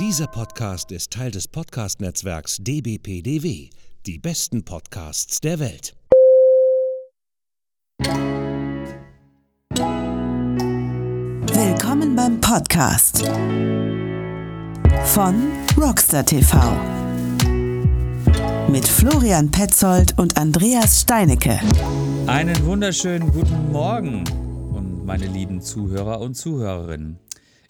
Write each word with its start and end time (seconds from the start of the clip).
Dieser 0.00 0.26
Podcast 0.26 0.90
ist 0.90 1.12
Teil 1.12 1.30
des 1.30 1.46
Podcast-Netzwerks 1.46 2.56
dbpdw, 2.58 3.70
die 4.06 4.18
besten 4.18 4.64
Podcasts 4.64 5.40
der 5.40 5.60
Welt. 5.60 5.94
Willkommen 11.52 12.16
beim 12.16 12.40
Podcast 12.40 13.24
von 15.04 15.52
Rockstar 15.80 16.26
TV 16.26 16.58
mit 18.68 18.88
Florian 18.88 19.48
Petzold 19.52 20.18
und 20.18 20.36
Andreas 20.36 21.02
Steinecke. 21.02 21.60
Einen 22.26 22.66
wunderschönen 22.66 23.30
guten 23.30 23.70
Morgen 23.70 24.24
und 24.74 25.06
meine 25.06 25.28
lieben 25.28 25.60
Zuhörer 25.60 26.20
und 26.20 26.34
Zuhörerinnen. 26.34 27.20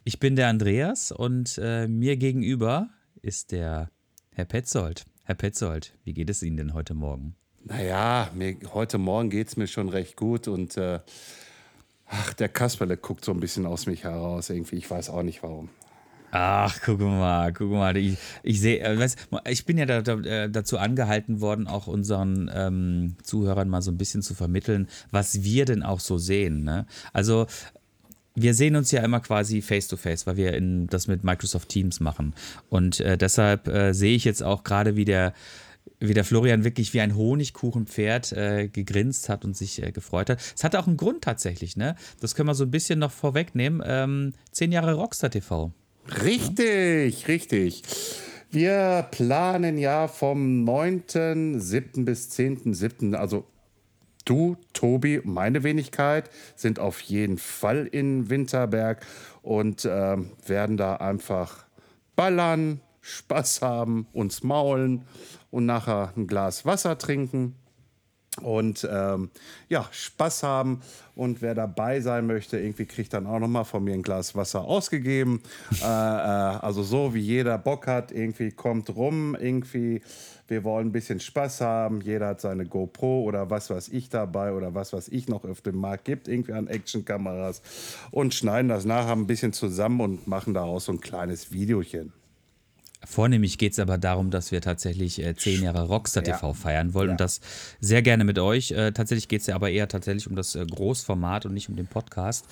Ich 0.07 0.19
bin 0.19 0.37
der 0.37 0.49
Andreas 0.49 1.13
und 1.13 1.59
äh, 1.63 1.89
mir 1.89 2.19
gegenüber 2.19 2.91
ist 3.23 3.53
der 3.53 3.91
Herr 4.33 4.45
Petzold. 4.45 5.07
Herr 5.23 5.35
Petzold, 5.35 5.97
wie 6.05 6.13
geht 6.13 6.29
es 6.29 6.43
Ihnen 6.43 6.59
denn 6.59 6.75
heute 6.75 6.93
Morgen? 6.93 7.37
Naja, 7.65 8.29
mir, 8.35 8.55
heute 8.75 8.99
Morgen 8.99 9.31
geht 9.31 9.49
es 9.49 9.57
mir 9.57 9.67
schon 9.67 9.89
recht 9.89 10.15
gut 10.15 10.47
und 10.47 10.77
äh, 10.77 11.01
ach, 12.07 12.35
der 12.35 12.51
Kasperle 12.51 12.99
guckt 12.99 13.25
so 13.25 13.33
ein 13.33 13.41
bisschen 13.41 13.65
aus 13.65 13.87
mich 13.87 14.05
heraus 14.05 14.51
irgendwie. 14.51 14.77
Ich 14.77 14.91
weiß 14.91 15.09
auch 15.09 15.23
nicht 15.23 15.43
warum. 15.43 15.71
Ach, 16.33 16.79
guck 16.85 17.01
mal, 17.01 17.55
guck 17.55 17.71
mal. 17.71 17.97
Ich, 17.97 18.19
ich 18.43 18.61
sehe, 18.61 18.81
äh, 18.81 19.09
ich 19.49 19.65
bin 19.65 19.79
ja 19.79 19.87
da, 19.87 20.03
da, 20.03 20.19
äh, 20.19 20.51
dazu 20.51 20.77
angehalten 20.77 21.41
worden, 21.41 21.67
auch 21.67 21.87
unseren 21.87 22.51
ähm, 22.53 23.17
Zuhörern 23.23 23.71
mal 23.71 23.81
so 23.81 23.91
ein 23.91 23.97
bisschen 23.97 24.21
zu 24.21 24.35
vermitteln, 24.35 24.87
was 25.11 25.45
wir 25.45 25.65
denn 25.65 25.83
auch 25.83 26.01
so 26.01 26.19
sehen. 26.19 26.63
Ne? 26.63 26.85
Also 27.15 27.47
wir 28.35 28.55
sehen 28.55 28.77
uns 28.77 28.91
ja 28.91 29.03
immer 29.03 29.21
quasi 29.21 29.63
face 29.63 29.89
to 29.89 29.97
face, 29.97 30.27
weil 30.27 30.37
wir 30.37 30.55
in, 30.55 30.87
das 30.89 31.07
mit 31.07 31.23
Microsoft 31.25 31.69
Teams 31.69 32.01
machen. 32.01 32.35
Und 32.69 33.01
äh, 33.01 33.17
deshalb 33.17 33.69
äh, 33.69 33.93
sehe 33.93 34.17
ich 34.17 34.25
jetzt 34.25 34.43
auch 34.43 34.65
gerade, 34.65 34.97
wie 34.97 35.05
der, 35.05 35.35
wie 36.01 36.15
der 36.15 36.25
Florian 36.25 36.65
wirklich 36.65 36.93
wie 36.95 37.01
ein 37.01 37.17
Honigkuchenpferd 37.17 38.33
äh, 38.33 38.69
gegrinst 38.69 39.29
hat 39.29 39.45
und 39.45 39.57
sich 39.57 39.83
äh, 39.83 39.93
gefreut 39.93 40.31
hat. 40.31 40.41
Es 40.55 40.65
hat 40.65 40.75
auch 40.75 40.89
einen 40.89 40.97
Grund 40.97 41.23
tatsächlich, 41.23 41.77
ne? 41.77 41.95
Das 42.21 42.35
können 42.35 42.49
wir 42.49 42.55
so 42.55 42.65
ein 42.65 42.71
bisschen 42.71 42.99
noch 42.99 43.13
vorwegnehmen. 43.13 43.83
Ähm, 43.85 44.33
zehn 44.51 44.73
Jahre 44.73 44.95
Rockstar 44.95 45.31
TV. 45.31 45.73
Richtig, 46.23 47.23
ja? 47.23 47.27
richtig. 47.27 47.83
Wir 48.51 49.09
planen 49.11 49.79
ja 49.79 50.07
vom 50.07 50.65
9.7. 50.65 52.05
bis 52.05 52.31
10.7., 52.31 53.15
also 53.15 53.47
du, 54.25 54.57
Tobi, 54.73 55.21
meine 55.25 55.63
Wenigkeit 55.63 56.31
sind 56.57 56.79
auf 56.79 57.01
jeden 57.01 57.39
Fall 57.39 57.87
in 57.87 58.31
Winterberg 58.31 59.05
und 59.43 59.85
äh, 59.85 60.17
werden 60.47 60.77
da 60.77 60.97
einfach 60.97 61.67
ballern, 62.17 62.81
Spaß 63.01 63.61
haben, 63.61 64.07
uns 64.13 64.43
maulen 64.43 65.03
und 65.51 65.67
nachher 65.67 66.13
ein 66.17 66.27
Glas 66.27 66.65
Wasser 66.65 66.97
trinken 66.97 67.55
und 68.43 68.89
ähm, 68.91 69.31
ja, 69.69 69.87
Spaß 69.91 70.43
haben. 70.43 70.81
Und 71.15 71.41
wer 71.43 71.55
dabei 71.55 72.01
sein 72.01 72.27
möchte, 72.27 72.59
irgendwie 72.59 72.87
kriegt 72.87 73.13
dann 73.13 73.27
auch 73.27 73.39
nochmal 73.39 73.65
von 73.65 73.85
mir 73.85 73.95
ein 73.95 74.03
Glas 74.03 74.35
Wasser 74.35 74.63
ausgegeben. 74.63 75.43
äh, 75.81 75.85
äh, 75.85 75.87
also 75.87 76.83
so 76.83 77.15
wie 77.15 77.21
jeder 77.21 77.59
Bock 77.59 77.87
hat, 77.87 78.11
irgendwie 78.11 78.51
kommt 78.51 78.95
rum, 78.97 79.37
irgendwie 79.39 80.03
wir 80.49 80.65
wollen 80.65 80.89
ein 80.89 80.93
bisschen 80.93 81.21
Spaß 81.21 81.61
haben. 81.61 82.01
Jeder 82.01 82.29
hat 82.29 82.41
seine 82.41 82.67
GoPro 82.67 83.23
oder 83.23 83.51
was 83.51 83.71
weiß 83.71 83.89
ich 83.89 84.09
dabei 84.09 84.53
oder 84.53 84.75
was 84.75 84.93
weiß 84.93 85.09
ich 85.09 85.29
noch 85.29 85.45
auf 85.45 85.61
dem 85.61 85.77
Markt 85.77 86.05
gibt, 86.05 86.29
irgendwie 86.29 86.53
an 86.53 86.67
Actionkameras 86.67 87.63
und 88.11 88.35
schneiden 88.35 88.69
das 88.69 88.85
nachher 88.85 89.13
ein 89.13 89.27
bisschen 89.27 89.53
zusammen 89.53 90.01
und 90.01 90.27
machen 90.27 90.55
daraus 90.55 90.87
so 90.87 90.93
ein 90.93 91.01
kleines 91.01 91.53
Videochen. 91.53 92.13
Vornehmlich 93.07 93.59
geht 93.59 93.73
es 93.73 93.79
aber 93.79 93.99
darum, 93.99 94.31
dass 94.31 94.51
wir 94.51 94.61
tatsächlich 94.61 95.23
äh, 95.23 95.35
zehn 95.35 95.63
Jahre 95.63 95.87
Rockstar 95.87 96.23
TV 96.23 96.49
ja. 96.49 96.55
feiern 96.55 96.95
wollen 96.95 97.09
ja. 97.09 97.13
und 97.13 97.21
das 97.21 97.41
sehr 97.81 98.03
gerne 98.03 98.25
mit 98.25 98.39
euch. 98.39 98.71
Äh, 98.71 98.93
tatsächlich 98.93 99.29
geht 99.29 99.43
es 99.43 99.47
ja 99.47 99.55
aber 99.55 99.71
eher 99.71 99.89
tatsächlich 99.89 100.27
um 100.27 100.37
das 100.37 100.55
äh, 100.55 100.65
Großformat 100.65 101.47
und 101.47 101.55
nicht 101.55 101.69
um 101.69 101.77
den 101.77 101.87
Podcast. 101.87 102.47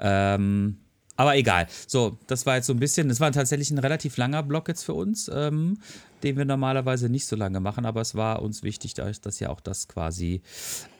Ähm, 0.00 0.78
aber 1.22 1.36
egal. 1.36 1.68
So, 1.86 2.18
das 2.26 2.46
war 2.46 2.56
jetzt 2.56 2.66
so 2.66 2.72
ein 2.72 2.80
bisschen, 2.80 3.08
das 3.08 3.20
war 3.20 3.30
tatsächlich 3.30 3.70
ein 3.70 3.78
relativ 3.78 4.16
langer 4.16 4.42
Block 4.42 4.66
jetzt 4.66 4.82
für 4.82 4.94
uns, 4.94 5.30
ähm, 5.32 5.78
den 6.24 6.36
wir 6.36 6.44
normalerweise 6.44 7.08
nicht 7.08 7.26
so 7.26 7.36
lange 7.36 7.60
machen, 7.60 7.86
aber 7.86 8.00
es 8.00 8.16
war 8.16 8.42
uns 8.42 8.64
wichtig, 8.64 8.94
dass 8.94 9.40
ihr 9.40 9.50
auch 9.50 9.60
das 9.60 9.86
quasi 9.86 10.42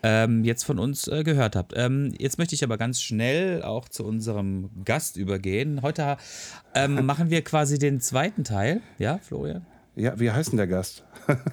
ähm, 0.04 0.44
jetzt 0.44 0.62
von 0.62 0.78
uns 0.78 1.08
äh, 1.08 1.24
gehört 1.24 1.56
habt. 1.56 1.72
Ähm, 1.74 2.14
jetzt 2.18 2.38
möchte 2.38 2.54
ich 2.54 2.62
aber 2.62 2.78
ganz 2.78 3.02
schnell 3.02 3.64
auch 3.64 3.88
zu 3.88 4.04
unserem 4.04 4.70
Gast 4.84 5.16
übergehen. 5.16 5.82
Heute 5.82 6.16
ähm, 6.76 7.04
machen 7.04 7.30
wir 7.30 7.42
quasi 7.42 7.80
den 7.80 8.00
zweiten 8.00 8.44
Teil, 8.44 8.80
ja, 8.98 9.18
Florian? 9.18 9.66
Ja, 9.94 10.18
wie 10.18 10.30
heißt 10.30 10.52
denn 10.52 10.56
der 10.56 10.66
Gast? 10.66 11.04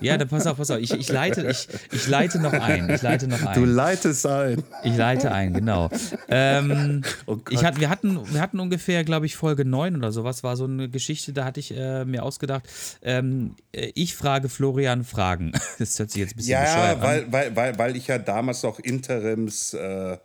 Ja, 0.02 0.18
dann 0.18 0.30
pass 0.30 0.48
auf, 0.48 0.58
pass 0.58 0.72
auf. 0.72 0.80
Ich, 0.80 0.92
ich, 0.92 1.10
leite, 1.10 1.46
ich, 1.48 1.68
ich 1.92 2.08
leite 2.08 2.40
noch 2.40 2.54
ein. 2.54 2.90
Ich 2.90 3.02
leite 3.02 3.28
noch 3.28 3.44
ein. 3.44 3.54
Du 3.54 3.66
leitest 3.66 4.26
ein. 4.26 4.64
Ich 4.84 4.96
leite 4.96 5.32
ein, 5.32 5.54
genau. 5.54 5.90
Ähm, 6.30 7.04
oh 7.26 7.38
ich 7.50 7.64
hat, 7.64 7.80
wir, 7.80 7.90
hatten, 7.90 8.20
wir 8.32 8.42
hatten 8.42 8.60
ungefähr, 8.60 9.04
glaube 9.04 9.26
ich, 9.26 9.36
Folge 9.36 9.66
9 9.66 9.96
oder 9.96 10.12
sowas, 10.12 10.44
war 10.44 10.56
so 10.56 10.64
eine 10.64 10.90
Geschichte, 10.90 11.34
da 11.34 11.46
hatte 11.46 11.60
ich 11.60 11.76
äh, 11.76 12.06
mir 12.06 12.24
ausgedacht, 12.24 12.64
ähm, 13.02 13.56
äh, 13.74 13.92
ich 13.94 14.16
frage 14.16 14.50
Florian 14.50 15.04
Fragen. 15.04 15.52
Das 15.78 15.98
hört 15.98 16.12
sich 16.12 16.22
jetzt 16.22 16.34
ein 16.34 16.38
bisschen 16.38 16.52
ja, 16.52 16.98
weil, 17.02 17.24
an. 17.24 17.32
Weil, 17.32 17.56
weil, 17.56 17.78
weil 17.78 17.96
ich 17.96 18.08
ja 18.08 18.18
damals 18.18 18.64
noch 18.64 18.80
Interims... 18.80 19.74
Äh, 19.74 20.18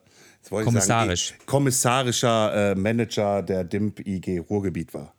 Kommissarisch. 0.49 1.29
Sagen, 1.29 1.41
kommissarischer 1.47 2.73
äh, 2.73 2.75
Manager 2.75 3.43
der 3.43 3.65
DIMP 3.65 4.07
IG 4.07 4.41
Ruhrgebiet 4.41 4.93
war. 4.93 5.14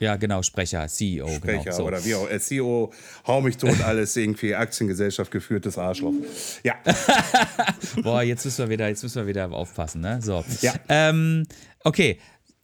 Ja, 0.00 0.16
genau, 0.16 0.42
Sprecher, 0.42 0.88
CEO. 0.88 1.26
Genau, 1.26 1.36
Sprecher 1.36 1.64
genau, 1.64 1.76
so. 1.76 1.84
oder 1.84 2.04
wie 2.04 2.14
auch. 2.14 2.28
Äh, 2.28 2.40
CEO, 2.40 2.90
hau 3.26 3.40
mich 3.42 3.58
tot, 3.58 3.80
alles 3.84 4.16
irgendwie 4.16 4.54
Aktiengesellschaft 4.54 5.30
geführtes 5.30 5.76
Arschloch. 5.76 6.14
Ja. 6.64 6.74
Boah, 8.02 8.22
jetzt 8.22 8.44
müssen 8.46 8.64
wir 8.64 8.70
wieder, 8.70 8.88
jetzt 8.88 9.02
müssen 9.02 9.16
wir 9.16 9.26
wieder 9.26 9.52
aufpassen, 9.52 10.00
ne? 10.00 10.18
So. 10.22 10.42
Ja. 10.62 10.74
Ähm, 10.88 11.46
okay. 11.84 12.18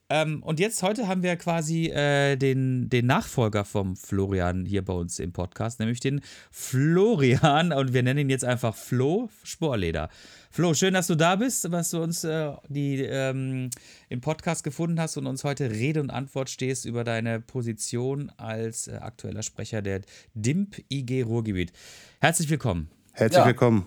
Ähm, 0.09 0.43
und 0.45 0.61
jetzt, 0.61 0.83
heute 0.83 1.09
haben 1.09 1.23
wir 1.23 1.37
quasi 1.37 1.89
äh, 1.89 2.37
den, 2.37 2.89
den 2.89 3.07
Nachfolger 3.07 3.65
vom 3.65 3.97
Florian 3.97 4.65
hier 4.65 4.85
bei 4.85 4.93
uns 4.93 5.19
im 5.19 5.33
Podcast, 5.33 5.81
nämlich 5.81 6.01
den 6.01 6.23
Florian, 6.51 7.73
und 7.73 7.93
wir 7.93 8.03
nennen 8.03 8.21
ihn 8.21 8.31
jetzt 8.31 8.45
einfach 8.45 8.75
Flo 8.75 9.29
Sporleder. 9.43 10.09
Flo, 10.57 10.73
schön, 10.73 10.95
dass 10.95 11.07
du 11.07 11.17
da 11.17 11.37
bist, 11.37 11.71
was 11.71 11.91
du 11.91 12.03
uns 12.03 12.25
äh, 12.25 12.51
die, 12.71 13.03
ähm, 13.03 13.69
im 14.09 14.23
Podcast 14.23 14.65
gefunden 14.65 14.99
hast 14.99 15.19
und 15.19 15.27
uns 15.27 15.45
heute 15.45 15.71
Rede 15.71 16.01
und 16.01 16.09
Antwort 16.09 16.49
stehst 16.49 16.87
über 16.87 17.05
deine 17.05 17.41
Position 17.41 18.33
als 18.39 18.89
äh, 18.89 18.95
aktueller 18.95 19.43
Sprecher 19.43 19.83
der 19.83 20.01
DIMP 20.33 20.83
IG 20.91 21.25
Ruhrgebiet. 21.25 21.75
Herzlich 22.23 22.49
willkommen. 22.49 22.89
Herzlich 23.13 23.41
ja. 23.41 23.47
willkommen. 23.47 23.87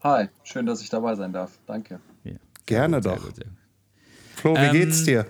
Hi, 0.00 0.26
schön, 0.42 0.66
dass 0.66 0.82
ich 0.82 0.90
dabei 0.90 1.14
sein 1.14 1.32
darf. 1.32 1.60
Danke. 1.68 2.00
Ja. 2.24 2.34
Gerne 2.66 2.96
gut, 2.96 3.06
doch. 3.06 3.24
Gut, 3.24 3.44
Flo, 4.34 4.54
wie 4.56 4.58
ähm, 4.58 4.72
geht's 4.72 5.04
dir? 5.04 5.26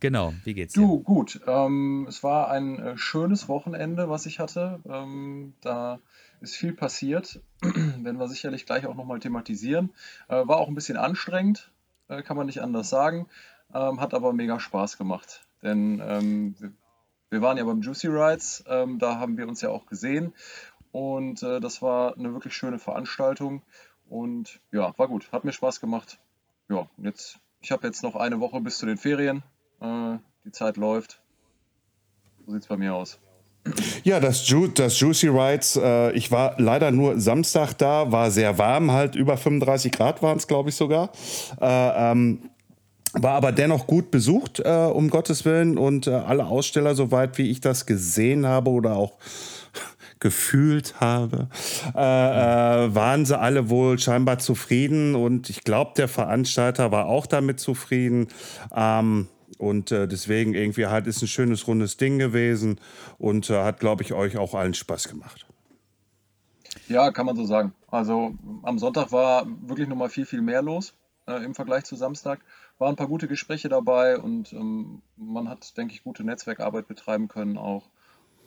Genau, 0.00 0.34
wie 0.42 0.54
geht's 0.54 0.74
dir? 0.74 0.80
Du, 0.80 1.04
gut. 1.04 1.40
Ähm, 1.46 2.04
es 2.08 2.24
war 2.24 2.50
ein 2.50 2.80
äh, 2.80 2.98
schönes 2.98 3.48
Wochenende, 3.48 4.10
was 4.10 4.26
ich 4.26 4.40
hatte. 4.40 4.80
Ähm, 4.88 5.54
da 5.60 6.00
ist 6.46 6.56
viel 6.56 6.72
passiert. 6.72 7.40
Werden 7.62 8.18
wir 8.18 8.28
sicherlich 8.28 8.66
gleich 8.66 8.86
auch 8.86 8.94
nochmal 8.94 9.20
thematisieren. 9.20 9.92
Äh, 10.28 10.46
war 10.46 10.58
auch 10.58 10.68
ein 10.68 10.74
bisschen 10.74 10.96
anstrengend, 10.96 11.72
äh, 12.08 12.22
kann 12.22 12.36
man 12.36 12.46
nicht 12.46 12.62
anders 12.62 12.88
sagen. 12.88 13.28
Ähm, 13.74 14.00
hat 14.00 14.14
aber 14.14 14.32
mega 14.32 14.60
Spaß 14.60 14.96
gemacht. 14.96 15.44
Denn 15.62 16.00
ähm, 16.04 16.54
wir, 16.58 16.72
wir, 17.30 17.42
waren 17.42 17.58
ja 17.58 17.64
beim 17.64 17.82
Juicy 17.82 18.06
Rides, 18.06 18.64
ähm, 18.68 18.98
da 18.98 19.18
haben 19.18 19.36
wir 19.36 19.48
uns 19.48 19.60
ja 19.60 19.70
auch 19.70 19.86
gesehen. 19.86 20.32
Und 20.92 21.42
äh, 21.42 21.60
das 21.60 21.82
war 21.82 22.16
eine 22.16 22.32
wirklich 22.32 22.54
schöne 22.54 22.78
Veranstaltung. 22.78 23.62
Und 24.08 24.60
ja, 24.70 24.96
war 24.96 25.08
gut, 25.08 25.32
hat 25.32 25.44
mir 25.44 25.52
Spaß 25.52 25.80
gemacht. 25.80 26.20
Ja, 26.68 26.88
jetzt, 26.98 27.40
ich 27.60 27.72
habe 27.72 27.86
jetzt 27.86 28.04
noch 28.04 28.14
eine 28.14 28.38
Woche 28.38 28.60
bis 28.60 28.78
zu 28.78 28.86
den 28.86 28.96
Ferien. 28.96 29.42
Äh, 29.80 30.18
die 30.44 30.52
Zeit 30.52 30.76
läuft. 30.76 31.20
So 32.44 32.52
sieht 32.52 32.62
es 32.62 32.68
bei 32.68 32.76
mir 32.76 32.94
aus. 32.94 33.18
Ja, 34.04 34.20
das, 34.20 34.48
Ju 34.48 34.68
das 34.68 34.98
Juicy 35.00 35.28
Rides, 35.28 35.76
äh, 35.82 36.12
ich 36.12 36.30
war 36.30 36.54
leider 36.58 36.90
nur 36.90 37.20
Samstag 37.20 37.74
da, 37.74 38.10
war 38.12 38.30
sehr 38.30 38.58
warm, 38.58 38.92
halt 38.92 39.14
über 39.16 39.36
35 39.36 39.92
Grad 39.92 40.22
waren 40.22 40.38
es, 40.38 40.46
glaube 40.46 40.70
ich 40.70 40.76
sogar. 40.76 41.10
Äh, 41.60 42.12
ähm, 42.12 42.38
war 43.22 43.32
aber 43.32 43.52
dennoch 43.52 43.86
gut 43.86 44.10
besucht, 44.10 44.60
äh, 44.60 44.70
um 44.70 45.08
Gottes 45.08 45.44
Willen. 45.44 45.78
Und 45.78 46.06
äh, 46.06 46.10
alle 46.10 46.46
Aussteller, 46.46 46.94
soweit 46.94 47.38
wie 47.38 47.50
ich 47.50 47.60
das 47.60 47.86
gesehen 47.86 48.46
habe 48.46 48.70
oder 48.70 48.96
auch 48.96 49.14
gefühlt 50.20 51.00
habe, 51.00 51.48
äh, 51.94 51.98
äh, 51.98 52.94
waren 52.94 53.24
sie 53.24 53.38
alle 53.38 53.70
wohl 53.70 53.98
scheinbar 53.98 54.38
zufrieden. 54.38 55.14
Und 55.14 55.50
ich 55.50 55.64
glaube, 55.64 55.92
der 55.96 56.08
Veranstalter 56.08 56.92
war 56.92 57.06
auch 57.06 57.26
damit 57.26 57.58
zufrieden. 57.58 58.28
Ähm, 58.74 59.28
und 59.58 59.92
äh, 59.92 60.06
deswegen 60.06 60.54
irgendwie 60.54 60.86
halt 60.86 61.06
ist 61.06 61.22
ein 61.22 61.28
schönes 61.28 61.66
rundes 61.66 61.96
Ding 61.96 62.18
gewesen 62.18 62.80
und 63.18 63.50
äh, 63.50 63.62
hat, 63.62 63.80
glaube 63.80 64.02
ich, 64.02 64.12
euch 64.12 64.36
auch 64.36 64.54
allen 64.54 64.74
Spaß 64.74 65.08
gemacht. 65.08 65.46
Ja, 66.88 67.10
kann 67.10 67.26
man 67.26 67.36
so 67.36 67.44
sagen. 67.44 67.72
Also 67.88 68.34
am 68.62 68.78
Sonntag 68.78 69.12
war 69.12 69.46
wirklich 69.66 69.88
nochmal 69.88 70.08
viel, 70.08 70.26
viel 70.26 70.42
mehr 70.42 70.62
los 70.62 70.94
äh, 71.26 71.44
im 71.44 71.54
Vergleich 71.54 71.84
zu 71.84 71.96
Samstag. 71.96 72.40
waren 72.78 72.90
ein 72.90 72.96
paar 72.96 73.08
gute 73.08 73.28
Gespräche 73.28 73.68
dabei 73.68 74.18
und 74.18 74.52
ähm, 74.52 75.02
man 75.16 75.48
hat, 75.48 75.76
denke 75.76 75.94
ich, 75.94 76.04
gute 76.04 76.24
Netzwerkarbeit 76.24 76.86
betreiben 76.86 77.28
können 77.28 77.56
auch. 77.56 77.88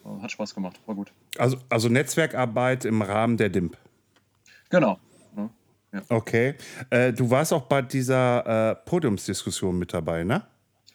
Äh, 0.05 0.21
hat 0.21 0.31
Spaß 0.31 0.55
gemacht, 0.55 0.79
war 0.85 0.95
gut. 0.95 1.11
Also, 1.37 1.57
also 1.69 1.89
Netzwerkarbeit 1.89 2.85
im 2.85 3.01
Rahmen 3.01 3.37
der 3.37 3.49
DIMP. 3.49 3.77
Genau. 4.69 4.99
Ja. 5.91 6.01
Okay. 6.09 6.55
Äh, 6.89 7.13
du 7.13 7.29
warst 7.29 7.53
auch 7.53 7.63
bei 7.63 7.81
dieser 7.81 8.71
äh, 8.71 8.75
Podiumsdiskussion 8.75 9.77
mit 9.77 9.93
dabei, 9.93 10.23
ne? 10.23 10.43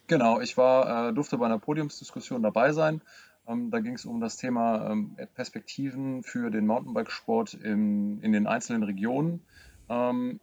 Genau, 0.06 0.40
ich 0.40 0.56
war, 0.56 1.08
äh, 1.08 1.12
durfte 1.14 1.38
bei 1.38 1.46
einer 1.46 1.58
Podiumsdiskussion 1.58 2.42
dabei 2.42 2.72
sein. 2.72 3.00
Ähm, 3.46 3.70
da 3.70 3.80
ging 3.80 3.94
es 3.94 4.04
um 4.04 4.20
das 4.20 4.36
Thema 4.36 4.90
ähm, 4.90 5.16
Perspektiven 5.34 6.22
für 6.22 6.50
den 6.50 6.66
Mountainbikesport 6.66 7.54
in, 7.54 8.20
in 8.20 8.32
den 8.32 8.46
einzelnen 8.46 8.82
Regionen. 8.82 9.40
Ähm, 9.88 10.40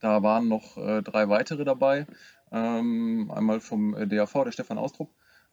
da 0.00 0.22
waren 0.22 0.48
noch 0.48 0.76
äh, 0.76 1.02
drei 1.02 1.28
weitere 1.28 1.64
dabei. 1.64 2.06
Ähm, 2.50 3.30
einmal 3.34 3.60
vom 3.60 3.92
DAV, 4.08 4.44
der 4.44 4.52
Stefan 4.52 4.76
Austrup, 4.76 5.08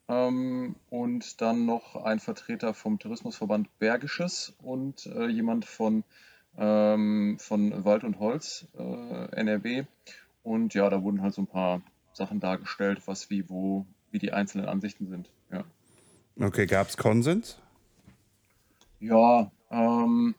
ähm, 0.09 0.75
und 0.89 1.39
dann 1.39 1.65
noch 1.65 1.95
ein 1.95 2.19
Vertreter 2.19 2.73
vom 2.73 3.00
Tourismusverband 3.00 3.79
Bergisches 3.79 4.53
und 4.61 5.06
äh, 5.06 5.27
jemand 5.27 5.63
von 5.63 6.03
ähm, 6.57 7.38
von 7.39 7.85
Wald 7.85 8.03
und 8.03 8.19
Holz, 8.19 8.67
äh, 8.77 9.35
NRW. 9.35 9.85
Und 10.44 10.73
ja, 10.73 10.89
da 10.89 11.01
wurden 11.03 11.21
halt 11.21 11.33
so 11.33 11.44
ein 11.44 11.47
paar 11.47 11.81
Sachen 12.19 12.39
dargestellt, 12.39 13.01
was 13.06 13.31
wie, 13.31 13.50
wo, 13.50 13.88
wie 14.12 14.19
die 14.19 14.31
einzelnen 14.31 14.68
Ansichten 14.68 15.07
sind. 15.07 15.31
Ja. 15.51 15.63
Okay, 16.39 16.68
gab 16.68 16.88
es 16.88 16.98
Konsens? 16.98 17.57
Ja, 19.00 19.51
ähm, 19.71 20.36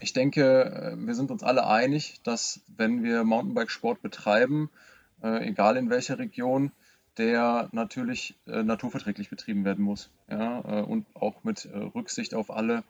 ich 0.00 0.12
denke, 0.12 0.64
äh, 0.64 0.96
wir 0.96 1.14
sind 1.14 1.30
uns 1.30 1.42
alle 1.42 1.66
einig, 1.66 2.20
dass 2.22 2.60
wenn 2.76 3.02
wir 3.02 3.24
Mountainbikesport 3.24 4.02
betreiben, 4.02 4.68
äh, 5.22 5.48
egal 5.48 5.76
in 5.76 5.88
welcher 5.88 6.18
Region, 6.18 6.72
der 7.16 7.68
natürlich 7.72 8.34
äh, 8.46 8.62
naturverträglich 8.62 9.30
betrieben 9.30 9.64
werden 9.64 9.84
muss. 9.84 10.10
Ja, 10.28 10.80
äh, 10.80 10.82
und 10.82 11.06
auch 11.14 11.44
mit 11.44 11.64
äh, 11.66 11.76
Rücksicht 11.76 12.34
auf 12.34 12.50
alle 12.50 12.82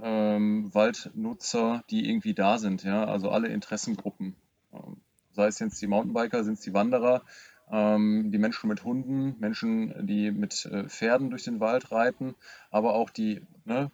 ähm, 0.00 0.72
Waldnutzer, 0.74 1.82
die 1.90 2.08
irgendwie 2.08 2.34
da 2.34 2.58
sind, 2.58 2.82
ja, 2.82 3.04
also 3.04 3.30
alle 3.30 3.48
Interessengruppen. 3.48 4.34
Ähm, 4.72 4.96
sei 5.32 5.46
es 5.46 5.58
jetzt 5.58 5.80
die 5.80 5.86
Mountainbiker, 5.86 6.44
sind 6.44 6.54
es 6.54 6.60
die 6.60 6.74
Wanderer, 6.74 7.22
ähm, 7.70 8.30
die 8.32 8.38
Menschen 8.38 8.68
mit 8.68 8.84
Hunden, 8.84 9.36
Menschen, 9.38 10.06
die 10.06 10.30
mit 10.30 10.66
äh, 10.66 10.88
Pferden 10.88 11.30
durch 11.30 11.44
den 11.44 11.60
Wald 11.60 11.92
reiten, 11.92 12.34
aber 12.70 12.94
auch 12.94 13.10
die 13.10 13.42
ne, 13.64 13.90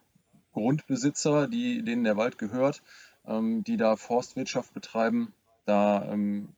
Grundbesitzer, 0.52 1.49
die, 1.49 1.85
denen 1.85 2.05
der 2.05 2.17
Wald 2.17 2.38
gehört, 2.38 2.82
ähm, 3.26 3.64
die 3.64 3.76
da 3.76 3.96
Forstwirtschaft 3.96 4.75
betreiben, 4.75 5.32
da, 5.67 6.12
ähm, 6.12 6.49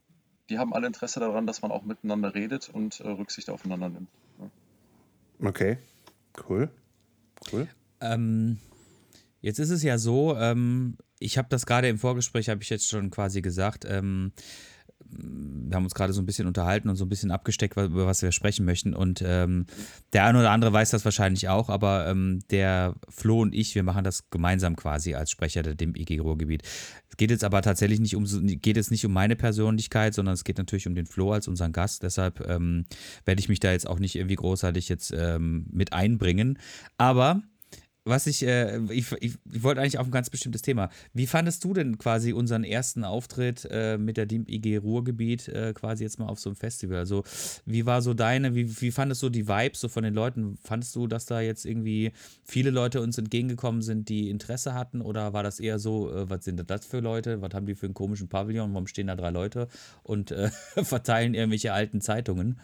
die 0.49 0.59
haben 0.59 0.73
alle 0.73 0.87
Interesse 0.87 1.21
daran, 1.21 1.47
dass 1.47 1.63
man 1.63 1.71
auch 1.71 1.85
miteinander 1.85 2.35
redet 2.35 2.69
und 2.69 3.01
äh, 3.01 3.09
Rücksicht 3.09 3.51
aufeinander 3.51 3.89
nimmt. 3.89 4.09
Ja. 4.39 5.49
Okay, 5.49 5.79
cool. 6.49 6.71
Cool. 7.53 7.69
Ähm, 8.01 8.59
Jetzt 9.43 9.59
ist 9.59 9.71
es 9.71 9.83
ja 9.83 9.97
so, 9.97 10.37
ähm, 10.37 10.97
ich 11.21 11.39
habe 11.39 11.49
das 11.51 11.67
gerade 11.67 11.89
im 11.89 11.99
Vorgespräch, 11.99 12.49
habe 12.49 12.63
ich 12.63 12.71
jetzt 12.71 12.89
schon 12.89 13.11
quasi 13.11 13.43
gesagt, 13.43 13.85
ähm, 13.89 14.33
wir 15.13 15.77
haben 15.77 15.85
uns 15.85 15.95
gerade 15.95 16.13
so 16.13 16.21
ein 16.21 16.27
bisschen 16.27 16.47
unterhalten 16.47 16.89
und 16.89 16.97
so 16.97 17.05
ein 17.05 17.09
bisschen 17.09 17.31
abgesteckt, 17.31 17.77
über 17.77 18.07
was 18.07 18.23
wir 18.23 18.33
sprechen 18.33 18.65
möchten. 18.65 18.95
Und 18.95 19.23
ähm, 19.25 19.67
der 20.13 20.25
eine 20.25 20.39
oder 20.39 20.51
andere 20.51 20.73
weiß 20.73 20.91
das 20.91 21.05
wahrscheinlich 21.05 21.49
auch, 21.49 21.69
aber 21.69 22.07
ähm, 22.07 22.41
der 22.51 22.95
Flo 23.09 23.41
und 23.41 23.55
ich, 23.55 23.75
wir 23.75 23.83
machen 23.83 24.05
das 24.05 24.31
gemeinsam 24.31 24.77
quasi 24.77 25.15
als 25.15 25.31
Sprecher 25.31 25.63
der 25.63 25.75
DIM 25.75 25.95
IG 25.95 26.19
Ruhrgebiet. 26.19 26.63
Es 27.09 27.17
geht 27.17 27.31
jetzt 27.31 27.45
aber 27.45 27.63
tatsächlich 27.63 28.01
nicht 28.01 28.15
um 28.15 28.25
geht 28.25 28.77
jetzt 28.77 28.91
nicht 28.91 29.05
um 29.05 29.13
meine 29.13 29.37
Persönlichkeit, 29.37 30.15
sondern 30.15 30.35
es 30.35 30.45
geht 30.45 30.59
natürlich 30.59 30.87
um 30.87 30.95
den 30.95 31.07
Flo 31.07 31.33
als 31.33 31.49
unseren 31.49 31.73
Gast. 31.73 32.03
Deshalb 32.03 32.47
ähm, 32.49 32.85
werde 33.25 33.41
ich 33.41 33.49
mich 33.49 33.61
da 33.61 33.73
jetzt 33.73 33.89
auch 33.89 33.99
nicht 33.99 34.17
irgendwie 34.17 34.37
großartig 34.37 34.89
jetzt 34.89 35.13
ähm, 35.17 35.67
mit 35.73 35.93
einbringen. 35.93 36.59
Aber 36.99 37.43
was 38.05 38.27
ich, 38.27 38.47
äh, 38.47 38.79
ich, 38.91 39.13
ich, 39.21 39.35
ich, 39.51 39.63
wollte 39.63 39.81
eigentlich 39.81 39.99
auf 39.99 40.07
ein 40.07 40.11
ganz 40.11 40.31
bestimmtes 40.31 40.63
Thema. 40.63 40.89
Wie 41.13 41.27
fandest 41.27 41.63
du 41.65 41.75
denn 41.75 41.99
quasi 41.99 42.33
unseren 42.33 42.65
ersten 42.65 43.05
Auftritt 43.05 43.69
äh, 43.71 43.99
mit 43.99 44.17
der 44.17 44.27
DIMP 44.27 44.51
IG 44.51 44.79
Ruhrgebiet 44.79 45.49
äh, 45.49 45.73
quasi 45.75 46.05
jetzt 46.05 46.19
mal 46.19 46.27
auf 46.27 46.41
so 46.41 46.49
einem 46.49 46.57
Festival? 46.57 46.99
Also, 46.99 47.25
wie 47.67 47.85
war 47.85 48.01
so 48.01 48.15
deine, 48.15 48.55
wie, 48.55 48.81
wie 48.81 48.91
fandest 48.91 49.23
du 49.23 49.29
die 49.29 49.47
Vibes 49.49 49.81
so 49.81 49.89
von 49.89 50.03
den 50.03 50.15
Leuten? 50.15 50.57
Fandest 50.63 50.97
du, 50.97 51.07
dass 51.07 51.27
da 51.27 51.41
jetzt 51.41 51.67
irgendwie 51.67 52.13
viele 52.43 52.71
Leute 52.71 53.03
uns 53.03 53.19
entgegengekommen 53.19 53.83
sind, 53.83 54.09
die 54.09 54.31
Interesse 54.31 54.75
hatten? 54.75 55.03
Oder 55.03 55.33
war 55.33 55.43
das 55.43 55.61
eher 55.61 55.79
so, 55.79 56.11
äh, 56.11 56.31
was 56.31 56.45
sind 56.45 56.69
das 56.71 56.87
für 56.87 57.01
Leute? 57.01 57.43
Was 57.43 57.53
haben 57.53 57.67
die 57.67 57.75
für 57.75 57.87
einen 57.87 57.95
komischen 57.95 58.29
Pavillon? 58.29 58.73
Warum 58.73 58.87
stehen 58.87 59.09
da 59.09 59.17
drei 59.17 59.31
Leute 59.31 59.69
und 60.03 60.31
äh, 60.31 60.51
verteilen 60.83 61.35
irgendwelche 61.35 61.73
alten 61.75 62.01
Zeitungen? 62.01 62.59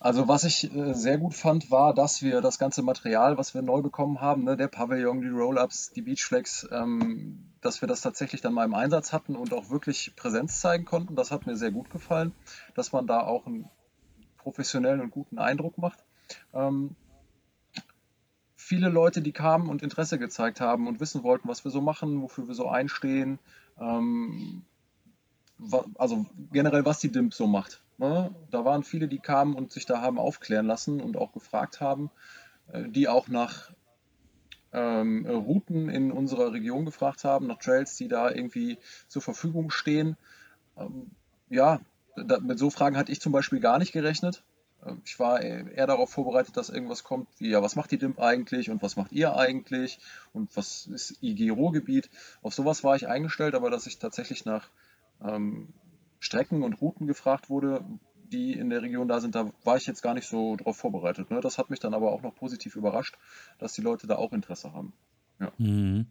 Also 0.00 0.28
was 0.28 0.44
ich 0.44 0.72
äh, 0.72 0.94
sehr 0.94 1.18
gut 1.18 1.34
fand, 1.34 1.70
war, 1.70 1.92
dass 1.92 2.22
wir 2.22 2.40
das 2.40 2.58
ganze 2.58 2.82
Material, 2.82 3.36
was 3.36 3.54
wir 3.54 3.62
neu 3.62 3.82
bekommen 3.82 4.20
haben, 4.20 4.44
ne, 4.44 4.56
der 4.56 4.68
Pavillon, 4.68 5.20
die 5.20 5.28
Roll-Ups, 5.28 5.90
die 5.90 6.02
Beachflex, 6.02 6.68
ähm, 6.70 7.48
dass 7.60 7.80
wir 7.80 7.88
das 7.88 8.00
tatsächlich 8.00 8.40
dann 8.40 8.54
mal 8.54 8.64
im 8.64 8.74
Einsatz 8.74 9.12
hatten 9.12 9.34
und 9.34 9.52
auch 9.52 9.70
wirklich 9.70 10.14
Präsenz 10.14 10.60
zeigen 10.60 10.84
konnten. 10.84 11.16
Das 11.16 11.32
hat 11.32 11.46
mir 11.46 11.56
sehr 11.56 11.72
gut 11.72 11.90
gefallen, 11.90 12.32
dass 12.74 12.92
man 12.92 13.08
da 13.08 13.22
auch 13.22 13.46
einen 13.46 13.68
professionellen 14.36 15.00
und 15.00 15.10
guten 15.10 15.38
Eindruck 15.38 15.78
macht. 15.78 16.04
Ähm, 16.54 16.94
viele 18.54 18.90
Leute, 18.90 19.20
die 19.20 19.32
kamen 19.32 19.68
und 19.68 19.82
Interesse 19.82 20.18
gezeigt 20.18 20.60
haben 20.60 20.86
und 20.86 21.00
wissen 21.00 21.24
wollten, 21.24 21.48
was 21.48 21.64
wir 21.64 21.72
so 21.72 21.80
machen, 21.80 22.22
wofür 22.22 22.46
wir 22.46 22.54
so 22.54 22.68
einstehen, 22.68 23.40
ähm, 23.80 24.62
also 25.96 26.24
generell, 26.52 26.84
was 26.84 27.00
die 27.00 27.10
DIMP 27.10 27.34
so 27.34 27.48
macht. 27.48 27.82
Ne? 27.98 28.34
Da 28.50 28.64
waren 28.64 28.84
viele, 28.84 29.08
die 29.08 29.18
kamen 29.18 29.54
und 29.54 29.72
sich 29.72 29.84
da 29.84 30.00
haben 30.00 30.18
aufklären 30.18 30.66
lassen 30.66 31.00
und 31.00 31.16
auch 31.16 31.32
gefragt 31.32 31.80
haben, 31.80 32.10
äh, 32.72 32.88
die 32.88 33.08
auch 33.08 33.28
nach 33.28 33.70
ähm, 34.72 35.26
Routen 35.26 35.88
in 35.88 36.12
unserer 36.12 36.52
Region 36.52 36.84
gefragt 36.84 37.24
haben, 37.24 37.46
nach 37.46 37.58
Trails, 37.58 37.96
die 37.96 38.08
da 38.08 38.30
irgendwie 38.30 38.78
zur 39.08 39.22
Verfügung 39.22 39.70
stehen. 39.70 40.16
Ähm, 40.76 41.10
ja, 41.48 41.80
da, 42.16 42.38
mit 42.38 42.58
so 42.58 42.70
Fragen 42.70 42.96
hatte 42.96 43.12
ich 43.12 43.20
zum 43.20 43.32
Beispiel 43.32 43.60
gar 43.60 43.78
nicht 43.78 43.92
gerechnet. 43.92 44.44
Ähm, 44.86 45.02
ich 45.04 45.18
war 45.18 45.40
eher 45.40 45.86
darauf 45.86 46.10
vorbereitet, 46.10 46.56
dass 46.56 46.68
irgendwas 46.68 47.02
kommt, 47.02 47.28
wie 47.38 47.50
ja, 47.50 47.62
was 47.62 47.76
macht 47.76 47.90
die 47.90 47.98
DIMP 47.98 48.20
eigentlich 48.20 48.70
und 48.70 48.82
was 48.82 48.96
macht 48.96 49.10
ihr 49.10 49.36
eigentlich 49.36 49.98
und 50.32 50.54
was 50.56 50.86
ist 50.86 51.22
IG 51.22 51.50
Ruhrgebiet. 51.50 52.10
Auf 52.42 52.54
sowas 52.54 52.84
war 52.84 52.94
ich 52.94 53.08
eingestellt, 53.08 53.54
aber 53.54 53.70
dass 53.70 53.86
ich 53.86 53.98
tatsächlich 53.98 54.44
nach 54.44 54.68
ähm, 55.24 55.72
Strecken 56.20 56.62
und 56.62 56.80
Routen 56.80 57.06
gefragt 57.06 57.50
wurde, 57.50 57.84
die 58.32 58.52
in 58.52 58.70
der 58.70 58.82
Region 58.82 59.08
da 59.08 59.20
sind, 59.20 59.34
da 59.34 59.50
war 59.64 59.76
ich 59.76 59.86
jetzt 59.86 60.02
gar 60.02 60.14
nicht 60.14 60.28
so 60.28 60.56
drauf 60.56 60.76
vorbereitet. 60.76 61.30
Ne? 61.30 61.40
Das 61.40 61.58
hat 61.58 61.70
mich 61.70 61.80
dann 61.80 61.94
aber 61.94 62.12
auch 62.12 62.22
noch 62.22 62.34
positiv 62.34 62.76
überrascht, 62.76 63.16
dass 63.58 63.72
die 63.72 63.80
Leute 63.80 64.06
da 64.06 64.16
auch 64.16 64.32
Interesse 64.32 64.72
haben. 64.72 64.92
Ja. 65.40 65.52
Mhm. 65.58 66.06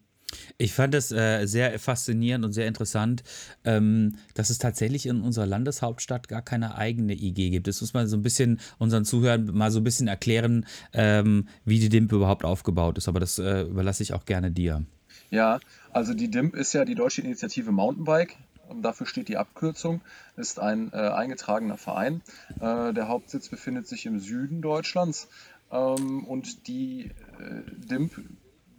Ich 0.57 0.73
fand 0.73 0.93
es 0.93 1.11
äh, 1.11 1.45
sehr 1.45 1.79
faszinierend 1.79 2.43
und 2.43 2.51
sehr 2.51 2.67
interessant, 2.67 3.23
ähm, 3.63 4.17
dass 4.33 4.49
es 4.49 4.57
tatsächlich 4.57 5.05
in 5.05 5.21
unserer 5.21 5.45
Landeshauptstadt 5.45 6.27
gar 6.27 6.41
keine 6.41 6.75
eigene 6.75 7.13
IG 7.13 7.49
gibt. 7.49 7.67
Das 7.67 7.79
muss 7.79 7.93
man 7.93 8.07
so 8.07 8.17
ein 8.17 8.23
bisschen 8.23 8.59
unseren 8.77 9.05
Zuhörern 9.05 9.45
mal 9.53 9.71
so 9.71 9.79
ein 9.79 9.85
bisschen 9.85 10.07
erklären, 10.07 10.65
ähm, 10.91 11.47
wie 11.63 11.79
die 11.79 11.89
DIMP 11.89 12.11
überhaupt 12.11 12.43
aufgebaut 12.43 12.97
ist. 12.97 13.07
Aber 13.07 13.21
das 13.21 13.39
äh, 13.39 13.61
überlasse 13.61 14.03
ich 14.03 14.13
auch 14.13 14.25
gerne 14.25 14.51
dir. 14.51 14.85
Ja, 15.29 15.59
also 15.91 16.13
die 16.13 16.29
DIMP 16.29 16.55
ist 16.55 16.73
ja 16.73 16.85
die 16.85 16.95
Deutsche 16.95 17.21
Initiative 17.21 17.71
Mountainbike 17.71 18.37
dafür 18.75 19.07
steht 19.07 19.27
die 19.27 19.37
Abkürzung, 19.37 20.01
ist 20.35 20.59
ein 20.59 20.91
äh, 20.93 20.97
eingetragener 20.97 21.77
Verein. 21.77 22.21
Äh, 22.59 22.93
der 22.93 23.07
Hauptsitz 23.07 23.49
befindet 23.49 23.87
sich 23.87 24.05
im 24.05 24.19
Süden 24.19 24.61
Deutschlands 24.61 25.27
ähm, 25.71 26.25
und 26.25 26.67
die 26.67 27.11
äh, 27.39 27.63
DIMP 27.89 28.11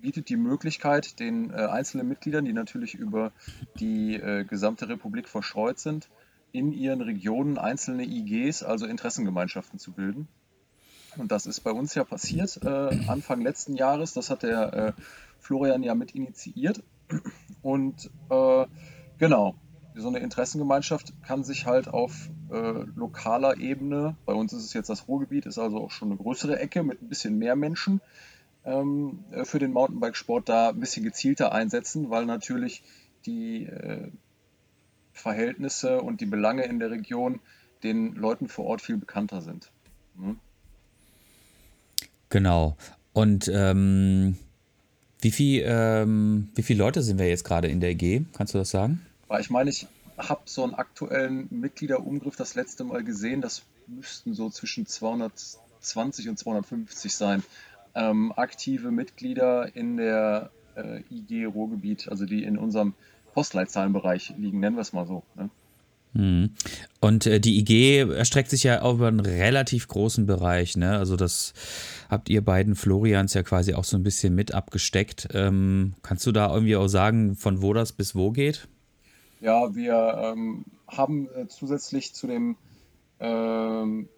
bietet 0.00 0.28
die 0.28 0.36
Möglichkeit, 0.36 1.18
den 1.18 1.50
äh, 1.50 1.54
einzelnen 1.54 2.08
Mitgliedern, 2.08 2.44
die 2.44 2.52
natürlich 2.52 2.94
über 2.94 3.32
die 3.80 4.14
äh, 4.14 4.44
gesamte 4.44 4.88
Republik 4.88 5.28
verstreut 5.28 5.78
sind, 5.78 6.08
in 6.52 6.72
ihren 6.72 7.00
Regionen 7.00 7.58
einzelne 7.58 8.04
IGs, 8.04 8.62
also 8.62 8.86
Interessengemeinschaften 8.86 9.78
zu 9.78 9.92
bilden. 9.92 10.28
Und 11.16 11.32
das 11.32 11.46
ist 11.46 11.60
bei 11.60 11.72
uns 11.72 11.94
ja 11.94 12.04
passiert 12.04 12.60
äh, 12.62 13.08
Anfang 13.08 13.40
letzten 13.40 13.74
Jahres. 13.74 14.14
Das 14.14 14.30
hat 14.30 14.42
der 14.44 14.94
Florian 15.40 15.82
ja 15.82 15.94
mit 15.94 16.14
initiiert. 16.14 16.82
Und 17.62 18.10
genau, 19.18 19.56
so 20.00 20.08
eine 20.08 20.18
Interessengemeinschaft 20.18 21.12
kann 21.26 21.44
sich 21.44 21.66
halt 21.66 21.88
auf 21.88 22.30
äh, 22.50 22.84
lokaler 22.94 23.58
Ebene, 23.58 24.16
bei 24.26 24.32
uns 24.32 24.52
ist 24.52 24.64
es 24.64 24.72
jetzt 24.72 24.88
das 24.88 25.08
Ruhrgebiet, 25.08 25.46
ist 25.46 25.58
also 25.58 25.78
auch 25.78 25.90
schon 25.90 26.08
eine 26.08 26.16
größere 26.16 26.58
Ecke 26.58 26.82
mit 26.82 27.02
ein 27.02 27.08
bisschen 27.08 27.38
mehr 27.38 27.56
Menschen, 27.56 28.00
ähm, 28.64 29.24
äh, 29.30 29.44
für 29.44 29.58
den 29.58 29.72
Mountainbikesport 29.72 30.48
da 30.48 30.70
ein 30.70 30.80
bisschen 30.80 31.04
gezielter 31.04 31.52
einsetzen, 31.52 32.10
weil 32.10 32.26
natürlich 32.26 32.82
die 33.26 33.66
äh, 33.66 34.08
Verhältnisse 35.12 36.00
und 36.00 36.20
die 36.20 36.26
Belange 36.26 36.64
in 36.64 36.78
der 36.78 36.90
Region 36.90 37.40
den 37.82 38.14
Leuten 38.14 38.48
vor 38.48 38.66
Ort 38.66 38.82
viel 38.82 38.96
bekannter 38.96 39.42
sind. 39.42 39.70
Mhm. 40.16 40.38
Genau. 42.28 42.76
Und 43.12 43.50
ähm, 43.52 44.36
wie, 45.20 45.30
viel, 45.30 45.64
ähm, 45.66 46.48
wie 46.54 46.62
viele 46.62 46.78
Leute 46.80 47.02
sind 47.02 47.18
wir 47.18 47.28
jetzt 47.28 47.44
gerade 47.44 47.68
in 47.68 47.80
der 47.80 47.90
EG? 47.90 48.22
Kannst 48.32 48.54
du 48.54 48.58
das 48.58 48.70
sagen? 48.70 49.00
Ich 49.40 49.50
meine, 49.50 49.70
ich 49.70 49.86
habe 50.16 50.42
so 50.46 50.64
einen 50.64 50.74
aktuellen 50.74 51.48
Mitgliederumgriff 51.50 52.36
das 52.36 52.54
letzte 52.54 52.84
Mal 52.84 53.04
gesehen. 53.04 53.40
Das 53.40 53.62
müssten 53.86 54.34
so 54.34 54.50
zwischen 54.50 54.86
220 54.86 56.28
und 56.28 56.38
250 56.38 57.14
sein. 57.14 57.42
Ähm, 57.94 58.32
aktive 58.36 58.90
Mitglieder 58.90 59.74
in 59.74 59.96
der 59.96 60.50
äh, 60.76 61.02
IG 61.10 61.46
Ruhrgebiet, 61.46 62.08
also 62.08 62.26
die 62.26 62.44
in 62.44 62.58
unserem 62.58 62.94
Postleitzahlenbereich 63.34 64.34
liegen, 64.36 64.60
nennen 64.60 64.76
wir 64.76 64.82
es 64.82 64.92
mal 64.92 65.06
so. 65.06 65.22
Ne? 65.36 65.50
Mhm. 66.14 66.50
Und 67.00 67.26
äh, 67.26 67.40
die 67.40 67.58
IG 67.58 68.00
erstreckt 68.00 68.50
sich 68.50 68.64
ja 68.64 68.88
über 68.88 69.08
einen 69.08 69.20
relativ 69.20 69.88
großen 69.88 70.26
Bereich, 70.26 70.76
ne? 70.76 70.98
Also 70.98 71.16
das 71.16 71.52
habt 72.08 72.28
ihr 72.30 72.42
beiden 72.42 72.74
Florians 72.76 73.34
ja 73.34 73.42
quasi 73.42 73.74
auch 73.74 73.84
so 73.84 73.96
ein 73.96 74.02
bisschen 74.02 74.34
mit 74.34 74.54
abgesteckt. 74.54 75.28
Ähm, 75.32 75.94
kannst 76.02 76.26
du 76.26 76.32
da 76.32 76.52
irgendwie 76.52 76.76
auch 76.76 76.88
sagen, 76.88 77.36
von 77.36 77.62
wo 77.62 77.72
das 77.72 77.92
bis 77.92 78.14
wo 78.14 78.30
geht? 78.30 78.68
Ja, 79.40 79.74
wir 79.74 80.34
ähm, 80.34 80.64
haben 80.86 81.28
äh, 81.34 81.48
zusätzlich 81.48 82.14
zu 82.14 82.26
dem 82.26 82.56
ähm, 83.20 84.08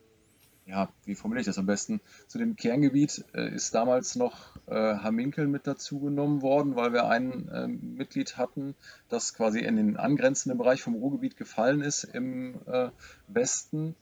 ja, 0.70 0.88
wie 1.04 1.14
formuliere 1.14 1.40
ich 1.40 1.46
das 1.46 1.58
am 1.58 1.66
besten? 1.66 2.00
Zu 2.28 2.38
dem 2.38 2.54
Kerngebiet 2.56 3.24
äh, 3.34 3.52
ist 3.52 3.74
damals 3.74 4.14
noch 4.14 4.56
äh, 4.66 4.74
Haminkel 4.74 5.48
mit 5.48 5.66
dazugenommen 5.66 6.42
worden, 6.42 6.76
weil 6.76 6.92
wir 6.92 7.08
ein 7.08 7.48
äh, 7.48 7.66
Mitglied 7.66 8.36
hatten, 8.36 8.76
das 9.08 9.34
quasi 9.34 9.60
in 9.60 9.76
den 9.76 9.96
angrenzenden 9.96 10.58
Bereich 10.58 10.82
vom 10.82 10.94
Ruhrgebiet 10.94 11.36
gefallen 11.36 11.80
ist 11.80 12.04
im 12.04 12.60
äh, 12.66 12.90
Westen. 13.26 13.96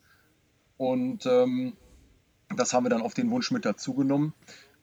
Und 0.76 1.26
ähm, 1.26 1.72
das 2.54 2.74
haben 2.74 2.84
wir 2.84 2.90
dann 2.90 3.02
auf 3.02 3.14
den 3.14 3.30
Wunsch 3.30 3.50
mit 3.50 3.64
dazugenommen. 3.64 4.34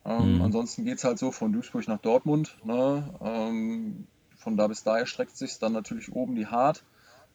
Ähm, 0.05 0.35
mhm. 0.35 0.41
Ansonsten 0.41 0.85
geht 0.85 0.97
es 0.97 1.03
halt 1.03 1.19
so 1.19 1.31
von 1.31 1.53
Duisburg 1.53 1.87
nach 1.87 2.01
Dortmund. 2.01 2.57
Ne? 2.63 3.13
Ähm, 3.21 4.07
von 4.45 4.57
da 4.57 4.67
bis 4.67 4.83
da 4.83 4.99
erstreckt 4.99 5.35
sich 5.35 5.57
dann 5.57 5.73
natürlich 5.73 6.13
oben 6.13 6.35
die 6.35 6.45
Hart, 6.45 6.83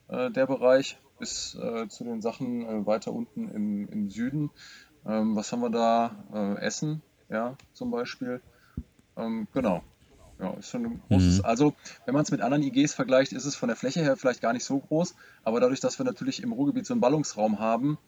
äh, 0.08 0.30
der 0.30 0.46
Bereich 0.46 0.96
bis 1.18 1.56
äh, 1.56 1.88
zu 1.88 2.04
den 2.04 2.22
Sachen 2.22 2.62
äh, 2.62 2.86
weiter 2.86 3.12
unten 3.12 3.48
im, 3.48 3.88
im 3.88 4.10
Süden. 4.10 4.50
Ähm, 5.04 5.34
was 5.34 5.50
haben 5.50 5.60
wir 5.60 5.70
da? 5.70 6.24
Äh, 6.32 6.64
Essen, 6.64 7.02
ja, 7.28 7.56
zum 7.72 7.90
Beispiel. 7.90 8.40
Ähm, 9.16 9.48
genau. 9.52 9.82
Ja, 10.38 10.52
ist 10.52 10.70
schon 10.70 10.86
ein 10.86 11.02
großes. 11.08 11.38
Mhm. 11.38 11.44
Also, 11.44 11.74
wenn 12.06 12.14
man 12.14 12.22
es 12.22 12.30
mit 12.30 12.42
anderen 12.42 12.62
IGs 12.62 12.94
vergleicht, 12.94 13.32
ist 13.32 13.44
es 13.44 13.56
von 13.56 13.68
der 13.68 13.76
Fläche 13.76 14.00
her 14.02 14.16
vielleicht 14.16 14.40
gar 14.40 14.52
nicht 14.52 14.64
so 14.64 14.78
groß. 14.78 15.16
Aber 15.42 15.58
dadurch, 15.58 15.80
dass 15.80 15.98
wir 15.98 16.06
natürlich 16.06 16.44
im 16.44 16.52
Ruhrgebiet 16.52 16.86
so 16.86 16.94
einen 16.94 17.00
Ballungsraum 17.00 17.58
haben, 17.58 17.98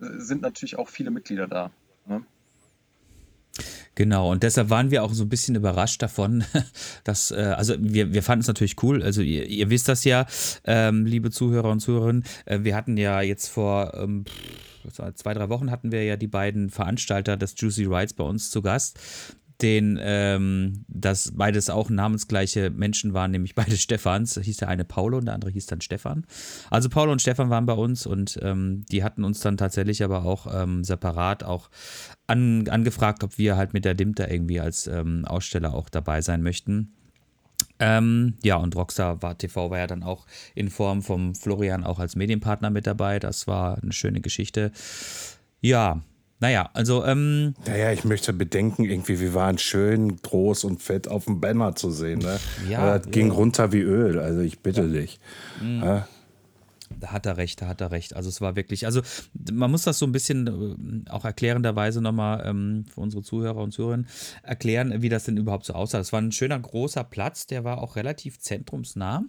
äh, 0.00 0.06
sind 0.18 0.40
natürlich 0.40 0.78
auch 0.78 0.88
viele 0.88 1.10
Mitglieder 1.10 1.48
da. 1.48 1.72
Ne? 2.06 2.24
Genau, 3.94 4.30
und 4.30 4.42
deshalb 4.42 4.70
waren 4.70 4.90
wir 4.90 5.02
auch 5.02 5.12
so 5.12 5.24
ein 5.24 5.28
bisschen 5.28 5.54
überrascht 5.54 6.00
davon, 6.00 6.44
dass, 7.04 7.30
äh, 7.30 7.54
also 7.56 7.74
wir, 7.78 8.14
wir 8.14 8.22
fanden 8.22 8.40
es 8.40 8.48
natürlich 8.48 8.82
cool, 8.82 9.02
also 9.02 9.20
ihr, 9.20 9.46
ihr 9.46 9.68
wisst 9.68 9.88
das 9.88 10.04
ja, 10.04 10.26
ähm, 10.64 11.04
liebe 11.04 11.30
Zuhörer 11.30 11.70
und 11.70 11.80
Zuhörerinnen, 11.80 12.24
äh, 12.46 12.60
wir 12.62 12.74
hatten 12.74 12.96
ja 12.96 13.20
jetzt 13.20 13.48
vor 13.48 13.92
ähm, 13.94 14.24
zwei, 15.14 15.34
drei 15.34 15.48
Wochen 15.48 15.70
hatten 15.70 15.92
wir 15.92 16.04
ja 16.04 16.16
die 16.16 16.26
beiden 16.26 16.70
Veranstalter 16.70 17.36
des 17.36 17.54
Juicy 17.56 17.84
Rides 17.84 18.14
bei 18.14 18.24
uns 18.24 18.50
zu 18.50 18.62
Gast 18.62 18.98
den, 19.62 19.98
ähm, 20.00 20.84
dass 20.88 21.32
beides 21.34 21.70
auch 21.70 21.90
namensgleiche 21.90 22.70
Menschen 22.70 23.14
waren, 23.14 23.30
nämlich 23.30 23.54
beide 23.54 23.76
Stefans. 23.76 24.38
Hieß 24.40 24.58
der 24.58 24.68
eine 24.68 24.84
Paulo 24.84 25.18
und 25.18 25.26
der 25.26 25.34
andere 25.34 25.50
hieß 25.50 25.66
dann 25.66 25.80
Stefan. 25.80 26.26
Also 26.70 26.88
Paulo 26.88 27.12
und 27.12 27.22
Stefan 27.22 27.50
waren 27.50 27.66
bei 27.66 27.74
uns 27.74 28.06
und 28.06 28.38
ähm, 28.42 28.84
die 28.90 29.04
hatten 29.04 29.24
uns 29.24 29.40
dann 29.40 29.56
tatsächlich 29.56 30.02
aber 30.02 30.24
auch 30.24 30.46
ähm, 30.52 30.84
separat 30.84 31.44
auch 31.44 31.70
an, 32.26 32.68
angefragt, 32.68 33.24
ob 33.24 33.38
wir 33.38 33.56
halt 33.56 33.72
mit 33.72 33.84
der 33.84 33.94
Dimter 33.94 34.30
irgendwie 34.30 34.60
als 34.60 34.86
ähm, 34.86 35.24
Aussteller 35.24 35.74
auch 35.74 35.88
dabei 35.88 36.20
sein 36.20 36.42
möchten. 36.42 36.92
Ähm, 37.78 38.34
ja, 38.44 38.56
und 38.56 38.76
Rockstar 38.76 39.22
war, 39.22 39.36
TV 39.36 39.70
war 39.70 39.78
ja 39.78 39.86
dann 39.86 40.02
auch 40.02 40.26
in 40.54 40.70
Form 40.70 41.02
vom 41.02 41.34
Florian 41.34 41.84
auch 41.84 41.98
als 41.98 42.16
Medienpartner 42.16 42.70
mit 42.70 42.86
dabei. 42.86 43.18
Das 43.18 43.46
war 43.46 43.82
eine 43.82 43.92
schöne 43.92 44.20
Geschichte. 44.20 44.70
Ja, 45.60 46.00
naja, 46.42 46.70
also. 46.74 47.04
Ähm, 47.06 47.54
naja, 47.66 47.92
ich 47.92 48.02
möchte 48.02 48.32
bedenken, 48.32 48.84
irgendwie, 48.84 49.20
wir 49.20 49.32
waren 49.32 49.58
schön 49.58 50.16
groß 50.16 50.64
und 50.64 50.82
fett 50.82 51.06
auf 51.06 51.26
dem 51.26 51.40
Banner 51.40 51.76
zu 51.76 51.92
sehen. 51.92 52.18
Ne? 52.18 52.40
Ja, 52.68 52.98
das 52.98 53.12
ging 53.12 53.30
runter 53.30 53.72
wie 53.72 53.80
Öl, 53.80 54.18
also 54.18 54.40
ich 54.40 54.58
bitte 54.58 54.82
ja. 54.82 54.88
dich. 54.88 55.20
Mhm. 55.62 55.82
Ja? 55.84 56.08
Da 56.98 57.12
hat 57.12 57.26
er 57.26 57.36
recht, 57.36 57.62
da 57.62 57.68
hat 57.68 57.80
er 57.80 57.92
recht. 57.92 58.16
Also 58.16 58.28
es 58.28 58.40
war 58.40 58.56
wirklich, 58.56 58.86
also 58.86 59.02
man 59.52 59.70
muss 59.70 59.84
das 59.84 60.00
so 60.00 60.06
ein 60.06 60.10
bisschen 60.10 61.04
äh, 61.06 61.10
auch 61.10 61.24
erklärenderweise 61.24 62.02
nochmal 62.02 62.42
ähm, 62.44 62.86
für 62.92 63.00
unsere 63.00 63.22
Zuhörer 63.22 63.62
und 63.62 63.70
Zuhörerinnen 63.70 64.08
erklären, 64.42 65.00
wie 65.00 65.08
das 65.08 65.24
denn 65.24 65.36
überhaupt 65.36 65.64
so 65.64 65.74
aussah. 65.74 66.00
Es 66.00 66.12
war 66.12 66.20
ein 66.20 66.32
schöner 66.32 66.58
großer 66.58 67.04
Platz, 67.04 67.46
der 67.46 67.62
war 67.62 67.78
auch 67.78 67.94
relativ 67.94 68.40
zentrumsnah. 68.40 69.22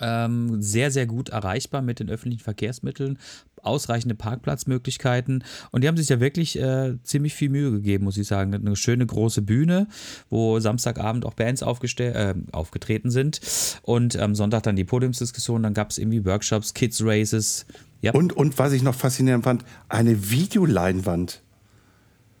Ähm, 0.00 0.62
sehr, 0.62 0.90
sehr 0.90 1.06
gut 1.06 1.28
erreichbar 1.28 1.82
mit 1.82 2.00
den 2.00 2.10
öffentlichen 2.10 2.42
Verkehrsmitteln, 2.42 3.18
ausreichende 3.64 4.14
Parkplatzmöglichkeiten 4.14 5.44
und 5.70 5.82
die 5.82 5.88
haben 5.88 5.96
sich 5.96 6.08
ja 6.08 6.20
wirklich 6.20 6.58
äh, 6.58 6.94
ziemlich 7.02 7.34
viel 7.34 7.50
Mühe 7.50 7.70
gegeben, 7.70 8.04
muss 8.04 8.16
ich 8.16 8.26
sagen. 8.26 8.54
Eine 8.54 8.76
schöne 8.76 9.06
große 9.06 9.42
Bühne, 9.42 9.88
wo 10.30 10.60
Samstagabend 10.60 11.24
auch 11.24 11.34
Bands 11.34 11.62
äh, 11.62 12.34
aufgetreten 12.52 13.10
sind 13.10 13.40
und 13.82 14.16
am 14.16 14.34
Sonntag 14.34 14.62
dann 14.64 14.76
die 14.76 14.84
Podiumsdiskussion, 14.84 15.62
dann 15.62 15.74
gab 15.74 15.90
es 15.90 15.98
irgendwie 15.98 16.24
Workshops, 16.24 16.74
Kids 16.74 17.02
Races. 17.04 17.66
Yep. 18.02 18.14
Und, 18.14 18.32
und 18.34 18.58
was 18.58 18.72
ich 18.72 18.82
noch 18.82 18.94
faszinierend 18.94 19.44
fand, 19.44 19.64
eine 19.88 20.30
Videoleinwand. 20.30 21.42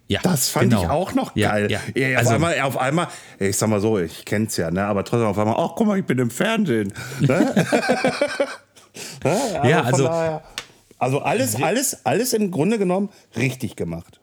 Ja, 0.06 0.20
das 0.22 0.50
fand 0.50 0.70
genau. 0.70 0.82
ich 0.82 0.88
auch 0.90 1.14
noch 1.14 1.34
geil. 1.34 1.70
Ja, 1.70 1.80
ja. 1.94 2.08
ja 2.08 2.18
auf, 2.18 2.18
also, 2.18 2.34
einmal, 2.34 2.60
auf 2.60 2.76
einmal, 2.76 3.08
ich 3.38 3.56
sag 3.56 3.70
mal 3.70 3.80
so, 3.80 3.98
ich 3.98 4.26
kenn's 4.26 4.56
ja, 4.58 4.70
ne? 4.70 4.84
aber 4.84 5.04
trotzdem 5.04 5.28
auf 5.28 5.38
einmal, 5.38 5.56
ach 5.58 5.70
guck 5.76 5.86
mal, 5.86 5.98
ich 5.98 6.04
bin 6.04 6.18
im 6.18 6.30
Fernsehen. 6.30 6.92
Ne? 7.20 7.54
ja, 9.64 9.82
also, 9.82 10.04
also 10.98 11.20
alles, 11.20 11.56
alles, 11.56 12.04
alles 12.06 12.32
im 12.32 12.50
Grunde 12.50 12.78
genommen 12.78 13.10
richtig 13.36 13.76
gemacht. 13.76 14.20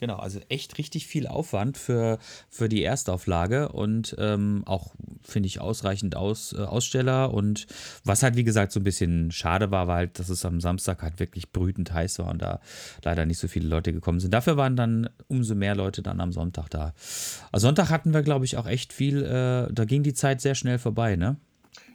Genau, 0.00 0.16
also 0.16 0.38
echt 0.48 0.78
richtig 0.78 1.06
viel 1.06 1.26
Aufwand 1.26 1.76
für, 1.76 2.18
für 2.48 2.68
die 2.68 2.84
Erstauflage 2.84 3.70
und 3.70 4.14
ähm, 4.18 4.62
auch, 4.64 4.94
finde 5.22 5.48
ich, 5.48 5.60
ausreichend 5.60 6.14
Aus, 6.14 6.52
äh, 6.52 6.62
Aussteller. 6.62 7.34
Und 7.34 7.66
was 8.04 8.22
halt, 8.22 8.36
wie 8.36 8.44
gesagt, 8.44 8.70
so 8.70 8.78
ein 8.78 8.84
bisschen 8.84 9.32
schade 9.32 9.72
war, 9.72 9.88
war 9.88 9.96
halt, 9.96 10.20
dass 10.20 10.28
es 10.28 10.44
am 10.44 10.60
Samstag 10.60 11.02
halt 11.02 11.18
wirklich 11.18 11.50
brütend 11.50 11.92
heiß 11.92 12.20
war 12.20 12.28
und 12.28 12.40
da 12.40 12.60
leider 13.02 13.26
nicht 13.26 13.38
so 13.38 13.48
viele 13.48 13.66
Leute 13.66 13.92
gekommen 13.92 14.20
sind. 14.20 14.32
Dafür 14.32 14.56
waren 14.56 14.76
dann 14.76 15.10
umso 15.26 15.56
mehr 15.56 15.74
Leute 15.74 16.02
dann 16.02 16.20
am 16.20 16.32
Sonntag 16.32 16.68
da. 16.68 16.94
Am 17.50 17.58
Sonntag 17.58 17.90
hatten 17.90 18.14
wir, 18.14 18.22
glaube 18.22 18.44
ich, 18.44 18.56
auch 18.56 18.66
echt 18.66 18.92
viel, 18.92 19.24
äh, 19.24 19.72
da 19.72 19.84
ging 19.84 20.04
die 20.04 20.14
Zeit 20.14 20.40
sehr 20.40 20.54
schnell 20.54 20.78
vorbei, 20.78 21.16
ne? 21.16 21.36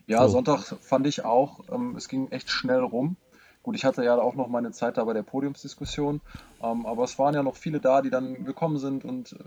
Ja, 0.08 0.26
oh. 0.26 0.28
Sonntag 0.28 0.76
fand 0.82 1.08
ich 1.08 1.24
auch, 1.24 1.62
ähm, 1.72 1.96
es 1.96 2.10
ging 2.10 2.28
echt 2.32 2.50
schnell 2.50 2.82
rum. 2.82 3.16
Gut, 3.64 3.76
ich 3.76 3.86
hatte 3.86 4.04
ja 4.04 4.16
auch 4.16 4.36
noch 4.36 4.50
meine 4.50 4.72
Zeit 4.72 4.98
da 4.98 5.06
bei 5.06 5.14
der 5.14 5.24
Podiumsdiskussion, 5.24 6.20
ähm, 6.62 6.86
aber 6.86 7.06
es 7.06 7.18
waren 7.18 7.34
ja 7.34 7.44
noch 7.44 7.56
viele 7.56 7.80
da, 7.80 8.02
die 8.02 8.10
dann 8.10 8.44
gekommen 8.44 8.78
sind 8.78 9.06
und 9.06 9.34
äh, 9.34 9.38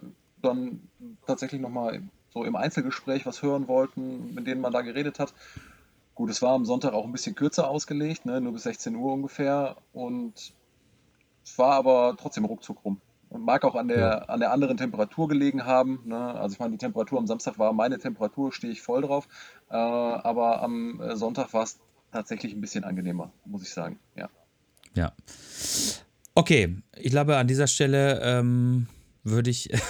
dann 0.41 0.89
tatsächlich 1.27 1.61
nochmal 1.61 2.03
so 2.31 2.43
im 2.45 2.57
Einzelgespräch 2.57 3.27
was 3.27 3.43
hören 3.43 3.69
wollten, 3.69 4.35
mit 4.35 4.47
denen 4.47 4.63
man 4.63 4.73
da 4.73 4.81
geredet 4.81 5.19
hat. 5.19 5.35
Gut, 6.15 6.31
es 6.31 6.41
war 6.41 6.55
am 6.55 6.65
Sonntag 6.65 6.95
auch 6.95 7.05
ein 7.05 7.13
bisschen 7.13 7.35
kürzer 7.35 7.69
ausgelegt, 7.69 8.25
ne, 8.25 8.41
nur 8.41 8.55
bis 8.55 8.63
16 8.63 8.97
Uhr 8.97 9.13
ungefähr 9.13 9.77
und 9.93 10.55
es 11.45 11.59
war 11.59 11.75
aber 11.75 12.17
trotzdem 12.19 12.47
ruckzuck 12.47 12.85
rum. 12.85 13.01
Mag 13.29 13.65
auch 13.65 13.75
an 13.75 13.89
der, 13.89 13.99
ja. 13.99 14.19
an 14.21 14.41
der 14.41 14.53
anderen 14.53 14.77
Temperatur 14.77 15.29
gelegen 15.29 15.67
haben. 15.67 16.01
Ne? 16.05 16.17
Also 16.17 16.55
ich 16.55 16.59
meine, 16.61 16.73
die 16.73 16.79
Temperatur 16.79 17.19
am 17.19 17.27
Samstag 17.27 17.59
war 17.59 17.73
meine 17.73 17.99
Temperatur, 17.99 18.53
stehe 18.53 18.73
ich 18.73 18.83
voll 18.83 19.03
drauf. 19.03 19.29
Äh, 19.69 19.77
aber 19.77 20.63
am 20.63 21.01
äh, 21.01 21.17
Sonntag 21.17 21.53
war 21.53 21.65
es 21.65 21.81
tatsächlich 22.17 22.55
ein 22.55 22.61
bisschen 22.61 22.85
angenehmer, 22.85 23.31
muss 23.45 23.63
ich 23.63 23.71
sagen. 23.71 23.99
Ja. 24.17 24.29
Ja. 24.95 25.13
Okay, 26.35 26.77
ich 26.97 27.11
glaube, 27.11 27.37
an 27.37 27.47
dieser 27.47 27.67
Stelle 27.67 28.21
ähm, 28.23 28.87
würde 29.23 29.51
ich. 29.51 29.71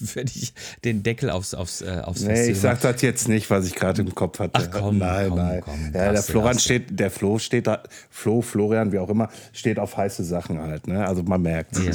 würde 0.00 0.32
ich 0.34 0.52
den 0.84 1.04
Deckel 1.04 1.30
aufs, 1.30 1.54
aufs, 1.54 1.80
äh, 1.80 2.02
aufs 2.04 2.22
Nee, 2.22 2.30
Festival. 2.30 2.50
ich 2.50 2.60
sag 2.60 2.80
das 2.80 3.02
jetzt 3.02 3.28
nicht, 3.28 3.50
was 3.50 3.66
ich 3.68 3.76
gerade 3.76 4.02
im 4.02 4.12
Kopf 4.16 4.40
hatte. 4.40 4.50
Ach 4.54 4.68
komm, 4.68 4.98
nein, 4.98 5.28
komm, 5.28 5.38
nein. 5.38 5.60
Komm, 5.64 5.84
ja, 5.94 6.10
der 6.10 6.22
Florian 6.24 6.58
steht, 6.58 6.98
der 6.98 7.08
Flo 7.08 7.38
steht 7.38 7.68
da, 7.68 7.84
Flo, 8.10 8.42
Florian, 8.42 8.90
wie 8.90 8.98
auch 8.98 9.08
immer, 9.08 9.28
steht 9.52 9.78
auf 9.78 9.96
heiße 9.96 10.24
Sachen 10.24 10.60
halt, 10.60 10.88
ne? 10.88 11.06
Also 11.06 11.22
man 11.22 11.42
merkt 11.42 11.78
Ja, 11.78 11.92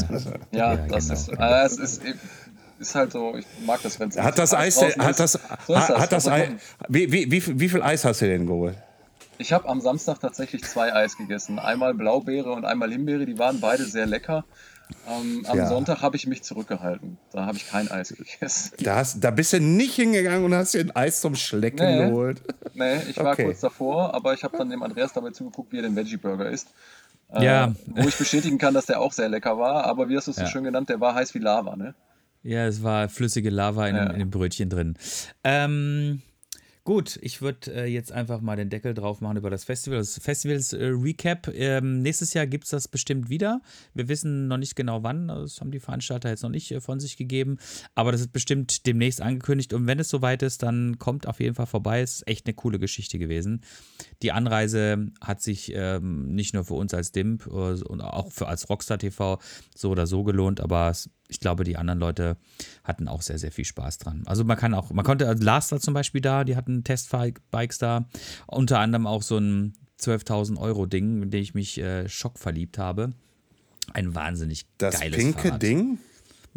ja, 0.53 0.75
ja 0.75 0.87
das 0.87 1.09
genau. 1.09 1.19
ist, 1.19 1.29
äh, 1.37 1.65
es 1.65 1.77
ist, 1.77 2.01
ist 2.79 2.95
halt 2.95 3.11
so, 3.11 3.35
ich 3.35 3.45
mag 3.65 3.81
das, 3.83 3.99
wenn 3.99 4.07
es 4.07 4.17
Hat 4.17 4.37
das 4.37 4.53
Eis, 4.53 4.81
hat 4.81 5.19
das, 5.19 5.33
so 5.33 5.39
das, 5.73 5.89
hat 5.89 6.11
das 6.13 6.29
Eis, 6.29 6.51
wie, 6.87 7.11
wie, 7.11 7.29
wie, 7.29 7.59
wie 7.59 7.67
viel 7.67 7.81
Eis 7.81 8.05
hast 8.05 8.21
du 8.21 8.25
denn 8.25 8.47
geholt? 8.47 8.77
Ich 9.37 9.53
habe 9.53 9.67
am 9.67 9.81
Samstag 9.81 10.19
tatsächlich 10.19 10.63
zwei 10.63 10.93
Eis 10.93 11.17
gegessen. 11.17 11.59
Einmal 11.59 11.93
Blaubeere 11.93 12.51
und 12.51 12.65
einmal 12.65 12.91
Himbeere. 12.91 13.25
Die 13.25 13.37
waren 13.37 13.59
beide 13.59 13.85
sehr 13.85 14.05
lecker. 14.05 14.45
Ähm, 15.07 15.45
am 15.47 15.57
ja. 15.57 15.67
Sonntag 15.67 16.01
habe 16.01 16.15
ich 16.15 16.27
mich 16.27 16.43
zurückgehalten. 16.43 17.17
Da 17.31 17.45
habe 17.45 17.57
ich 17.57 17.67
kein 17.67 17.89
Eis 17.89 18.09
gegessen. 18.09 18.73
Da, 18.79 18.97
hast, 18.97 19.23
da 19.23 19.31
bist 19.31 19.53
du 19.53 19.59
nicht 19.59 19.95
hingegangen 19.95 20.43
und 20.43 20.53
hast 20.53 20.73
dir 20.73 20.81
ein 20.81 20.95
Eis 20.95 21.21
zum 21.21 21.35
Schlecken 21.35 21.85
nee. 21.85 22.05
geholt. 22.05 22.41
Nee, 22.73 22.97
ich 23.09 23.17
war 23.17 23.33
okay. 23.33 23.45
kurz 23.45 23.61
davor, 23.61 24.13
aber 24.13 24.33
ich 24.33 24.43
habe 24.43 24.57
dann 24.57 24.69
dem 24.69 24.83
Andreas 24.83 25.13
dabei 25.13 25.31
zugeguckt, 25.31 25.71
wie 25.71 25.77
er 25.77 25.83
den 25.83 25.95
Veggie 25.95 26.17
Burger 26.17 26.49
isst. 26.49 26.69
Äh, 27.33 27.45
ja. 27.45 27.73
Wo 27.87 28.07
ich 28.07 28.15
bestätigen 28.15 28.57
kann, 28.57 28.73
dass 28.73 28.85
der 28.85 29.01
auch 29.01 29.11
sehr 29.11 29.29
lecker 29.29 29.57
war. 29.57 29.85
Aber 29.85 30.09
wie 30.09 30.17
hast 30.17 30.27
du 30.27 30.31
es 30.31 30.37
ja. 30.37 30.45
so 30.45 30.51
schön 30.51 30.63
genannt, 30.63 30.89
der 30.89 30.99
war 30.99 31.15
heiß 31.15 31.33
wie 31.33 31.39
Lava, 31.39 31.75
ne? 31.75 31.95
Ja, 32.43 32.67
es 32.67 32.83
war 32.83 33.09
flüssige 33.09 33.49
Lava 33.49 33.87
in, 33.87 33.95
ja. 33.95 34.05
in 34.11 34.19
dem 34.19 34.29
Brötchen 34.29 34.69
drin. 34.69 34.95
Ähm, 35.43 36.21
Gut, 36.85 37.17
ich 37.23 37.41
würde 37.41 37.73
äh, 37.73 37.85
jetzt 37.87 38.11
einfach 38.11 38.41
mal 38.41 38.57
den 38.57 38.69
Deckel 38.69 38.93
drauf 38.93 39.19
machen 39.19 39.37
über 39.37 39.49
das 39.49 39.63
Festival. 39.63 39.97
Das 39.97 40.19
Festivals-Recap. 40.19 41.47
Äh, 41.47 41.77
ähm, 41.77 42.03
nächstes 42.03 42.35
Jahr 42.35 42.45
gibt 42.45 42.65
es 42.65 42.69
das 42.69 42.87
bestimmt 42.87 43.27
wieder. 43.27 43.63
Wir 43.95 44.07
wissen 44.07 44.47
noch 44.47 44.57
nicht 44.57 44.75
genau 44.75 45.01
wann. 45.01 45.27
Das 45.27 45.59
haben 45.59 45.71
die 45.71 45.79
Veranstalter 45.79 46.29
jetzt 46.29 46.43
noch 46.43 46.51
nicht 46.51 46.71
äh, 46.71 46.79
von 46.79 46.99
sich 46.99 47.17
gegeben. 47.17 47.57
Aber 47.95 48.11
das 48.11 48.21
ist 48.21 48.33
bestimmt 48.33 48.85
demnächst 48.85 49.19
angekündigt. 49.19 49.73
Und 49.73 49.87
wenn 49.87 49.97
es 49.97 50.09
soweit 50.09 50.43
ist, 50.43 50.61
dann 50.61 50.99
kommt 50.99 51.25
auf 51.25 51.39
jeden 51.39 51.55
Fall 51.55 51.65
vorbei. 51.65 52.01
Es 52.01 52.17
ist 52.17 52.27
echt 52.27 52.45
eine 52.45 52.53
coole 52.53 52.77
Geschichte 52.77 53.17
gewesen. 53.17 53.61
Die 54.21 54.31
Anreise 54.31 55.07
hat 55.21 55.41
sich 55.41 55.71
ähm, 55.73 56.33
nicht 56.33 56.53
nur 56.53 56.65
für 56.65 56.75
uns 56.75 56.93
als 56.93 57.11
DIMP 57.11 57.47
äh, 57.47 57.49
und 57.49 58.01
auch 58.01 58.31
für 58.31 58.47
als 58.47 58.69
Rockstar 58.69 58.97
TV 58.97 59.39
so 59.75 59.89
oder 59.89 60.07
so 60.07 60.23
gelohnt. 60.23 60.61
Aber 60.61 60.89
es 60.89 61.09
ich 61.27 61.39
glaube, 61.39 61.63
die 61.63 61.77
anderen 61.77 61.99
Leute 61.99 62.37
hatten 62.83 63.07
auch 63.07 63.21
sehr, 63.21 63.39
sehr 63.39 63.51
viel 63.51 63.65
Spaß 63.65 63.97
dran. 63.97 64.23
Also 64.25 64.43
man 64.43 64.57
kann 64.57 64.73
auch, 64.73 64.91
man 64.91 65.05
konnte, 65.05 65.27
also 65.27 65.43
Lars 65.43 65.71
war 65.71 65.79
zum 65.79 65.93
Beispiel 65.93 66.21
da, 66.21 66.43
die 66.43 66.55
hatten 66.55 66.83
Testbikes 66.83 67.77
da, 67.79 68.07
unter 68.47 68.79
anderem 68.79 69.07
auch 69.07 69.23
so 69.23 69.37
ein 69.37 69.73
12.000 69.99 70.57
Euro 70.57 70.85
Ding, 70.85 71.23
in 71.23 71.31
dem 71.31 71.41
ich 71.41 71.53
mich 71.53 71.79
äh, 71.79 72.07
schockverliebt 72.07 72.77
habe. 72.77 73.11
Ein 73.93 74.15
wahnsinnig 74.15 74.65
das 74.77 74.99
geiles 74.99 75.17
pinke 75.17 75.39
Fahrrad. 75.39 75.61
Ding? 75.61 75.99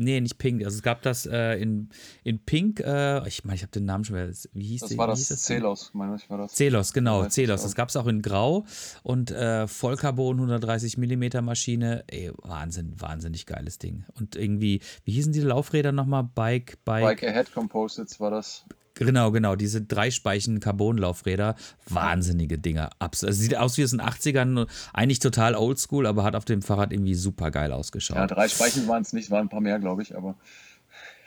Nee, 0.00 0.20
nicht 0.20 0.38
Pink. 0.38 0.64
Also 0.64 0.76
es 0.76 0.82
gab 0.82 1.02
das 1.02 1.26
äh, 1.26 1.60
in, 1.60 1.88
in 2.22 2.38
Pink, 2.38 2.78
äh, 2.78 3.26
ich 3.26 3.44
meine, 3.44 3.56
ich 3.56 3.62
habe 3.62 3.72
den 3.72 3.84
Namen 3.84 4.04
schon 4.04 4.14
wieder. 4.14 4.30
Wie 4.52 4.64
hieß 4.64 4.82
Das 4.82 4.90
die, 4.90 4.96
war 4.96 5.08
das 5.08 5.18
hieß 5.18 5.28
das? 5.28 5.44
Celos, 5.44 5.90
meine 5.92 6.14
ich, 6.14 6.30
war 6.30 6.38
das. 6.38 6.54
Celos, 6.54 6.92
genau, 6.92 7.28
Celos. 7.28 7.62
Das 7.62 7.74
gab 7.74 7.88
es 7.88 7.96
auch 7.96 8.06
in 8.06 8.22
Grau 8.22 8.64
und 9.02 9.32
äh, 9.32 9.66
Vollcarbon 9.66 10.36
130 10.36 10.98
mm 10.98 11.42
Maschine. 11.44 12.04
Ey, 12.06 12.30
Wahnsinn, 12.42 12.94
wahnsinnig 12.96 13.44
geiles 13.44 13.78
Ding. 13.78 14.04
Und 14.14 14.36
irgendwie, 14.36 14.80
wie 15.04 15.12
hießen 15.12 15.32
die 15.32 15.40
Laufräder 15.40 15.90
nochmal? 15.90 16.22
Bike, 16.32 16.78
Bike. 16.84 17.04
Bike 17.04 17.24
Ahead 17.24 17.52
Composites 17.52 18.20
war 18.20 18.30
das. 18.30 18.64
Genau, 19.06 19.30
genau, 19.30 19.56
diese 19.56 19.82
dreispeichen 19.82 20.60
Carbon-Laufräder. 20.60 21.54
Wahnsinnige 21.88 22.58
Dinger. 22.58 22.90
Abs 22.98 23.24
also 23.24 23.40
sieht 23.40 23.56
aus 23.56 23.76
wie 23.78 23.84
aus 23.84 23.90
den 23.90 24.02
80ern, 24.02 24.66
eigentlich 24.92 25.18
total 25.18 25.54
oldschool, 25.54 26.06
aber 26.06 26.24
hat 26.24 26.36
auf 26.36 26.44
dem 26.44 26.62
Fahrrad 26.62 26.92
irgendwie 26.92 27.14
super 27.14 27.50
geil 27.50 27.72
ausgeschaut. 27.72 28.16
Ja, 28.16 28.26
drei 28.26 28.48
Speichen 28.48 28.88
waren 28.88 29.02
es 29.02 29.12
nicht, 29.12 29.30
waren 29.30 29.46
ein 29.46 29.48
paar 29.48 29.60
mehr, 29.60 29.78
glaube 29.78 30.02
ich, 30.02 30.16
aber 30.16 30.34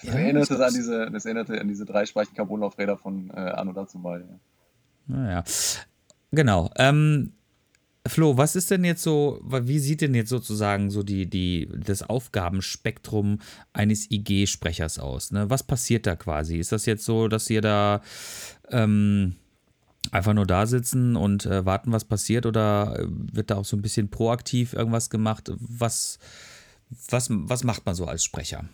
das, 0.01 0.13
Ja, 0.13 0.19
erinnerte 0.19 0.55
ich 0.55 0.59
an 0.61 0.73
diese, 0.73 1.11
das 1.11 1.25
erinnerte 1.25 1.59
an 1.59 1.67
diese 1.67 1.85
drei 1.85 2.05
Speichen 2.05 2.35
Carbonlaufräder 2.35 2.97
von 2.97 3.29
äh, 3.29 3.39
Anno 3.39 3.73
dazu 3.73 3.99
mal. 3.99 4.21
Ja. 4.21 5.15
Naja, 5.15 5.43
genau. 6.31 6.71
Ähm, 6.77 7.33
Flo, 8.07 8.35
was 8.35 8.55
ist 8.55 8.71
denn 8.71 8.83
jetzt 8.83 9.03
so, 9.03 9.39
wie 9.43 9.77
sieht 9.77 10.01
denn 10.01 10.15
jetzt 10.15 10.29
sozusagen 10.29 10.89
so 10.89 11.03
die, 11.03 11.29
die, 11.29 11.69
das 11.71 12.01
Aufgabenspektrum 12.01 13.39
eines 13.73 14.09
IG-Sprechers 14.09 14.97
aus? 14.97 15.31
Ne? 15.31 15.51
Was 15.51 15.61
passiert 15.61 16.07
da 16.07 16.15
quasi? 16.15 16.57
Ist 16.57 16.71
das 16.71 16.87
jetzt 16.87 17.05
so, 17.05 17.27
dass 17.27 17.47
ihr 17.51 17.61
da 17.61 18.01
ähm, 18.69 19.35
einfach 20.09 20.33
nur 20.33 20.47
da 20.47 20.65
sitzen 20.65 21.15
und 21.15 21.45
äh, 21.45 21.63
warten, 21.63 21.91
was 21.91 22.05
passiert, 22.05 22.47
oder 22.47 22.97
äh, 22.97 23.05
wird 23.07 23.51
da 23.51 23.57
auch 23.57 23.65
so 23.65 23.77
ein 23.77 23.83
bisschen 23.83 24.09
proaktiv 24.09 24.73
irgendwas 24.73 25.11
gemacht? 25.11 25.51
Was, 25.59 26.17
was, 27.09 27.27
was 27.29 27.63
macht 27.63 27.85
man 27.85 27.93
so 27.93 28.05
als 28.05 28.23
Sprecher? 28.23 28.65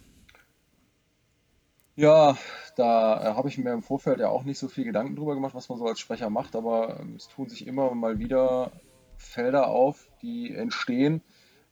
Ja, 1.98 2.38
da 2.78 3.24
äh, 3.24 3.34
habe 3.34 3.50
ich 3.50 3.58
mir 3.58 3.74
im 3.74 3.82
Vorfeld 3.82 4.20
ja 4.20 4.30
auch 4.30 4.44
nicht 4.44 4.60
so 4.60 4.70
viel 4.70 4.86
Gedanken 4.86 5.18
drüber 5.18 5.36
gemacht, 5.36 5.56
was 5.56 5.68
man 5.68 5.80
so 5.80 5.86
als 5.86 6.00
Sprecher 6.00 6.30
macht, 6.30 6.56
aber 6.56 7.00
ähm, 7.02 7.16
es 7.18 7.28
tun 7.28 7.50
sich 7.50 7.68
immer 7.68 7.94
mal 7.94 8.20
wieder 8.20 8.72
Felder 9.18 9.68
auf, 9.68 10.08
die 10.22 10.54
entstehen 10.54 11.22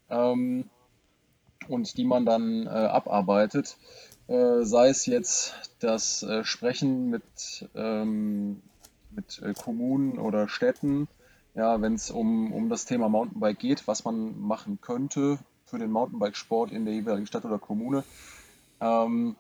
ähm, 0.10 0.70
und 1.68 1.98
die 1.98 2.06
man 2.06 2.26
dann 2.26 2.68
äh, 2.68 2.70
abarbeitet. 2.70 3.78
Äh, 4.28 4.64
sei 4.64 4.90
es 4.90 5.06
jetzt 5.06 5.54
das 5.80 6.24
äh, 6.24 6.44
Sprechen 6.44 7.10
mit, 7.10 7.70
ähm, 7.76 8.62
mit 9.12 9.42
äh, 9.42 9.54
Kommunen 9.54 10.18
oder 10.18 10.48
Städten, 10.48 11.08
ja, 11.54 11.80
wenn 11.82 11.94
es 11.94 12.10
um, 12.10 12.52
um 12.52 12.70
das 12.70 12.86
Thema 12.86 13.08
Mountainbike 13.08 13.60
geht, 13.60 13.88
was 13.88 14.04
man 14.04 14.40
machen 14.40 14.80
könnte 14.82 15.38
für 15.66 15.78
den 15.78 15.92
Mountainbikesport 15.92 16.72
in 16.72 16.86
der 16.86 16.94
jeweiligen 16.94 17.28
Stadt 17.28 17.46
oder 17.46 17.60
Kommune. 17.60 18.04
Ähm, 18.82 19.36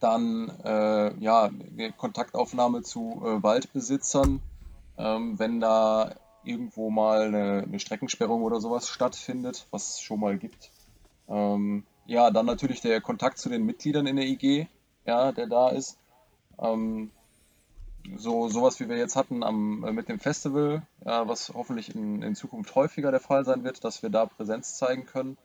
dann 0.00 0.50
äh, 0.64 1.14
ja, 1.18 1.50
Kontaktaufnahme 1.96 2.82
zu 2.82 3.22
äh, 3.24 3.42
Waldbesitzern, 3.42 4.40
ähm, 4.98 5.38
wenn 5.38 5.60
da 5.60 6.14
irgendwo 6.46 6.90
mal 6.90 7.22
eine, 7.22 7.64
eine 7.66 7.80
Streckensperrung 7.80 8.42
oder 8.42 8.60
sowas 8.60 8.88
stattfindet, 8.88 9.66
was 9.70 9.94
es 9.94 10.00
schon 10.00 10.20
mal 10.20 10.38
gibt. 10.38 10.70
Ähm, 11.28 11.84
ja, 12.06 12.30
dann 12.30 12.46
natürlich 12.46 12.80
der 12.80 13.00
Kontakt 13.00 13.38
zu 13.38 13.48
den 13.48 13.64
Mitgliedern 13.64 14.06
in 14.06 14.16
der 14.16 14.26
IG, 14.26 14.68
ja, 15.04 15.32
der 15.32 15.46
da 15.46 15.70
ist. 15.70 15.98
Ähm, 16.58 17.10
so 18.16 18.48
sowas 18.48 18.78
wie 18.78 18.88
wir 18.88 18.96
jetzt 18.96 19.16
hatten 19.16 19.42
am, 19.42 19.84
äh, 19.84 19.92
mit 19.92 20.08
dem 20.08 20.20
Festival, 20.20 20.86
ja, 21.04 21.26
was 21.28 21.52
hoffentlich 21.54 21.94
in, 21.94 22.22
in 22.22 22.36
Zukunft 22.36 22.74
häufiger 22.74 23.10
der 23.10 23.20
Fall 23.20 23.44
sein 23.44 23.64
wird, 23.64 23.84
dass 23.84 24.02
wir 24.02 24.10
da 24.10 24.26
Präsenz 24.26 24.76
zeigen 24.76 25.06
können. 25.06 25.36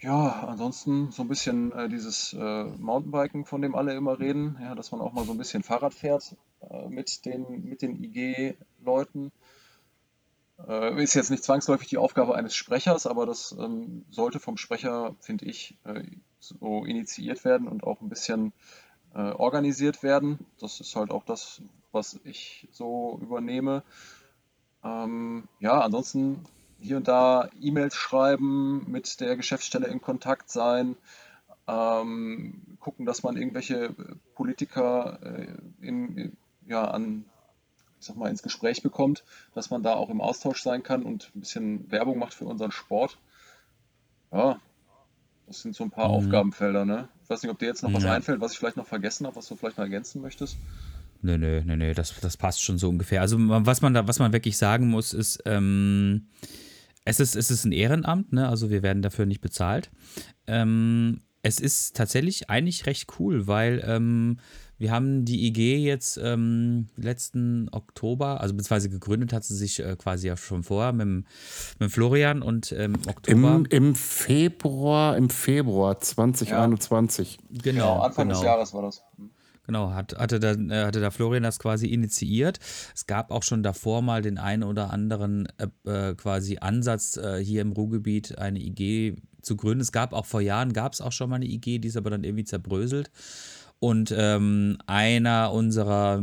Ja, 0.00 0.48
ansonsten 0.48 1.12
so 1.12 1.22
ein 1.22 1.28
bisschen 1.28 1.70
äh, 1.72 1.88
dieses 1.88 2.32
äh, 2.32 2.64
Mountainbiken, 2.64 3.44
von 3.44 3.62
dem 3.62 3.76
alle 3.76 3.94
immer 3.94 4.18
reden, 4.18 4.58
ja, 4.60 4.74
dass 4.74 4.90
man 4.90 5.00
auch 5.00 5.12
mal 5.12 5.24
so 5.24 5.30
ein 5.30 5.38
bisschen 5.38 5.62
Fahrrad 5.62 5.94
fährt 5.94 6.34
äh, 6.68 6.88
mit 6.88 7.24
den, 7.24 7.64
mit 7.64 7.82
den 7.82 8.02
IG-Leuten. 8.02 9.30
Äh, 10.68 11.02
ist 11.02 11.14
jetzt 11.14 11.30
nicht 11.30 11.44
zwangsläufig 11.44 11.88
die 11.88 11.98
Aufgabe 11.98 12.34
eines 12.34 12.54
Sprechers, 12.54 13.06
aber 13.06 13.26
das 13.26 13.54
ähm, 13.58 14.04
sollte 14.10 14.38
vom 14.38 14.56
Sprecher, 14.56 15.14
finde 15.20 15.46
ich, 15.46 15.76
äh, 15.84 16.02
so 16.38 16.84
initiiert 16.84 17.44
werden 17.44 17.68
und 17.68 17.84
auch 17.84 18.00
ein 18.00 18.08
bisschen 18.08 18.52
äh, 19.14 19.30
organisiert 19.30 20.02
werden. 20.02 20.46
Das 20.60 20.80
ist 20.80 20.96
halt 20.96 21.10
auch 21.10 21.24
das, 21.24 21.62
was 21.90 22.20
ich 22.24 22.68
so 22.72 23.18
übernehme. 23.22 23.82
Ähm, 24.84 25.48
ja, 25.60 25.80
ansonsten 25.80 26.44
hier 26.80 26.96
und 26.96 27.08
da 27.08 27.48
E-Mails 27.60 27.94
schreiben, 27.94 28.90
mit 28.90 29.20
der 29.20 29.36
Geschäftsstelle 29.36 29.86
in 29.86 30.00
Kontakt 30.00 30.50
sein, 30.50 30.96
ähm, 31.68 32.76
gucken, 32.80 33.06
dass 33.06 33.22
man 33.22 33.36
irgendwelche 33.36 33.94
Politiker 34.34 35.18
äh, 35.22 35.46
in, 35.80 36.36
ja, 36.66 36.84
an, 36.84 37.24
ich 38.02 38.08
sag 38.08 38.16
mal, 38.16 38.28
ins 38.28 38.42
Gespräch 38.42 38.82
bekommt, 38.82 39.22
dass 39.54 39.70
man 39.70 39.84
da 39.84 39.94
auch 39.94 40.10
im 40.10 40.20
Austausch 40.20 40.60
sein 40.60 40.82
kann 40.82 41.04
und 41.04 41.30
ein 41.36 41.40
bisschen 41.40 41.90
Werbung 41.92 42.18
macht 42.18 42.34
für 42.34 42.44
unseren 42.44 42.72
Sport. 42.72 43.16
Ja, 44.32 44.60
das 45.46 45.62
sind 45.62 45.76
so 45.76 45.84
ein 45.84 45.90
paar 45.90 46.10
Aufgabenfelder, 46.10 46.84
ne? 46.84 47.08
Ich 47.22 47.30
weiß 47.30 47.42
nicht, 47.44 47.52
ob 47.52 47.60
dir 47.60 47.66
jetzt 47.66 47.84
noch 47.84 47.94
was 47.94 48.02
Ja. 48.02 48.12
einfällt, 48.12 48.40
was 48.40 48.52
ich 48.52 48.58
vielleicht 48.58 48.76
noch 48.76 48.88
vergessen 48.88 49.24
habe, 49.24 49.36
was 49.36 49.46
du 49.46 49.54
vielleicht 49.54 49.78
noch 49.78 49.84
ergänzen 49.84 50.20
möchtest. 50.20 50.56
Nö, 51.22 51.38
nö, 51.38 51.62
nö, 51.64 51.76
nö, 51.76 51.94
das, 51.94 52.18
das 52.20 52.36
passt 52.36 52.60
schon 52.60 52.76
so 52.76 52.88
ungefähr. 52.88 53.20
Also 53.20 53.36
was 53.38 53.82
man 53.82 53.94
da, 53.94 54.08
was 54.08 54.18
man 54.18 54.32
wirklich 54.32 54.56
sagen 54.56 54.88
muss, 54.88 55.12
ist, 55.12 55.40
ähm, 55.46 56.26
es 57.04 57.20
ist, 57.20 57.36
es 57.36 57.52
ist 57.52 57.64
ein 57.64 57.72
Ehrenamt, 57.72 58.32
ne? 58.32 58.48
Also 58.48 58.68
wir 58.70 58.82
werden 58.82 59.02
dafür 59.02 59.26
nicht 59.26 59.40
bezahlt. 59.40 59.92
Ähm, 60.48 61.20
es 61.42 61.60
ist 61.60 61.96
tatsächlich 61.96 62.50
eigentlich 62.50 62.86
recht 62.86 63.20
cool, 63.20 63.46
weil 63.46 63.84
ähm, 63.86 64.38
wir 64.82 64.90
haben 64.90 65.24
die 65.24 65.46
IG 65.46 65.76
jetzt 65.76 66.18
ähm, 66.22 66.88
letzten 66.96 67.68
Oktober, 67.70 68.40
also 68.40 68.52
beziehungsweise 68.52 68.90
gegründet 68.90 69.32
hat 69.32 69.44
sie 69.44 69.54
sich 69.54 69.78
äh, 69.78 69.96
quasi 69.96 70.26
ja 70.26 70.36
schon 70.36 70.64
vorher 70.64 70.92
mit, 70.92 71.24
mit 71.78 71.92
Florian 71.92 72.42
und 72.42 72.72
ähm, 72.72 72.96
Oktober. 73.08 73.54
Im, 73.54 73.64
Im 73.70 73.94
Februar, 73.94 75.16
im 75.16 75.30
Februar 75.30 76.00
2021. 76.00 77.38
Genau, 77.62 78.00
Anfang 78.00 78.28
des 78.28 78.40
genau. 78.40 78.50
Jahres 78.50 78.74
war 78.74 78.82
das. 78.82 79.04
Hm. 79.16 79.30
Genau, 79.66 79.92
hat, 79.92 80.18
hatte, 80.18 80.40
da, 80.40 80.52
äh, 80.54 80.86
hatte 80.86 81.00
da 81.00 81.12
Florian 81.12 81.44
das 81.44 81.60
quasi 81.60 81.86
initiiert. 81.86 82.58
Es 82.92 83.06
gab 83.06 83.30
auch 83.30 83.44
schon 83.44 83.62
davor 83.62 84.02
mal 84.02 84.20
den 84.20 84.36
einen 84.36 84.64
oder 84.64 84.90
anderen 84.90 85.46
äh, 85.58 85.68
äh, 85.88 86.14
quasi 86.16 86.58
Ansatz, 86.58 87.16
äh, 87.16 87.38
hier 87.38 87.62
im 87.62 87.70
Ruhrgebiet 87.70 88.36
eine 88.38 88.58
IG 88.58 89.14
zu 89.42 89.56
gründen. 89.56 89.80
Es 89.80 89.92
gab 89.92 90.12
auch 90.12 90.26
vor 90.26 90.40
Jahren, 90.40 90.72
gab 90.72 90.92
es 90.92 91.00
auch 91.00 91.12
schon 91.12 91.30
mal 91.30 91.36
eine 91.36 91.46
IG, 91.46 91.78
die 91.78 91.88
ist 91.88 91.96
aber 91.96 92.10
dann 92.10 92.24
irgendwie 92.24 92.44
zerbröselt. 92.44 93.12
Und 93.82 94.14
ähm, 94.16 94.78
einer 94.86 95.50
unserer, 95.52 96.22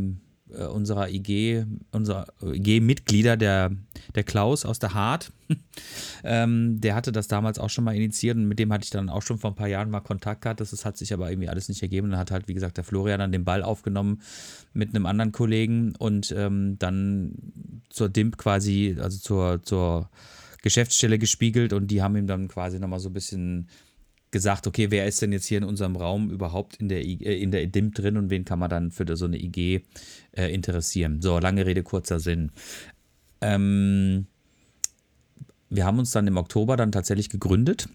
äh, 0.50 0.64
unserer 0.64 1.10
IG, 1.10 1.66
unserer 1.92 2.26
IG-Mitglieder, 2.42 3.36
der, 3.36 3.72
der 4.16 4.24
Klaus 4.24 4.64
aus 4.64 4.80
der 4.80 4.94
Hart, 4.94 5.34
ähm, 6.24 6.80
der 6.80 6.96
hatte 6.96 7.12
das 7.12 7.28
damals 7.28 7.60
auch 7.60 7.70
schon 7.70 7.84
mal 7.84 7.98
initiiert 7.98 8.38
und 8.38 8.46
mit 8.46 8.60
dem 8.60 8.72
hatte 8.72 8.86
ich 8.86 8.92
dann 8.92 9.10
auch 9.10 9.24
schon 9.24 9.40
vor 9.40 9.52
ein 9.52 9.58
paar 9.58 9.68
Jahren 9.68 9.90
mal 9.90 10.00
Kontakt 10.00 10.44
gehabt. 10.44 10.62
Das, 10.62 10.70
das 10.70 10.86
hat 10.86 10.96
sich 10.96 11.12
aber 11.12 11.30
irgendwie 11.30 11.50
alles 11.50 11.68
nicht 11.68 11.82
ergeben. 11.82 12.12
Dann 12.12 12.20
hat 12.22 12.32
halt, 12.32 12.48
wie 12.48 12.54
gesagt, 12.54 12.78
der 12.78 12.86
Florian 12.86 13.20
dann 13.20 13.34
den 13.34 13.44
Ball 13.44 13.62
aufgenommen 13.62 14.22
mit 14.72 14.96
einem 14.96 15.06
anderen 15.06 15.34
Kollegen 15.34 15.98
und 15.98 16.34
ähm, 16.38 16.80
dann 16.80 17.34
zur 17.90 18.08
DIMP 18.08 18.38
quasi, 18.38 18.96
also 19.02 19.18
zur, 19.18 19.64
zur 19.64 20.10
Geschäftsstelle 20.62 21.20
gespiegelt 21.20 21.74
und 21.74 21.88
die 21.88 22.02
haben 22.02 22.16
ihm 22.16 22.28
dann 22.28 22.48
quasi 22.48 22.80
nochmal 22.80 23.02
so 23.02 23.10
ein 23.10 23.14
bisschen 23.14 23.68
gesagt, 24.32 24.68
okay, 24.68 24.92
wer 24.92 25.08
ist 25.08 25.22
denn 25.22 25.32
jetzt 25.32 25.46
hier 25.46 25.58
in 25.58 25.64
unserem 25.64 25.96
Raum 25.96 26.30
überhaupt 26.30 26.76
in 26.78 26.90
der, 26.90 27.04
äh, 27.04 27.42
in 27.42 27.52
der 27.52 27.66
DIMP 27.68 27.96
drin 27.96 28.18
und 28.18 28.30
wen 28.30 28.46
kann 28.46 28.60
man 28.60 28.70
dann 28.70 28.92
für 28.92 29.06
so 29.16 29.26
eine 29.26 29.42
IG 29.42 29.84
äh, 30.32 30.54
interessieren? 30.54 31.22
So, 31.22 31.40
lange 31.40 31.66
Rede, 31.66 31.84
kurzer 31.84 32.20
Sinn. 32.20 32.52
Ähm, 33.42 34.28
wir 35.70 35.86
haben 35.86 36.00
uns 36.00 36.12
dann 36.12 36.28
im 36.28 36.38
Oktober 36.38 36.78
dann 36.78 36.92
tatsächlich 36.92 37.30
gegründet 37.30 37.90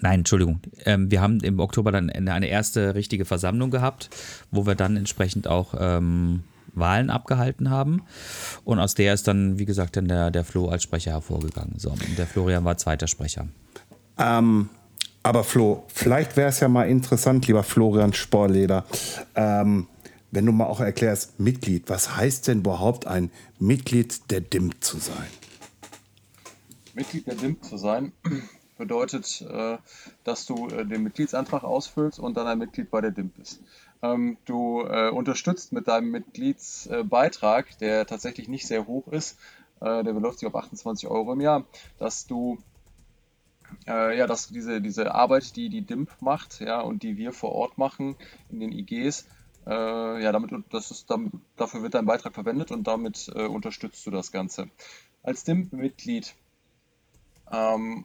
Nein, 0.00 0.20
Entschuldigung. 0.20 0.60
Ähm, 0.84 1.10
wir 1.10 1.20
haben 1.20 1.40
im 1.40 1.60
Oktober 1.60 1.92
dann 1.92 2.10
eine 2.10 2.46
erste 2.46 2.94
richtige 2.94 3.24
Versammlung 3.24 3.70
gehabt, 3.70 4.10
wo 4.50 4.66
wir 4.66 4.74
dann 4.74 4.96
entsprechend 4.96 5.46
auch 5.46 5.74
ähm, 5.78 6.44
Wahlen 6.72 7.10
abgehalten 7.10 7.70
haben. 7.70 8.02
Und 8.64 8.78
aus 8.78 8.94
der 8.94 9.14
ist 9.14 9.28
dann, 9.28 9.58
wie 9.58 9.64
gesagt, 9.64 9.96
dann 9.96 10.08
der, 10.08 10.30
der 10.30 10.44
Flo 10.44 10.68
als 10.68 10.82
Sprecher 10.84 11.12
hervorgegangen. 11.12 11.78
So, 11.78 11.90
und 11.90 12.18
der 12.18 12.26
Florian 12.26 12.64
war 12.64 12.76
zweiter 12.76 13.08
Sprecher. 13.08 13.48
Ähm, 14.18 14.70
aber 15.22 15.44
Flo, 15.44 15.84
vielleicht 15.88 16.36
wäre 16.36 16.48
es 16.48 16.60
ja 16.60 16.68
mal 16.68 16.88
interessant, 16.88 17.46
lieber 17.46 17.62
Florian 17.62 18.12
Sporleder, 18.12 18.84
ähm, 19.34 19.86
wenn 20.30 20.46
du 20.46 20.52
mal 20.52 20.66
auch 20.66 20.80
erklärst, 20.80 21.40
Mitglied, 21.40 21.88
was 21.88 22.16
heißt 22.16 22.48
denn 22.48 22.60
überhaupt 22.60 23.06
ein 23.06 23.30
Mitglied 23.58 24.30
der 24.30 24.40
DIMP 24.40 24.82
zu 24.82 24.98
sein? 24.98 25.26
Mitglied 26.94 27.26
der 27.26 27.34
DIMP 27.34 27.64
zu 27.64 27.76
sein 27.76 28.12
bedeutet, 28.78 29.42
äh, 29.42 29.76
dass 30.24 30.46
du 30.46 30.68
äh, 30.68 30.86
den 30.86 31.02
Mitgliedsantrag 31.02 31.64
ausfüllst 31.64 32.18
und 32.18 32.36
dann 32.36 32.46
ein 32.46 32.58
Mitglied 32.58 32.90
bei 32.90 33.00
der 33.00 33.10
DIMP 33.10 33.36
bist. 33.36 33.60
Ähm, 34.02 34.38
du 34.46 34.82
äh, 34.82 35.10
unterstützt 35.10 35.72
mit 35.72 35.88
deinem 35.88 36.10
Mitgliedsbeitrag, 36.10 37.76
der 37.78 38.06
tatsächlich 38.06 38.48
nicht 38.48 38.66
sehr 38.66 38.86
hoch 38.86 39.08
ist, 39.08 39.38
der 39.82 40.02
beläuft 40.02 40.40
sich 40.40 40.46
auf 40.46 40.54
28 40.54 41.08
Euro 41.08 41.32
im 41.32 41.40
Jahr, 41.40 41.64
dass 41.98 42.26
du 42.26 42.58
ja, 43.86 44.26
dass 44.26 44.48
diese, 44.48 44.80
diese 44.80 45.14
Arbeit, 45.14 45.56
die 45.56 45.68
die 45.68 45.82
DIMP 45.82 46.10
macht, 46.20 46.60
ja, 46.60 46.80
und 46.80 47.02
die 47.02 47.16
wir 47.16 47.32
vor 47.32 47.52
Ort 47.52 47.78
machen 47.78 48.16
in 48.50 48.60
den 48.60 48.72
IGs, 48.72 49.26
äh, 49.66 50.22
ja, 50.22 50.32
damit, 50.32 50.52
das 50.70 50.90
ist, 50.90 51.10
dafür 51.56 51.82
wird 51.82 51.94
dein 51.94 52.06
Beitrag 52.06 52.34
verwendet 52.34 52.70
und 52.70 52.86
damit 52.86 53.30
äh, 53.34 53.46
unterstützt 53.46 54.06
du 54.06 54.10
das 54.10 54.32
Ganze. 54.32 54.70
Als 55.22 55.44
DIMP-Mitglied 55.44 56.34
ähm, 57.50 58.04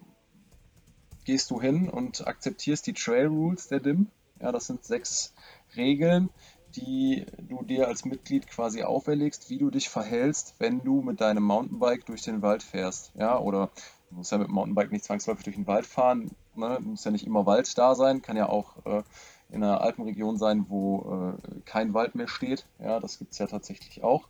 gehst 1.24 1.52
du 1.52 1.62
hin 1.62 1.90
und 1.90 2.28
akzeptierst 2.28 2.86
die 2.88 2.94
Trail 2.94 3.28
Rules 3.28 3.68
der 3.68 3.80
DIM. 3.80 4.08
Ja, 4.42 4.52
das 4.52 4.68
sind 4.68 4.84
sechs 4.84 5.34
Regeln, 5.76 6.30
die 6.76 7.26
du 7.40 7.64
dir 7.64 7.88
als 7.88 8.06
Mitglied 8.06 8.48
quasi 8.48 8.84
auferlegst, 8.84 9.50
wie 9.50 9.58
du 9.58 9.70
dich 9.70 9.90
verhältst, 9.90 10.56
wenn 10.60 10.84
du 10.84 11.02
mit 11.02 11.22
deinem 11.22 11.44
Mountainbike 11.44 12.06
durch 12.06 12.24
den 12.24 12.42
Wald 12.42 12.64
fährst. 12.64 13.12
Ja, 13.16 13.40
oder 13.40 13.72
du 14.10 14.16
musst 14.16 14.32
ja 14.32 14.38
mit 14.38 14.48
dem 14.48 14.54
Mountainbike 14.54 14.92
nicht 14.92 15.06
zwangsläufig 15.06 15.44
durch 15.44 15.56
den 15.56 15.68
Wald 15.68 15.86
fahren. 15.86 16.32
Ne? 16.56 16.80
Muss 16.82 17.04
ja 17.04 17.12
nicht 17.12 17.26
immer 17.26 17.46
Wald 17.46 17.78
da 17.78 17.96
sein, 17.96 18.22
kann 18.22 18.38
ja 18.38 18.50
auch 18.50 18.86
äh, 18.86 19.04
in 19.50 19.64
einer 19.64 19.82
Alpenregion 19.82 20.38
sein, 20.38 20.66
wo 20.70 21.34
äh, 21.38 21.62
kein 21.66 21.94
Wald 21.94 22.16
mehr 22.16 22.28
steht. 22.28 22.66
Ja, 22.80 23.00
das 23.00 23.20
gibt 23.20 23.34
es 23.34 23.38
ja 23.40 23.48
tatsächlich 23.48 24.04
auch. 24.04 24.28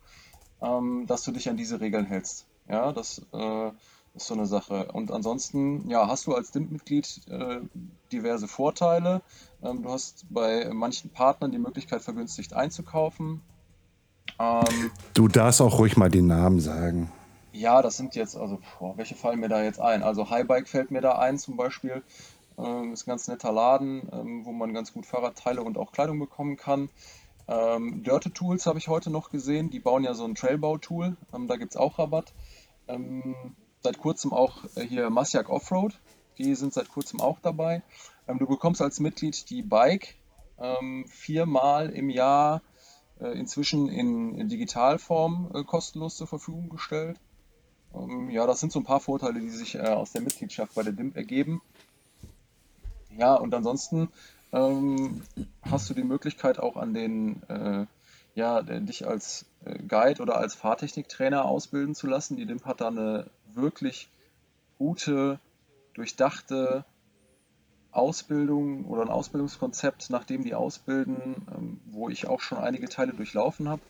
Ähm, 0.60 1.04
dass 1.06 1.22
du 1.22 1.32
dich 1.32 1.48
an 1.48 1.56
diese 1.56 1.80
Regeln 1.80 2.06
hältst. 2.06 2.46
Ja, 2.68 2.92
das 2.92 3.22
äh, 3.32 3.70
ist 4.14 4.26
so 4.26 4.34
eine 4.34 4.46
Sache. 4.46 4.90
Und 4.92 5.10
ansonsten, 5.10 5.88
ja, 5.88 6.08
hast 6.08 6.26
du 6.26 6.34
als 6.34 6.50
DIMP-Mitglied 6.50 7.20
äh, 7.28 7.60
diverse 8.10 8.48
Vorteile. 8.48 9.22
Ähm, 9.62 9.82
du 9.82 9.90
hast 9.90 10.26
bei 10.30 10.70
manchen 10.72 11.10
Partnern 11.10 11.52
die 11.52 11.58
Möglichkeit, 11.58 12.02
vergünstigt 12.02 12.54
einzukaufen. 12.54 13.42
Ähm, 14.38 14.90
du 15.14 15.28
darfst 15.28 15.60
auch 15.60 15.78
ruhig 15.78 15.96
mal 15.96 16.10
die 16.10 16.22
Namen 16.22 16.60
sagen. 16.60 17.12
Ja, 17.56 17.80
das 17.80 17.96
sind 17.96 18.14
jetzt, 18.14 18.36
also, 18.36 18.58
boah, 18.78 18.96
welche 18.98 19.14
fallen 19.14 19.40
mir 19.40 19.48
da 19.48 19.62
jetzt 19.62 19.80
ein? 19.80 20.02
Also, 20.02 20.28
Highbike 20.28 20.68
fällt 20.68 20.90
mir 20.90 21.00
da 21.00 21.18
ein 21.18 21.38
zum 21.38 21.56
Beispiel. 21.56 22.02
Ähm, 22.58 22.92
ist 22.92 23.06
ein 23.06 23.10
ganz 23.10 23.28
netter 23.28 23.52
Laden, 23.52 24.08
ähm, 24.12 24.44
wo 24.44 24.52
man 24.52 24.74
ganz 24.74 24.92
gut 24.92 25.06
Fahrradteile 25.06 25.62
und 25.62 25.78
auch 25.78 25.92
Kleidung 25.92 26.18
bekommen 26.18 26.56
kann. 26.56 26.90
Ähm, 27.48 28.02
Dirte 28.02 28.32
Tools 28.32 28.66
habe 28.66 28.78
ich 28.78 28.88
heute 28.88 29.10
noch 29.10 29.30
gesehen. 29.30 29.70
Die 29.70 29.80
bauen 29.80 30.04
ja 30.04 30.14
so 30.14 30.24
ein 30.24 30.34
Trailbau-Tool. 30.34 31.16
Ähm, 31.34 31.46
da 31.48 31.56
gibt 31.56 31.72
es 31.72 31.76
auch 31.76 31.98
Rabatt. 31.98 32.34
Ähm, 32.88 33.34
seit 33.82 33.98
kurzem 33.98 34.32
auch 34.32 34.64
äh, 34.74 34.82
hier 34.82 35.08
Masjak 35.10 35.48
Offroad. 35.48 35.98
Die 36.38 36.54
sind 36.54 36.74
seit 36.74 36.88
kurzem 36.88 37.20
auch 37.20 37.38
dabei. 37.40 37.82
Ähm, 38.28 38.38
du 38.38 38.46
bekommst 38.46 38.82
als 38.82 39.00
Mitglied 39.00 39.48
die 39.48 39.62
Bike 39.62 40.16
ähm, 40.58 41.06
viermal 41.08 41.90
im 41.90 42.10
Jahr 42.10 42.62
äh, 43.20 43.38
inzwischen 43.38 43.88
in, 43.88 44.34
in 44.38 44.48
Digitalform 44.48 45.50
äh, 45.54 45.64
kostenlos 45.64 46.16
zur 46.16 46.26
Verfügung 46.26 46.68
gestellt. 46.68 47.18
Ähm, 47.94 48.30
ja, 48.30 48.46
das 48.46 48.60
sind 48.60 48.72
so 48.72 48.80
ein 48.80 48.84
paar 48.84 49.00
Vorteile, 49.00 49.40
die 49.40 49.50
sich 49.50 49.76
äh, 49.76 49.80
aus 49.80 50.12
der 50.12 50.22
Mitgliedschaft 50.22 50.74
bei 50.74 50.82
der 50.82 50.92
DIMP 50.92 51.16
ergeben. 51.16 51.62
Ja, 53.16 53.34
und 53.34 53.54
ansonsten 53.54 54.08
ähm, 54.52 55.22
hast 55.62 55.88
du 55.88 55.94
die 55.94 56.04
Möglichkeit 56.04 56.58
auch 56.58 56.76
an 56.76 56.94
den 56.94 57.42
äh, 57.48 57.86
ja, 58.34 58.62
dich 58.62 59.06
als 59.06 59.46
äh, 59.64 59.78
Guide 59.78 60.20
oder 60.20 60.36
als 60.36 60.54
Fahrtechniktrainer 60.54 61.44
ausbilden 61.46 61.94
zu 61.94 62.06
lassen. 62.06 62.36
Die 62.36 62.46
DIMP 62.46 62.66
hat 62.66 62.82
da 62.82 62.88
eine 62.88 63.30
wirklich 63.54 64.08
gute, 64.78 65.40
durchdachte 65.94 66.84
Ausbildung 67.92 68.84
oder 68.84 69.02
ein 69.02 69.08
Ausbildungskonzept, 69.08 70.10
nachdem 70.10 70.44
die 70.44 70.54
ausbilden, 70.54 71.46
ähm, 71.56 71.80
wo 71.86 72.10
ich 72.10 72.26
auch 72.26 72.40
schon 72.40 72.58
einige 72.58 72.90
Teile 72.90 73.14
durchlaufen 73.14 73.70
habe, 73.70 73.80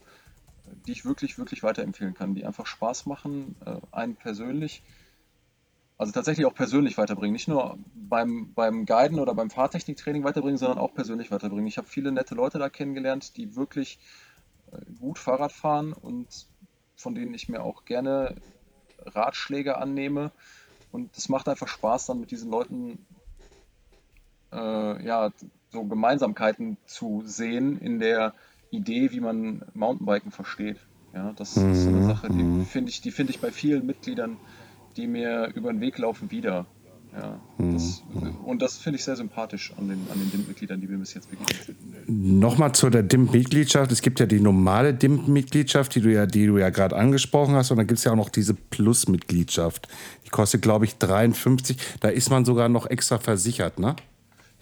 die 0.87 0.93
ich 0.93 1.05
wirklich, 1.05 1.39
wirklich 1.39 1.63
weiterempfehlen 1.63 2.15
kann, 2.15 2.35
die 2.35 2.45
einfach 2.45 2.67
Spaß 2.67 3.07
machen, 3.07 3.57
äh, 3.65 3.77
einen 3.93 4.17
persönlich, 4.17 4.83
also 5.99 6.13
tatsächlich 6.13 6.47
auch 6.47 6.55
persönlich 6.55 6.99
weiterbringen. 6.99 7.33
Nicht 7.33 7.49
nur 7.49 7.79
beim, 7.95 8.53
beim 8.55 8.87
Guiden 8.87 9.19
oder 9.19 9.35
beim 9.35 9.51
Fahrtechniktraining 9.51 10.25
weiterbringen, 10.25 10.59
sondern 10.59 10.79
auch 10.79 10.95
persönlich 10.95 11.31
weiterbringen. 11.31 11.67
Ich 11.67 11.79
habe 11.79 11.89
viele 11.89 12.13
nette 12.13 12.35
Leute 12.35 12.59
da 12.59 12.69
kennengelernt, 12.69 13.37
die 13.37 13.57
wirklich 13.57 13.99
äh, 14.73 14.79
gut 14.99 15.19
Fahrrad 15.19 15.53
fahren 15.53 15.93
und 15.93 16.47
von 16.97 17.15
denen 17.15 17.35
ich 17.35 17.49
mir 17.49 17.63
auch 17.63 17.85
gerne 17.85 18.35
Ratschläge 19.05 19.79
annehme. 19.79 20.33
Und 20.93 21.17
es 21.17 21.29
macht 21.29 21.49
einfach 21.49 21.69
Spaß, 21.69 22.07
dann 22.07 22.21
mit 22.21 22.31
diesen 22.31 22.51
Leuten 22.51 23.05
äh, 24.53 25.05
ja, 25.05 25.31
so 25.71 25.85
Gemeinsamkeiten 25.85 26.77
zu 26.87 27.23
sehen 27.25 27.79
in 27.79 27.99
der 27.99 28.35
Idee, 28.71 29.11
wie 29.13 29.21
man 29.21 29.63
Mountainbiken 29.75 30.33
versteht. 30.33 30.79
Ja, 31.15 31.33
das 31.37 31.57
mhm. 31.57 31.73
ist 31.73 31.83
so 31.83 31.89
eine 31.89 31.99
mhm, 31.99 32.07
Sache, 32.07 32.29
die 32.29 32.43
mhm. 32.43 32.67
finde 32.67 32.91
ich, 32.91 33.01
die 33.01 33.09
ich 33.09 33.41
bei 33.41 33.51
vielen 33.51 33.87
Mitgliedern, 33.87 34.37
die 34.97 35.07
mir 35.07 35.51
über 35.55 35.73
den 35.73 35.81
Weg 35.81 35.99
laufen, 35.99 36.31
wieder. 36.31 36.67
Ja, 37.17 37.41
das, 37.57 38.03
mhm. 38.13 38.37
Und 38.45 38.61
das 38.61 38.77
finde 38.77 38.99
ich 38.99 39.05
sehr 39.05 39.17
sympathisch 39.17 39.73
an 39.79 39.89
den, 39.89 40.07
an 40.13 40.19
den 40.19 40.31
DIMP-Mitgliedern, 40.31 40.79
die 40.83 40.91
wir 40.91 40.99
bis 40.99 41.15
jetzt 41.15 41.31
begegnet 41.31 41.65
sind. 41.65 42.39
Nochmal 42.39 42.75
zu 42.75 42.91
der 42.91 43.03
DIMP-Mitgliedschaft. 43.03 43.91
Es 43.91 44.03
gibt 44.03 44.21
ja 44.21 44.27
die 44.27 44.41
normale 44.41 44.93
DIMP-Mitgliedschaft, 44.93 45.95
die 45.95 46.03
du 46.03 46.13
ja, 46.13 46.27
die 46.27 46.47
du 46.47 46.59
ja 46.59 46.69
gerade 46.69 46.95
angesprochen 46.95 47.55
hast. 47.55 47.71
Und 47.71 47.79
dann 47.79 47.87
gibt 47.87 47.99
es 47.99 48.05
ja 48.05 48.13
auch 48.13 48.17
noch 48.17 48.29
diese 48.29 48.53
Plus-Mitgliedschaft. 48.53 49.89
Die 50.27 50.29
kostet, 50.29 50.61
glaube 50.61 50.85
ich, 50.85 50.97
53. 50.97 51.79
Da 52.01 52.09
ist 52.09 52.29
man 52.29 52.45
sogar 52.45 52.69
noch 52.69 52.85
extra 52.85 53.19
versichert, 53.19 53.79
ne? 53.79 53.97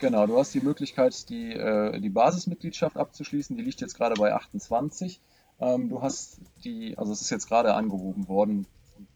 Genau, 0.04 0.26
du 0.26 0.38
hast 0.38 0.52
die 0.52 0.60
Möglichkeit, 0.60 1.30
die, 1.30 1.54
äh, 1.54 1.98
die 1.98 2.10
Basismitgliedschaft 2.10 2.98
abzuschließen. 2.98 3.56
Die 3.56 3.62
liegt 3.62 3.80
jetzt 3.80 3.96
gerade 3.96 4.14
bei 4.16 4.34
28. 4.34 5.18
Ähm, 5.60 5.88
du 5.88 6.02
hast 6.02 6.42
die, 6.62 6.98
also 6.98 7.10
es 7.10 7.22
ist 7.22 7.30
jetzt 7.30 7.48
gerade 7.48 7.72
angehoben 7.72 8.28
worden, 8.28 8.66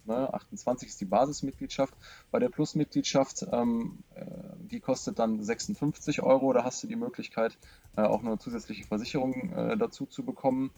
Ne? 0.07 0.33
28 0.33 0.88
ist 0.88 0.98
die 1.03 1.05
Basismitgliedschaft. 1.05 1.92
Bei 2.31 2.38
der 2.38 2.48
Plusmitgliedschaft, 2.48 3.44
ähm, 3.53 3.98
äh, 4.14 4.24
die 4.70 4.81
kostet 4.81 5.18
dann 5.18 5.42
56 5.42 6.22
Euro. 6.22 6.55
Da 6.55 6.64
hast 6.64 6.83
du 6.83 6.87
die 6.87 6.96
Möglichkeit, 6.96 7.59
äh, 7.94 8.01
auch 8.01 8.24
eine 8.24 8.38
zusätzliche 8.38 8.85
Versicherung 8.85 9.53
äh, 9.53 9.77
dazu 9.77 10.07
zu 10.07 10.24
bekommen, 10.24 10.70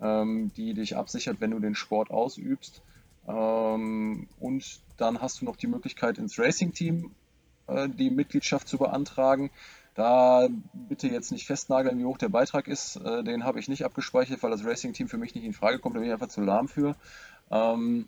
ähm, 0.00 0.50
die 0.56 0.72
dich 0.72 0.96
absichert, 0.96 1.42
wenn 1.42 1.50
du 1.50 1.58
den 1.58 1.74
Sport 1.74 2.10
ausübst. 2.10 2.80
Ähm, 3.28 4.28
und 4.40 4.80
dann 4.96 5.20
hast 5.20 5.42
du 5.42 5.44
noch 5.44 5.56
die 5.56 5.66
Möglichkeit, 5.66 6.16
ins 6.16 6.38
Racing-Team 6.38 7.10
die 7.68 8.10
Mitgliedschaft 8.10 8.68
zu 8.68 8.78
beantragen. 8.78 9.50
Da 9.94 10.48
bitte 10.72 11.08
jetzt 11.08 11.32
nicht 11.32 11.46
festnageln, 11.46 11.98
wie 11.98 12.04
hoch 12.04 12.18
der 12.18 12.28
Beitrag 12.28 12.68
ist. 12.68 12.96
Äh, 12.96 13.24
den 13.24 13.42
habe 13.42 13.58
ich 13.58 13.68
nicht 13.68 13.84
abgespeichert, 13.84 14.42
weil 14.42 14.52
das 14.52 14.64
Racing-Team 14.64 15.08
für 15.08 15.18
mich 15.18 15.34
nicht 15.34 15.44
in 15.44 15.52
Frage 15.52 15.80
kommt. 15.80 15.96
Da 15.96 15.98
bin 15.98 16.08
ich 16.08 16.12
einfach 16.12 16.28
zu 16.28 16.40
lahm 16.40 16.68
für. 16.68 16.94
Ähm, 17.50 18.06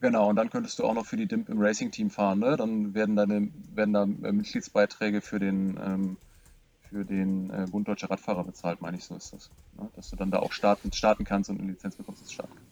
Genau, 0.00 0.28
und 0.28 0.36
dann 0.36 0.48
könntest 0.48 0.78
du 0.78 0.84
auch 0.84 0.94
noch 0.94 1.06
für 1.06 1.16
die 1.16 1.26
DIMP 1.26 1.48
im 1.48 1.60
Racing-Team 1.60 2.10
fahren. 2.10 2.38
Ne? 2.38 2.56
Dann 2.56 2.94
werden, 2.94 3.16
deine, 3.16 3.48
werden 3.74 3.92
da 3.92 4.02
äh, 4.04 4.32
Mitgliedsbeiträge 4.32 5.20
für 5.20 5.40
den, 5.40 5.76
ähm, 5.84 6.16
für 6.88 7.04
den 7.04 7.50
äh, 7.50 7.66
Bund 7.68 7.88
Deutscher 7.88 8.08
Radfahrer 8.08 8.44
bezahlt, 8.44 8.80
meine 8.80 8.96
ich, 8.96 9.04
so 9.04 9.16
ist 9.16 9.32
das. 9.32 9.50
Ne? 9.76 9.88
Dass 9.96 10.10
du 10.10 10.16
dann 10.16 10.30
da 10.30 10.38
auch 10.38 10.52
starten, 10.52 10.92
starten 10.92 11.24
kannst 11.24 11.50
und 11.50 11.58
eine 11.58 11.72
Lizenz 11.72 11.96
bekommst, 11.96 12.20
dass 12.20 12.28
du 12.28 12.34
starten 12.34 12.54
kannst. 12.54 12.67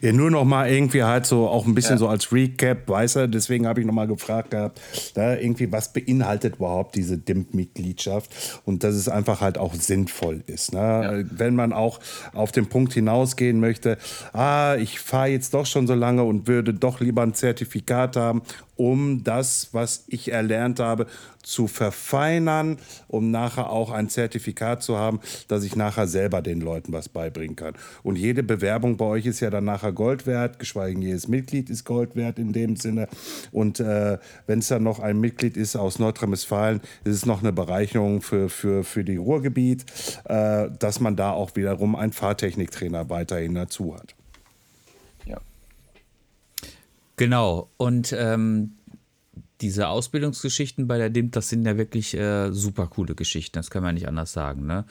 Ja, 0.00 0.12
nur 0.12 0.30
noch 0.30 0.44
mal 0.44 0.70
irgendwie 0.70 1.02
halt 1.02 1.26
so 1.26 1.48
auch 1.48 1.66
ein 1.66 1.74
bisschen 1.74 1.94
ja. 1.94 1.98
so 1.98 2.08
als 2.08 2.32
Recap, 2.32 2.88
weißt 2.88 3.16
du, 3.16 3.28
deswegen 3.28 3.66
habe 3.66 3.80
ich 3.80 3.86
noch 3.86 3.94
mal 3.94 4.06
gefragt 4.06 4.50
gehabt, 4.50 4.80
da 5.14 5.36
irgendwie, 5.36 5.70
was 5.72 5.92
beinhaltet 5.92 6.56
überhaupt 6.56 6.94
diese 6.96 7.18
DIMP-Mitgliedschaft 7.18 8.60
und 8.64 8.84
dass 8.84 8.94
es 8.94 9.08
einfach 9.08 9.40
halt 9.40 9.58
auch 9.58 9.74
sinnvoll 9.74 10.42
ist. 10.46 10.72
Ne? 10.72 10.78
Ja. 10.78 11.28
Wenn 11.30 11.54
man 11.54 11.72
auch 11.72 12.00
auf 12.32 12.52
den 12.52 12.66
Punkt 12.66 12.92
hinausgehen 12.92 13.60
möchte, 13.60 13.98
ah, 14.32 14.76
ich 14.76 15.00
fahre 15.00 15.28
jetzt 15.28 15.54
doch 15.54 15.66
schon 15.66 15.86
so 15.86 15.94
lange 15.94 16.24
und 16.24 16.46
würde 16.46 16.74
doch 16.74 17.00
lieber 17.00 17.22
ein 17.22 17.34
Zertifikat 17.34 18.16
haben 18.16 18.42
um 18.76 19.22
das, 19.22 19.68
was 19.72 20.04
ich 20.08 20.32
erlernt 20.32 20.80
habe, 20.80 21.06
zu 21.42 21.66
verfeinern, 21.66 22.78
um 23.06 23.30
nachher 23.30 23.68
auch 23.68 23.90
ein 23.90 24.08
Zertifikat 24.08 24.82
zu 24.82 24.96
haben, 24.96 25.20
dass 25.46 25.62
ich 25.62 25.76
nachher 25.76 26.06
selber 26.06 26.40
den 26.40 26.62
Leuten 26.62 26.94
was 26.94 27.10
beibringen 27.10 27.54
kann. 27.54 27.74
Und 28.02 28.16
jede 28.16 28.42
Bewerbung 28.42 28.96
bei 28.96 29.04
euch 29.04 29.26
ist 29.26 29.40
ja 29.40 29.50
dann 29.50 29.66
nachher 29.66 29.92
Gold 29.92 30.26
wert, 30.26 30.58
geschweige 30.58 30.94
denn 30.94 31.02
jedes 31.02 31.28
Mitglied 31.28 31.70
ist 31.70 31.84
Gold 31.84 32.16
wert 32.16 32.38
in 32.38 32.52
dem 32.52 32.76
Sinne. 32.76 33.08
Und 33.52 33.80
äh, 33.80 34.18
wenn 34.46 34.60
es 34.60 34.68
dann 34.68 34.82
noch 34.82 35.00
ein 35.00 35.20
Mitglied 35.20 35.56
ist 35.56 35.76
aus 35.76 35.98
Nordrhein-Westfalen, 35.98 36.80
ist 37.04 37.14
es 37.14 37.26
noch 37.26 37.40
eine 37.40 37.52
Bereicherung 37.52 38.22
für, 38.22 38.48
für, 38.48 38.84
für 38.84 39.04
die 39.04 39.16
Ruhrgebiet, 39.16 39.84
äh, 40.24 40.68
dass 40.78 41.00
man 41.00 41.16
da 41.16 41.32
auch 41.32 41.56
wiederum 41.56 41.96
einen 41.96 42.12
Fahrtechniktrainer 42.12 43.10
weiterhin 43.10 43.54
dazu 43.54 43.94
hat. 43.94 44.14
Genau. 47.16 47.70
Und 47.76 48.14
ähm, 48.16 48.72
diese 49.60 49.88
Ausbildungsgeschichten 49.88 50.86
bei 50.86 50.98
der 50.98 51.10
DIMT, 51.10 51.36
das 51.36 51.48
sind 51.48 51.64
ja 51.64 51.76
wirklich 51.76 52.14
äh, 52.14 52.52
super 52.52 52.86
coole 52.86 53.14
Geschichten, 53.14 53.56
das 53.58 53.70
kann 53.70 53.82
man 53.82 53.94
nicht 53.94 54.08
anders 54.08 54.32
sagen. 54.32 54.66
Ne? 54.66 54.84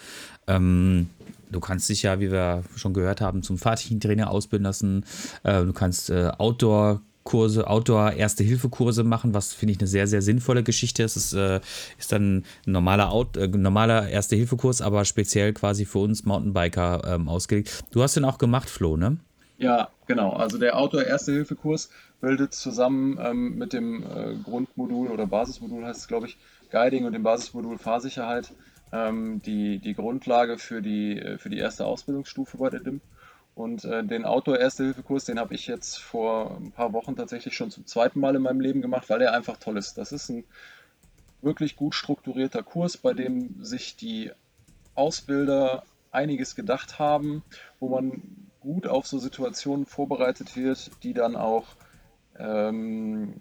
Ähm, 0.48 1.10
du 1.52 1.60
kannst 1.60 1.90
dich 1.90 2.04
ja, 2.04 2.20
wie 2.20 2.32
wir 2.32 2.64
schon 2.76 2.94
gehört 2.94 3.22
haben, 3.22 3.44
zum 3.44 3.58
Fahrtechniktrainer 3.58 4.32
ausbilden 4.32 4.64
lassen. 4.64 5.06
Äh, 5.44 5.64
du 5.66 5.74
kannst 5.74 6.10
äh, 6.10 6.32
Outdoor- 6.38 7.02
Kurse, 7.24 7.68
Outdoor-Erste-Hilfe-Kurse 7.68 9.04
machen, 9.04 9.34
was 9.34 9.54
finde 9.54 9.72
ich 9.72 9.80
eine 9.80 9.88
sehr, 9.88 10.08
sehr 10.08 10.22
sinnvolle 10.22 10.64
Geschichte 10.64 11.04
ist. 11.04 11.16
Es 11.16 11.34
äh, 11.34 11.62
ist 11.98 12.12
dann 12.12 12.38
ein 12.38 12.44
normaler, 12.66 13.14
äh, 13.38 13.48
normaler 13.48 14.10
Erste-Hilfe-Kurs, 14.10 14.82
aber 14.82 15.06
speziell 15.06 15.54
quasi 15.54 15.86
für 15.86 16.00
uns 16.00 16.26
Mountainbiker 16.26 17.02
ähm, 17.06 17.30
ausgelegt. 17.30 17.84
Du 17.92 18.04
hast 18.04 18.16
den 18.16 18.26
auch 18.26 18.38
gemacht, 18.38 18.70
Flo, 18.70 18.98
ne? 18.98 19.18
Ja, 19.58 19.90
genau. 20.08 20.34
Also 20.34 20.58
der 20.58 20.78
Outdoor-Erste-Hilfe-Kurs 20.78 21.90
bildet 22.24 22.54
zusammen 22.54 23.20
ähm, 23.22 23.58
mit 23.58 23.74
dem 23.74 24.02
äh, 24.02 24.36
Grundmodul 24.46 25.10
oder 25.10 25.28
Basismodul 25.28 25.84
heißt 25.84 26.00
es, 26.00 26.08
glaube 26.08 26.28
ich, 26.28 26.38
Guiding 26.72 27.04
und 27.04 27.12
dem 27.12 27.22
Basismodul 27.22 27.78
Fahrsicherheit 27.78 28.54
ähm, 28.94 29.42
die, 29.42 29.80
die 29.80 29.94
Grundlage 29.94 30.58
für 30.58 30.82
die, 30.82 31.20
äh, 31.20 31.38
für 31.38 31.50
die 31.50 31.58
erste 31.58 31.86
Ausbildungsstufe 31.86 32.58
bei 32.58 32.70
der 32.70 32.80
DIM. 32.80 33.02
Und 33.56 33.84
äh, 33.84 34.06
den 34.06 34.24
Outdoor-Erste-Hilfe-Kurs, 34.24 35.26
den 35.26 35.38
habe 35.38 35.54
ich 35.54 35.68
jetzt 35.68 35.98
vor 35.98 36.56
ein 36.62 36.72
paar 36.72 36.94
Wochen 36.94 37.18
tatsächlich 37.18 37.58
schon 37.58 37.72
zum 37.72 37.86
zweiten 37.86 38.22
Mal 38.22 38.38
in 38.38 38.42
meinem 38.42 38.62
Leben 38.62 38.82
gemacht, 38.82 39.10
weil 39.10 39.20
der 39.20 39.34
einfach 39.34 39.58
toll 39.58 39.76
ist. 39.76 39.98
Das 39.98 40.14
ist 40.14 40.30
ein 40.30 40.46
wirklich 41.42 41.76
gut 41.76 41.94
strukturierter 41.94 42.64
Kurs, 42.64 42.96
bei 42.96 43.14
dem 43.14 43.66
sich 43.66 43.98
die 43.98 44.32
Ausbilder 44.96 45.84
einiges 46.12 46.56
gedacht 46.56 47.00
haben, 47.00 47.44
wo 47.82 47.90
man 47.90 48.22
gut 48.62 48.88
auf 48.88 49.08
so 49.08 49.20
Situationen 49.20 49.86
vorbereitet 49.86 50.56
wird, 50.56 50.90
die 51.04 51.14
dann 51.14 51.36
auch 51.36 51.66
ähm, 52.38 53.36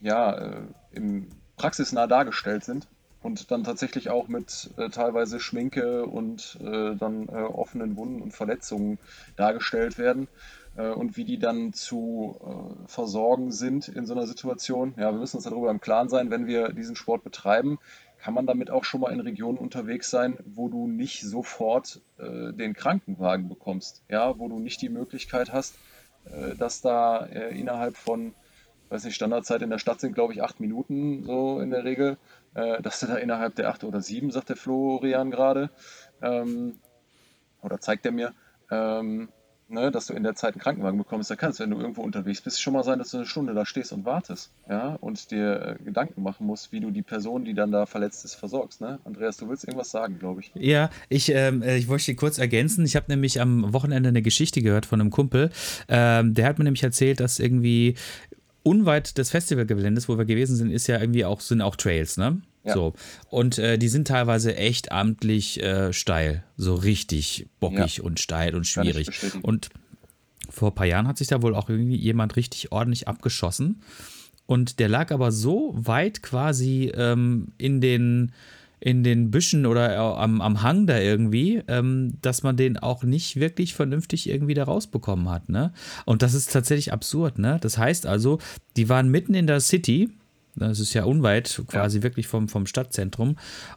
ja, 0.00 0.32
äh, 0.32 0.62
im 0.92 1.28
praxisnah 1.56 2.06
dargestellt 2.06 2.64
sind 2.64 2.86
und 3.22 3.50
dann 3.50 3.64
tatsächlich 3.64 4.10
auch 4.10 4.28
mit 4.28 4.70
äh, 4.76 4.90
teilweise 4.90 5.40
Schminke 5.40 6.04
und 6.04 6.58
äh, 6.60 6.94
dann 6.94 7.28
äh, 7.28 7.42
offenen 7.42 7.96
Wunden 7.96 8.20
und 8.20 8.32
Verletzungen 8.32 8.98
dargestellt 9.36 9.96
werden 9.96 10.28
äh, 10.76 10.90
und 10.90 11.16
wie 11.16 11.24
die 11.24 11.38
dann 11.38 11.72
zu 11.72 12.36
äh, 12.40 12.88
versorgen 12.88 13.50
sind 13.50 13.88
in 13.88 14.06
so 14.06 14.12
einer 14.12 14.26
Situation. 14.26 14.94
Ja, 14.98 15.10
wir 15.10 15.18
müssen 15.20 15.36
uns 15.36 15.44
darüber 15.44 15.70
im 15.70 15.80
Klaren 15.80 16.10
sein, 16.10 16.30
wenn 16.30 16.46
wir 16.46 16.68
diesen 16.72 16.96
Sport 16.96 17.24
betreiben, 17.24 17.78
kann 18.18 18.34
man 18.34 18.46
damit 18.46 18.70
auch 18.70 18.84
schon 18.84 19.00
mal 19.00 19.12
in 19.12 19.20
Regionen 19.20 19.58
unterwegs 19.58 20.10
sein, 20.10 20.38
wo 20.46 20.68
du 20.68 20.86
nicht 20.86 21.20
sofort 21.20 22.00
den 22.18 22.72
Krankenwagen 22.72 23.50
bekommst, 23.50 24.02
ja, 24.08 24.38
wo 24.38 24.48
du 24.48 24.58
nicht 24.60 24.80
die 24.80 24.88
Möglichkeit 24.88 25.52
hast, 25.52 25.74
dass 26.58 26.80
da 26.80 27.24
innerhalb 27.26 27.96
von 27.96 28.34
weiß 28.94 29.04
nicht, 29.04 29.16
Standardzeit 29.16 29.62
in 29.62 29.70
der 29.70 29.78
Stadt 29.78 30.00
sind, 30.00 30.14
glaube 30.14 30.32
ich, 30.32 30.42
acht 30.42 30.60
Minuten 30.60 31.24
so 31.24 31.60
in 31.60 31.70
der 31.70 31.84
Regel, 31.84 32.16
äh, 32.54 32.80
dass 32.80 33.00
du 33.00 33.06
da 33.06 33.16
innerhalb 33.16 33.56
der 33.56 33.68
acht 33.68 33.84
oder 33.84 34.00
sieben, 34.00 34.30
sagt 34.30 34.50
der 34.50 34.56
Florian 34.56 35.30
gerade, 35.30 35.70
ähm, 36.22 36.78
oder 37.62 37.80
zeigt 37.80 38.06
er 38.06 38.12
mir, 38.12 38.32
ähm, 38.70 39.28
ne, 39.68 39.90
dass 39.90 40.06
du 40.06 40.14
in 40.14 40.22
der 40.22 40.34
Zeit 40.34 40.54
einen 40.54 40.60
Krankenwagen 40.60 40.98
bekommst. 40.98 41.30
Da 41.30 41.36
kann 41.36 41.50
es, 41.50 41.60
wenn 41.60 41.70
du 41.70 41.78
irgendwo 41.78 42.02
unterwegs 42.02 42.40
bist, 42.40 42.60
schon 42.60 42.72
mal 42.72 42.84
sein, 42.84 42.98
dass 42.98 43.10
du 43.10 43.18
eine 43.18 43.26
Stunde 43.26 43.54
da 43.54 43.66
stehst 43.66 43.92
und 43.92 44.04
wartest, 44.04 44.50
ja, 44.68 44.96
und 45.00 45.30
dir 45.30 45.78
äh, 45.80 45.84
Gedanken 45.84 46.22
machen 46.22 46.46
musst, 46.46 46.72
wie 46.72 46.80
du 46.80 46.90
die 46.90 47.02
Person, 47.02 47.44
die 47.44 47.54
dann 47.54 47.72
da 47.72 47.86
verletzt 47.86 48.24
ist, 48.24 48.34
versorgst. 48.34 48.80
Ne? 48.80 48.98
Andreas, 49.04 49.36
du 49.36 49.48
willst 49.48 49.64
irgendwas 49.64 49.90
sagen, 49.90 50.18
glaube 50.18 50.40
ich. 50.40 50.52
Ja, 50.54 50.90
ich, 51.08 51.30
ähm, 51.30 51.62
äh, 51.62 51.76
ich 51.76 51.88
wollte 51.88 52.14
kurz 52.14 52.38
ergänzen. 52.38 52.84
Ich 52.84 52.96
habe 52.96 53.06
nämlich 53.08 53.40
am 53.40 53.72
Wochenende 53.72 54.08
eine 54.08 54.22
Geschichte 54.22 54.62
gehört 54.62 54.86
von 54.86 55.00
einem 55.00 55.10
Kumpel. 55.10 55.50
Ähm, 55.88 56.34
der 56.34 56.46
hat 56.46 56.58
mir 56.58 56.64
nämlich 56.64 56.82
erzählt, 56.82 57.20
dass 57.20 57.38
irgendwie 57.38 57.94
unweit 58.62 59.18
des 59.18 59.30
Festivalgeländes, 59.30 60.08
wo 60.08 60.18
wir 60.18 60.24
gewesen 60.24 60.56
sind, 60.56 60.70
ist 60.70 60.86
ja 60.86 61.00
irgendwie 61.00 61.24
auch, 61.24 61.40
sind 61.40 61.60
auch 61.60 61.76
Trails, 61.76 62.16
ne? 62.16 62.40
Ja. 62.64 62.74
So. 62.74 62.94
Und 63.28 63.58
äh, 63.58 63.78
die 63.78 63.88
sind 63.88 64.08
teilweise 64.08 64.56
echt 64.56 64.92
amtlich 64.92 65.62
äh, 65.62 65.92
steil. 65.92 66.44
So 66.56 66.74
richtig 66.74 67.46
bockig 67.60 67.98
ja. 67.98 68.04
und 68.04 68.20
steil 68.20 68.54
und 68.54 68.66
schwierig. 68.66 69.08
Und 69.42 69.68
vor 70.48 70.70
ein 70.70 70.74
paar 70.74 70.86
Jahren 70.86 71.08
hat 71.08 71.18
sich 71.18 71.28
da 71.28 71.42
wohl 71.42 71.54
auch 71.54 71.68
irgendwie 71.68 71.96
jemand 71.96 72.36
richtig 72.36 72.72
ordentlich 72.72 73.08
abgeschossen. 73.08 73.82
Und 74.46 74.78
der 74.78 74.88
lag 74.88 75.10
aber 75.10 75.32
so 75.32 75.74
weit 75.76 76.22
quasi 76.22 76.92
ähm, 76.94 77.48
in 77.58 77.80
den 77.80 78.32
in 78.80 79.02
den 79.02 79.30
Büschen 79.30 79.64
oder 79.64 79.96
am, 80.18 80.42
am 80.42 80.62
Hang 80.62 80.86
da 80.86 80.98
irgendwie, 80.98 81.62
ähm, 81.68 82.18
dass 82.20 82.42
man 82.42 82.58
den 82.58 82.76
auch 82.76 83.02
nicht 83.02 83.36
wirklich 83.36 83.72
vernünftig 83.72 84.28
irgendwie 84.28 84.52
da 84.52 84.64
rausbekommen 84.64 85.30
hat. 85.30 85.48
Ne? 85.48 85.72
Und 86.04 86.20
das 86.20 86.34
ist 86.34 86.52
tatsächlich 86.52 86.92
absurd. 86.92 87.38
Ne? 87.38 87.56
Das 87.62 87.78
heißt 87.78 88.04
also, 88.04 88.40
die 88.76 88.90
waren 88.90 89.10
mitten 89.10 89.32
in 89.32 89.46
der 89.46 89.60
City, 89.60 90.10
das 90.56 90.80
ist 90.80 90.94
ja 90.94 91.04
unweit 91.04 91.62
quasi 91.66 91.98
ja. 91.98 92.02
wirklich 92.02 92.28
vom, 92.28 92.48
vom 92.48 92.66
Stadtzentrum 92.66 93.36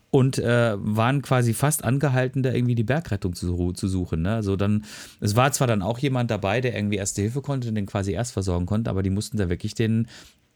und 0.10 0.38
äh, 0.38 0.76
waren 0.78 1.22
quasi 1.22 1.54
fast 1.54 1.84
angehalten, 1.84 2.44
da 2.44 2.52
irgendwie 2.52 2.76
die 2.76 2.84
Bergrettung 2.84 3.34
zu, 3.34 3.74
zu 3.74 3.88
suchen. 3.88 4.22
Ne? 4.22 4.34
Also 4.34 4.56
dann, 4.56 4.86
es 5.20 5.36
war 5.36 5.52
zwar 5.52 5.68
dann 5.68 5.82
auch 5.82 6.00
jemand 6.00 6.32
dabei, 6.32 6.62
der 6.62 6.76
irgendwie 6.76 6.98
Erste 6.98 7.22
Hilfe 7.22 7.42
konnte 7.42 7.70
und 7.70 7.76
den 7.76 7.86
quasi 7.86 8.12
erst 8.12 8.34
versorgen 8.34 8.66
konnte, 8.66 8.90
aber 8.90 9.04
die 9.04 9.10
mussten 9.10 9.38
da 9.38 9.50
wirklich 9.50 9.74
den 9.74 10.08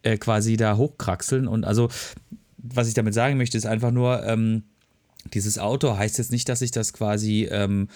äh, 0.04 0.18
quasi 0.18 0.58
da 0.58 0.78
hochkraxeln 0.78 1.48
und 1.48 1.66
also 1.66 1.90
was 2.64 2.88
ich 2.88 2.94
damit 2.94 3.14
sagen 3.14 3.38
möchte, 3.38 3.58
ist 3.58 3.66
einfach 3.66 3.92
nur, 3.92 4.24
ähm, 4.24 4.64
dieses 5.34 5.58
Auto 5.58 5.98
heißt 5.98 6.18
jetzt 6.18 6.32
nicht, 6.32 6.50
dass 6.50 6.62
ich 6.62 6.72
das 6.72 6.94
quasi 6.94 7.48
ähm, 7.52 7.88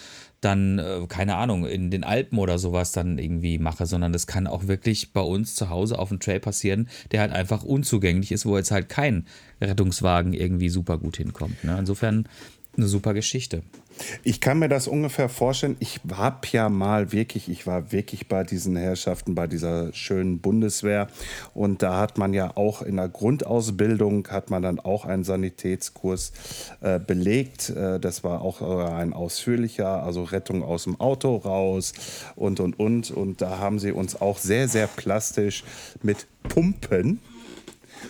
dann, 0.42 0.80
äh, 0.80 1.06
keine 1.08 1.36
Ahnung, 1.36 1.66
in 1.66 1.90
den 1.90 2.04
Alpen 2.04 2.38
oder 2.38 2.60
sowas 2.60 2.92
dann 2.92 3.18
irgendwie 3.18 3.58
mache, 3.58 3.86
sondern 3.86 4.14
das 4.14 4.28
kann 4.28 4.48
auch 4.48 4.68
wirklich 4.68 5.12
bei 5.12 5.22
uns 5.22 5.56
zu 5.56 5.70
Hause 5.70 5.98
auf 5.98 6.10
dem 6.10 6.20
Trail 6.20 6.40
passieren, 6.40 6.88
der 7.12 7.22
halt 7.22 7.32
einfach 7.32 7.64
unzugänglich 7.64 8.32
ist, 8.32 8.46
wo 8.46 8.56
jetzt 8.58 8.72
halt 8.72 8.90
kein 8.90 9.26
Rettungswagen 9.60 10.34
irgendwie 10.34 10.70
super 10.70 10.98
gut 10.98 11.18
hinkommt. 11.18 11.64
Ne? 11.64 11.76
Insofern 11.80 12.28
eine 12.78 12.88
super 12.88 13.14
Geschichte. 13.14 13.64
Ich 14.24 14.42
kann 14.42 14.60
mir 14.60 14.68
das 14.68 14.88
ungefähr 14.88 15.30
vorstellen. 15.30 15.78
Ich 15.80 16.02
habe 16.12 16.46
ja 16.52 16.70
mal 16.70 17.12
wirklich, 17.12 17.50
ich 17.50 17.66
war 17.66 17.92
wirklich 17.92 18.28
bei 18.28 18.44
diesen 18.44 18.76
Herrschaften, 18.76 19.36
bei 19.36 19.48
dieser 19.48 19.94
schönen 19.94 20.40
Bundeswehr. 20.40 21.08
Und 21.54 21.82
da 21.82 22.00
hat 22.00 22.18
man 22.18 22.34
ja 22.34 22.52
auch 22.56 22.82
in 22.82 22.98
der 22.98 23.08
Grundausbildung, 23.08 24.28
hat 24.28 24.50
man 24.50 24.62
dann 24.62 24.80
auch 24.80 25.06
einen 25.06 25.24
Sanitätskurs 25.24 26.34
äh, 26.82 27.00
belegt. 27.00 27.70
Äh, 27.70 28.00
das 28.00 28.24
war 28.24 28.42
auch 28.42 28.62
äh, 28.62 28.92
ein 28.94 29.14
ausführlicher, 29.14 30.04
also 30.04 30.24
Rettung 30.24 30.64
aus 30.64 30.84
dem 30.84 31.00
Auto 31.00 31.38
raus 31.38 31.94
und, 32.36 32.60
und, 32.60 32.78
und. 32.78 33.12
Und 33.12 33.42
da 33.42 33.60
haben 33.60 33.80
sie 33.80 33.92
uns 33.92 34.20
auch 34.20 34.38
sehr, 34.38 34.68
sehr 34.68 34.88
plastisch 34.88 35.64
mit 36.04 36.28
Pumpen 36.50 37.20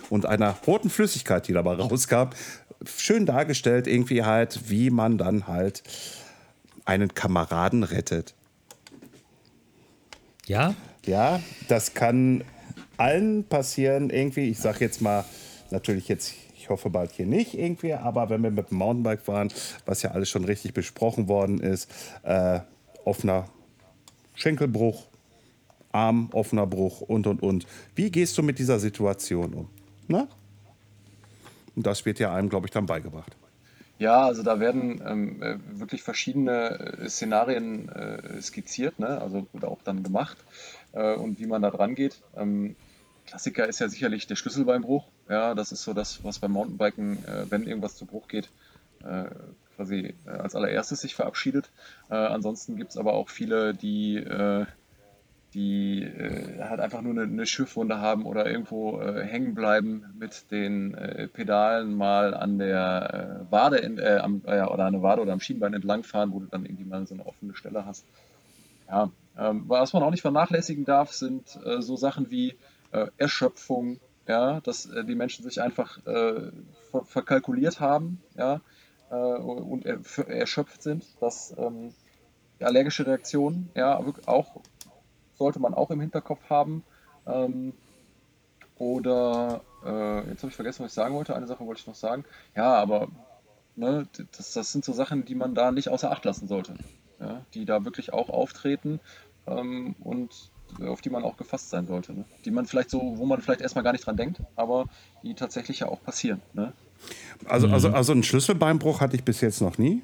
und 0.09 0.25
einer 0.25 0.55
roten 0.65 0.89
Flüssigkeit, 0.89 1.47
die 1.47 1.53
dabei 1.53 1.73
rauskam, 1.73 2.29
schön 2.87 3.25
dargestellt, 3.25 3.87
irgendwie 3.87 4.23
halt, 4.23 4.69
wie 4.69 4.89
man 4.89 5.17
dann 5.17 5.47
halt 5.47 5.83
einen 6.85 7.13
Kameraden 7.13 7.83
rettet. 7.83 8.33
Ja? 10.45 10.75
Ja, 11.05 11.41
das 11.67 11.93
kann 11.93 12.43
allen 12.97 13.43
passieren, 13.43 14.09
irgendwie. 14.09 14.49
Ich 14.49 14.59
sag 14.59 14.81
jetzt 14.81 15.01
mal, 15.01 15.25
natürlich 15.71 16.07
jetzt, 16.07 16.33
ich 16.57 16.69
hoffe 16.69 16.89
bald 16.89 17.11
hier 17.11 17.25
nicht 17.25 17.53
irgendwie, 17.53 17.93
aber 17.93 18.29
wenn 18.29 18.41
wir 18.43 18.51
mit 18.51 18.71
dem 18.71 18.77
Mountainbike 18.77 19.21
fahren, 19.21 19.51
was 19.85 20.01
ja 20.01 20.11
alles 20.11 20.29
schon 20.29 20.45
richtig 20.45 20.73
besprochen 20.73 21.27
worden 21.27 21.59
ist, 21.59 21.89
äh, 22.23 22.59
offener 23.03 23.49
Schenkelbruch, 24.35 25.05
Arm, 25.91 26.29
offener 26.33 26.67
Bruch 26.67 27.01
und 27.01 27.25
und 27.25 27.41
und. 27.41 27.65
Wie 27.95 28.11
gehst 28.11 28.37
du 28.37 28.43
mit 28.43 28.59
dieser 28.59 28.79
Situation 28.79 29.53
um? 29.53 29.69
Na? 30.07 30.27
Und 31.75 31.85
das 31.85 32.05
wird 32.05 32.19
ja 32.19 32.33
einem, 32.33 32.49
glaube 32.49 32.67
ich, 32.67 32.71
dann 32.71 32.85
beigebracht. 32.85 33.35
Ja, 33.97 34.25
also 34.25 34.43
da 34.43 34.59
werden 34.59 35.01
ähm, 35.05 35.41
äh, 35.41 35.57
wirklich 35.79 36.03
verschiedene 36.03 36.97
äh, 36.99 37.09
Szenarien 37.09 37.87
äh, 37.89 38.41
skizziert, 38.41 38.99
ne? 38.99 39.21
also 39.21 39.47
oder 39.53 39.69
auch 39.69 39.81
dann 39.83 40.03
gemacht 40.03 40.37
äh, 40.91 41.15
und 41.15 41.39
wie 41.39 41.45
man 41.45 41.61
da 41.61 41.71
dran 41.71 41.95
geht. 41.95 42.21
Ähm, 42.35 42.75
Klassiker 43.25 43.67
ist 43.67 43.79
ja 43.79 43.87
sicherlich 43.87 44.27
der 44.27 44.35
Schlüsselbeinbruch. 44.35 45.05
Ja, 45.29 45.55
das 45.55 45.71
ist 45.71 45.83
so 45.83 45.93
das, 45.93 46.23
was 46.23 46.39
beim 46.39 46.51
Mountainbiken, 46.51 47.23
äh, 47.25 47.49
wenn 47.49 47.65
irgendwas 47.65 47.95
zu 47.95 48.05
Bruch 48.05 48.27
geht, 48.27 48.49
äh, 49.03 49.25
quasi 49.77 50.13
als 50.25 50.55
allererstes 50.55 51.01
sich 51.01 51.15
verabschiedet. 51.15 51.69
ansonsten 52.07 52.77
gibt 52.77 52.91
es 52.91 52.97
aber 52.97 53.11
auch 53.11 53.27
viele, 53.27 53.73
die 53.73 54.23
die 55.55 56.03
äh, 56.03 56.61
halt 56.61 56.81
einfach 56.81 57.01
nur 57.01 57.13
eine, 57.13 57.23
eine, 57.23 57.45
Schiffwunde 57.45 57.99
haben 57.99 58.25
oder 58.25 58.45
irgendwo 58.45 58.99
äh, 58.99 59.23
hängen 59.23 59.55
bleiben 59.55 60.03
mit 60.19 60.51
den 60.51 60.93
äh, 60.93 61.29
Pedalen 61.29 61.95
mal 61.95 62.33
an 62.33 62.59
der 62.59 63.45
äh, 63.47 63.51
Wade 63.51 63.77
in, 63.77 63.97
äh, 63.97 64.19
am, 64.21 64.41
äh, 64.45 64.61
oder 64.63 64.83
an 64.83 64.93
der 64.93 65.01
Wade 65.01 65.21
oder 65.21 65.31
am 65.31 65.39
Schienbein 65.39 65.73
entlangfahren, 65.73 66.33
wo 66.33 66.41
du 66.41 66.47
dann 66.47 66.65
irgendwie 66.65 66.83
mal 66.83 67.07
so 67.07 67.13
eine 67.13 67.25
offene 67.25 67.55
Stelle 67.55 67.85
hast. 67.85 68.05
Ja, 68.89 69.09
ähm, 69.37 69.63
was 69.67 69.93
man 69.93 70.03
auch 70.03 70.11
nicht 70.11 70.21
vernachlässigen 70.21 70.83
darf, 70.83 71.11
sind 71.11 71.57
so 71.79 71.95
Sachen 71.95 72.29
wie 72.29 72.55
Erschöpfung, 73.17 73.99
ja, 74.27 74.61
dass 74.61 74.89
die 75.07 75.15
Menschen 75.15 75.43
sich 75.43 75.61
einfach 75.61 75.99
ver 76.03 76.51
verkalkuliert 77.03 77.79
haben, 77.79 78.21
ja, 78.37 78.61
und 79.09 79.85
er 79.85 79.99
erschöpft 80.27 80.81
sind, 80.83 81.03
dass 81.19 81.53
ähm, 81.57 81.93
allergische 82.59 83.05
Reaktionen, 83.05 83.69
ja, 83.75 83.99
auch 84.27 84.61
sollte 85.37 85.59
man 85.59 85.73
auch 85.73 85.91
im 85.91 86.01
Hinterkopf 86.01 86.49
haben. 86.49 86.83
Ähm, 87.27 87.73
oder 88.77 89.61
äh, 89.85 90.29
jetzt 90.29 90.41
habe 90.41 90.49
ich 90.49 90.55
vergessen, 90.55 90.83
was 90.83 90.91
ich 90.91 90.95
sagen 90.95 91.15
wollte. 91.15 91.35
Eine 91.35 91.47
Sache 91.47 91.65
wollte 91.65 91.81
ich 91.81 91.87
noch 91.87 91.95
sagen. 91.95 92.25
Ja, 92.55 92.73
aber 92.75 93.07
ne, 93.75 94.07
das, 94.35 94.53
das 94.53 94.71
sind 94.71 94.83
so 94.83 94.93
Sachen, 94.93 95.25
die 95.25 95.35
man 95.35 95.55
da 95.55 95.71
nicht 95.71 95.89
außer 95.89 96.11
Acht 96.11 96.25
lassen 96.25 96.47
sollte. 96.47 96.75
Ja, 97.19 97.41
die 97.53 97.63
da 97.63 97.85
wirklich 97.85 98.11
auch 98.11 98.29
auftreten 98.29 98.99
ähm, 99.47 99.95
und 100.01 100.51
auf 100.85 101.01
die 101.01 101.09
man 101.09 101.23
auch 101.23 101.37
gefasst 101.37 101.69
sein 101.69 101.87
sollte. 101.87 102.13
Ne? 102.13 102.25
Die 102.43 102.51
man 102.51 102.65
vielleicht 102.65 102.89
so, 102.89 103.13
wo 103.17 103.25
man 103.25 103.41
vielleicht 103.41 103.61
erstmal 103.61 103.83
gar 103.83 103.93
nicht 103.93 104.05
dran 104.05 104.17
denkt, 104.17 104.41
aber 104.55 104.85
die 105.23 105.33
tatsächlich 105.33 105.79
ja 105.79 105.87
auch 105.87 106.01
passieren. 106.03 106.41
Ne? 106.53 106.73
Also, 107.45 107.67
also, 107.67 107.89
also 107.89 108.11
einen 108.11 108.23
Schlüsselbeinbruch 108.23 108.99
hatte 108.99 109.15
ich 109.15 109.23
bis 109.23 109.41
jetzt 109.41 109.61
noch 109.61 109.77
nie. 109.77 110.03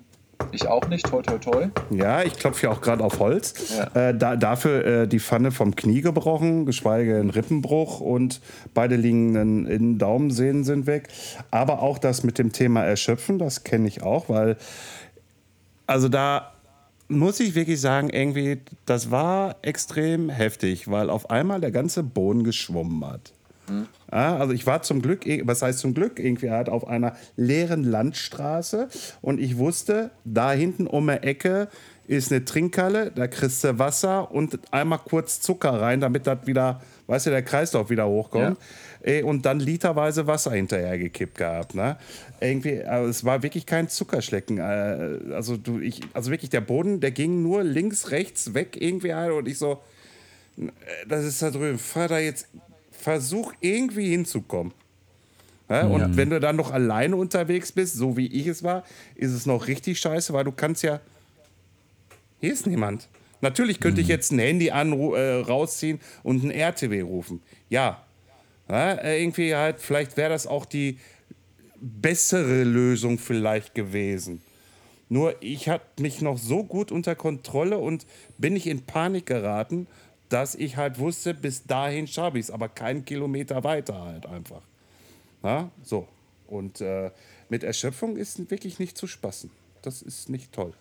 Ich 0.51 0.67
auch 0.67 0.87
nicht, 0.87 1.05
toi 1.07 1.21
toi 1.21 1.37
toi. 1.37 1.67
Ja, 1.89 2.23
ich 2.23 2.33
klopfe 2.33 2.67
ja 2.67 2.71
auch 2.71 2.81
gerade 2.81 3.03
auf 3.03 3.19
Holz. 3.19 3.75
Ja. 3.77 4.09
Äh, 4.09 4.17
da, 4.17 4.35
dafür 4.35 4.85
äh, 4.85 5.07
die 5.07 5.19
Pfanne 5.19 5.51
vom 5.51 5.75
Knie 5.75 6.01
gebrochen, 6.01 6.65
geschweige 6.65 7.19
ein 7.19 7.29
Rippenbruch 7.29 7.99
und 7.99 8.41
beide 8.73 8.95
liegenden 8.95 9.65
Innendaumensehnen 9.65 10.63
sind 10.63 10.87
weg. 10.87 11.09
Aber 11.51 11.81
auch 11.81 11.97
das 11.97 12.23
mit 12.23 12.37
dem 12.37 12.51
Thema 12.51 12.83
Erschöpfen, 12.83 13.39
das 13.39 13.63
kenne 13.63 13.87
ich 13.87 14.03
auch, 14.03 14.29
weil 14.29 14.57
also 15.87 16.07
da 16.07 16.53
muss 17.09 17.39
ich 17.41 17.55
wirklich 17.55 17.81
sagen, 17.81 18.09
irgendwie, 18.09 18.61
das 18.85 19.11
war 19.11 19.57
extrem 19.61 20.29
heftig, 20.29 20.89
weil 20.89 21.09
auf 21.09 21.29
einmal 21.29 21.59
der 21.59 21.71
ganze 21.71 22.03
Boden 22.03 22.43
geschwommen 22.43 23.05
hat. 23.05 23.33
Mhm. 23.71 23.87
Ja, 24.11 24.37
also 24.37 24.53
ich 24.53 24.65
war 24.67 24.81
zum 24.81 25.01
Glück, 25.01 25.25
was 25.43 25.61
heißt 25.61 25.79
zum 25.79 25.93
Glück, 25.93 26.19
irgendwie 26.19 26.51
halt 26.51 26.69
auf 26.69 26.87
einer 26.87 27.15
leeren 27.37 27.83
Landstraße 27.83 28.89
und 29.21 29.39
ich 29.39 29.57
wusste, 29.57 30.11
da 30.25 30.51
hinten 30.51 30.87
um 30.87 31.07
die 31.07 31.13
Ecke 31.13 31.69
ist 32.07 32.29
eine 32.29 32.43
Trinkhalle, 32.43 33.11
da 33.11 33.27
kriegst 33.27 33.63
du 33.63 33.79
Wasser 33.79 34.31
und 34.31 34.59
einmal 34.71 34.99
kurz 34.99 35.39
Zucker 35.39 35.79
rein, 35.79 36.01
damit 36.01 36.27
das 36.27 36.45
wieder, 36.45 36.81
weißt 37.07 37.27
du, 37.27 37.29
der 37.29 37.41
Kreislauf 37.41 37.89
wieder 37.89 38.05
hochkommt. 38.05 38.57
Ja. 39.05 39.23
Und 39.23 39.45
dann 39.45 39.59
literweise 39.59 40.27
Wasser 40.27 40.51
hinterher 40.51 40.97
gekippt 40.97 41.37
gehabt. 41.37 41.73
Ne? 41.73 41.97
Irgendwie, 42.39 42.83
also 42.83 43.09
es 43.09 43.23
war 43.23 43.41
wirklich 43.43 43.65
kein 43.65 43.87
Zuckerschlecken. 43.87 44.57
Äh, 44.57 45.33
also, 45.33 45.57
du, 45.57 45.79
ich, 45.79 46.01
also 46.13 46.29
wirklich 46.29 46.49
der 46.49 46.61
Boden, 46.61 46.99
der 46.99 47.11
ging 47.11 47.41
nur 47.41 47.63
links, 47.63 48.11
rechts 48.11 48.53
weg 48.53 48.77
irgendwie 48.79 49.13
halt 49.13 49.31
und 49.31 49.47
ich 49.47 49.57
so, 49.57 49.81
äh, 50.57 50.67
das 51.07 51.23
ist 51.23 51.41
da 51.41 51.49
drüben, 51.49 51.79
fahr 51.79 52.09
da 52.09 52.19
jetzt 52.19 52.47
versuch 53.01 53.53
irgendwie 53.59 54.09
hinzukommen. 54.09 54.73
Ja, 55.69 55.87
und 55.87 56.01
ja. 56.01 56.17
wenn 56.17 56.29
du 56.29 56.39
dann 56.39 56.57
noch 56.57 56.71
alleine 56.71 57.15
unterwegs 57.15 57.71
bist, 57.71 57.95
so 57.95 58.17
wie 58.17 58.27
ich 58.27 58.47
es 58.47 58.61
war, 58.61 58.83
ist 59.15 59.31
es 59.31 59.45
noch 59.45 59.67
richtig 59.67 59.99
scheiße, 59.99 60.33
weil 60.33 60.43
du 60.43 60.51
kannst 60.51 60.83
ja. 60.83 60.99
Hier 62.41 62.51
ist 62.51 62.67
niemand. 62.67 63.07
Natürlich 63.39 63.79
könnte 63.79 64.01
mhm. 64.01 64.03
ich 64.03 64.07
jetzt 64.09 64.31
ein 64.31 64.39
Handy 64.39 64.71
an, 64.71 64.91
äh, 64.91 65.35
rausziehen 65.41 65.99
und 66.23 66.43
ein 66.43 66.51
RTW 66.51 67.01
rufen. 67.01 67.41
Ja. 67.69 68.03
ja 68.67 68.93
äh, 68.93 69.21
irgendwie 69.21 69.55
halt, 69.55 69.79
vielleicht 69.79 70.17
wäre 70.17 70.29
das 70.29 70.45
auch 70.45 70.65
die 70.65 70.99
bessere 71.79 72.63
Lösung 72.63 73.17
vielleicht 73.17 73.73
gewesen. 73.73 74.41
Nur 75.07 75.35
ich 75.41 75.69
hatte 75.69 76.01
mich 76.01 76.21
noch 76.21 76.37
so 76.37 76.63
gut 76.63 76.91
unter 76.91 77.15
Kontrolle 77.15 77.77
und 77.77 78.05
bin 78.37 78.53
nicht 78.53 78.67
in 78.67 78.81
Panik 78.85 79.25
geraten 79.25 79.87
dass 80.31 80.55
ich 80.55 80.77
halt 80.77 80.97
wusste, 80.97 81.33
bis 81.33 81.65
dahin 81.65 82.07
schaffe 82.07 82.39
ich 82.39 82.45
es, 82.45 82.51
aber 82.51 82.69
keinen 82.69 83.03
Kilometer 83.03 83.63
weiter 83.63 84.01
halt 84.01 84.25
einfach. 84.25 84.61
Na, 85.43 85.69
so. 85.83 86.07
Und 86.47 86.81
äh, 86.81 87.11
mit 87.49 87.63
Erschöpfung 87.63 88.15
ist 88.15 88.49
wirklich 88.49 88.79
nicht 88.79 88.97
zu 88.97 89.07
spaßen. 89.07 89.51
Das 89.81 90.01
ist 90.01 90.29
nicht 90.29 90.53
toll. 90.53 90.73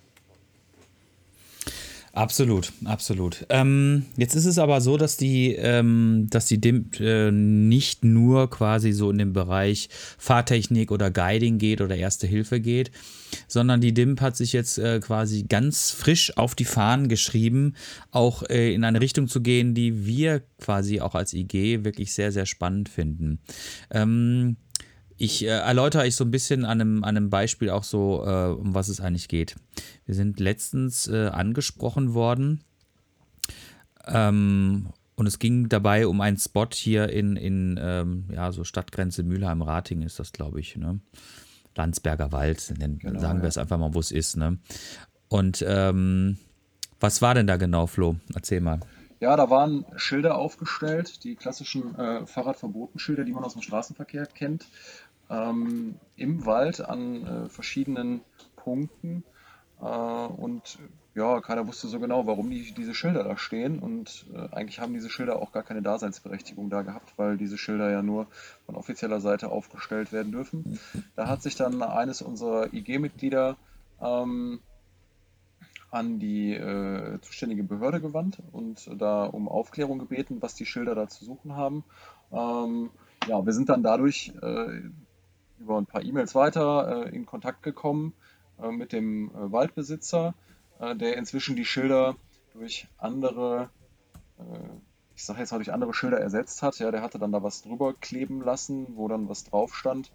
Absolut, 2.13 2.73
absolut. 2.85 3.47
Ähm, 3.51 4.07
jetzt 4.17 4.35
ist 4.35 4.45
es 4.45 4.59
aber 4.59 4.81
so, 4.81 4.97
dass 4.97 5.17
die, 5.17 5.55
ähm, 5.55 6.27
dass 6.29 6.47
die 6.47 6.61
DIMP 6.61 6.99
äh, 6.99 7.31
nicht 7.31 8.05
nur 8.05 8.51
quasi 8.51 8.91
so 8.93 9.11
in 9.11 9.19
den 9.19 9.33
Bereich 9.33 9.89
Fahrtechnik 10.19 10.91
oder 10.91 11.13
Guiding 11.13 11.59
geht 11.59 11.81
oder 11.81 11.95
Erste 11.95 12.27
Hilfe 12.27 12.61
geht, 12.61 12.91
sondern 13.47 13.81
die 13.81 13.95
DIMP 13.95 14.21
hat 14.21 14.37
sich 14.37 14.53
jetzt 14.53 14.79
äh, 14.79 14.99
quasi 14.99 15.45
ganz 15.45 15.93
frisch 15.93 16.37
auf 16.37 16.57
die 16.57 16.65
Fahnen 16.65 17.09
geschrieben, 17.09 17.75
auch 18.11 18.43
äh, 18.43 18.75
in 18.75 18.83
eine 18.83 19.01
Richtung 19.01 19.29
zu 19.29 19.41
gehen, 19.41 19.75
die 19.75 20.05
wir 20.05 20.43
quasi 20.61 21.01
auch 21.01 21.15
als 21.15 21.33
IG 21.33 21.85
wirklich 21.85 22.13
sehr, 22.13 22.33
sehr 22.33 22.47
spannend 22.47 22.89
finden. 22.89 23.39
Ähm, 23.93 24.57
ich 25.21 25.45
äh, 25.45 25.49
erläutere 25.49 26.05
euch 26.05 26.17
so 26.17 26.25
ein 26.25 26.31
bisschen 26.31 26.65
an 26.65 26.81
einem, 26.81 27.05
an 27.05 27.17
einem 27.17 27.29
Beispiel 27.29 27.69
auch 27.69 27.85
so, 27.85 28.25
äh, 28.27 28.53
um 28.53 28.75
was 28.75 28.89
es 28.89 29.01
eigentlich 29.01 29.29
geht. 29.29 29.55
Wir 30.07 30.15
sind 30.15 30.41
letztens 30.41 31.09
äh, 31.09 31.27
angesprochen 31.27 32.15
worden 32.15 32.65
ähm, 34.07 34.89
und 35.17 35.27
es 35.27 35.39
ging 35.39 35.69
dabei 35.69 36.07
um 36.07 36.23
einen 36.23 36.39
Spot 36.39 36.69
hier 36.73 37.11
in, 37.11 37.37
in 37.37 37.79
ähm, 37.81 38.25
ja, 38.33 38.51
so 38.51 38.65
Stadtgrenze 38.65 39.23
Mülheim-Rating 39.23 40.01
ist 40.01 40.19
das, 40.19 40.33
glaube 40.33 40.59
ich, 40.59 40.77
ne? 40.77 41.01
Landsberger 41.77 42.33
Wald, 42.33 42.73
genau, 42.79 43.21
sagen 43.21 43.43
wir 43.43 43.49
es 43.49 43.59
einfach 43.59 43.79
mal, 43.79 43.95
wo 43.95 44.01
es 44.01 44.11
ist, 44.11 44.37
ne? 44.39 44.59
Und 45.29 45.63
ähm, 45.69 46.39
was 46.99 47.21
war 47.21 47.35
denn 47.35 47.47
da 47.47 47.59
genau, 47.59 47.87
Flo? 47.87 48.17
Erzähl 48.35 48.63
mal. 48.63 48.81
Ja, 49.21 49.37
da 49.37 49.51
waren 49.51 49.85
Schilder 49.97 50.37
aufgestellt, 50.37 51.25
die 51.25 51.37
klassischen 51.37 51.95
äh, 51.97 52.27
Fahrradverbotenschilder, 52.27 53.25
die 53.25 53.33
man 53.33 53.45
aus 53.45 53.53
dem 53.53 53.61
Straßenverkehr 53.61 54.25
kennt 54.25 54.65
ähm, 55.31 55.97
im 56.17 56.45
Wald 56.45 56.81
an 56.81 57.27
äh, 57.27 57.49
verschiedenen 57.49 58.21
Punkten. 58.57 59.25
Äh, 59.81 59.85
und 59.85 60.79
ja, 61.15 61.41
keiner 61.41 61.67
wusste 61.67 61.89
so 61.89 61.99
genau, 61.99 62.27
warum 62.27 62.51
die, 62.51 62.73
diese 62.73 62.95
Schilder 62.95 63.25
da 63.25 63.37
stehen. 63.37 63.79
Und 63.79 64.27
äh, 64.35 64.55
eigentlich 64.55 64.81
haben 64.81 64.93
diese 64.93 65.11
Schilder 65.11 65.41
auch 65.41 65.53
gar 65.53 65.63
keine 65.63 65.83
Daseinsberechtigung 65.83 66.71
da 66.71 66.83
gehabt, 66.83 67.15
weil 67.17 67.37
diese 67.37 67.59
Schilder 67.59 67.91
ja 67.91 68.03
nur 68.03 68.27
von 68.67 68.75
offizieller 68.75 69.21
Seite 69.21 69.51
aufgestellt 69.51 70.13
werden 70.13 70.33
dürfen. 70.33 70.79
Da 71.17 71.29
hat 71.29 71.43
sich 71.43 71.57
dann 71.57 71.83
eines 71.83 72.23
unserer 72.23 72.73
IG-Mitglieder 72.73 73.57
ähm, 74.01 74.61
an 75.91 76.21
die 76.21 76.55
äh, 76.55 77.21
zuständige 77.21 77.65
Behörde 77.65 78.01
gewandt 78.01 78.39
und 78.53 78.89
da 78.97 79.25
um 79.25 79.49
Aufklärung 79.49 79.99
gebeten, 79.99 80.41
was 80.41 80.55
die 80.55 80.67
Schilder 80.67 80.95
da 80.95 81.09
zu 81.09 81.25
suchen 81.25 81.57
haben. 81.57 81.85
Ähm, 82.33 82.91
ja, 83.27 83.45
wir 83.45 83.53
sind 83.53 83.69
dann 83.69 83.83
dadurch 83.83 84.33
äh, 84.41 84.83
über 85.61 85.79
ein 85.79 85.87
paar 85.87 86.03
E-Mails 86.03 86.35
weiter 86.35 87.05
äh, 87.07 87.15
in 87.15 87.27
Kontakt 87.27 87.63
gekommen 87.63 88.15
äh, 88.61 88.71
mit 88.71 88.93
dem 88.93 89.31
äh, 89.31 89.53
Waldbesitzer, 89.53 90.35
der 90.81 91.19
inzwischen 91.19 91.57
die 91.57 91.67
Schilder 91.67 92.17
durch 92.55 92.89
andere, 92.97 93.69
ich 95.15 95.23
sage 95.27 95.41
jetzt 95.41 95.53
mal 95.53 95.59
durch 95.59 95.75
andere 95.75 95.93
Schilder 95.93 96.19
ersetzt 96.19 96.63
hat. 96.63 96.79
Ja, 96.79 96.91
der 96.91 97.03
hatte 97.03 97.19
dann 97.19 97.33
da 97.33 97.43
was 97.43 97.61
drüber 97.61 97.93
kleben 97.93 98.41
lassen, 98.41 98.97
wo 98.97 99.07
dann 99.07 99.29
was 99.29 99.45
drauf 99.45 99.75
stand, 99.75 100.11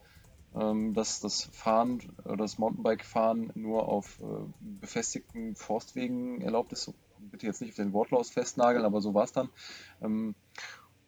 ähm, 0.56 0.96
dass 0.96 1.20
das 1.20 1.44
Fahren 1.52 2.02
das 2.24 2.58
Mountainbike-Fahren 2.58 3.52
nur 3.54 3.88
auf 3.88 4.20
befestigten 4.60 5.56
Forstwegen 5.56 6.42
erlaubt 6.42 6.74
ist. 6.74 6.92
Bitte 7.20 7.46
jetzt 7.46 7.62
nicht 7.62 7.70
auf 7.70 7.76
den 7.76 7.94
Wortlaut 7.94 8.26
festnageln, 8.26 8.86
aber 8.86 9.02
so 9.02 9.14
war 9.14 9.26
es 9.26 9.34
dann. 9.34 9.50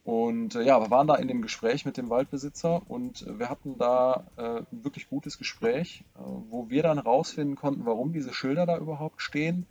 Und 0.08 0.56
äh, 0.56 0.62
ja, 0.62 0.80
wir 0.80 0.90
waren 0.90 1.08
da 1.08 1.16
in 1.16 1.28
dem 1.28 1.42
Gespräch 1.42 1.84
mit 1.84 1.98
dem 1.98 2.10
Waldbesitzer 2.10 2.82
und 2.88 3.28
äh, 3.28 3.40
wir 3.40 3.50
hatten 3.50 3.78
da 3.78 4.24
äh, 4.38 4.60
ein 4.60 4.86
wirklich 4.86 5.10
gutes 5.10 5.38
Gespräch, 5.38 6.06
äh, 6.16 6.20
wo 6.50 6.70
wir 6.70 6.82
dann 6.82 7.04
herausfinden 7.04 7.58
konnten, 7.58 7.86
warum 7.86 8.14
diese 8.14 8.34
Schilder 8.34 8.66
da 8.66 8.78
überhaupt 8.78 9.22
stehen 9.22 9.66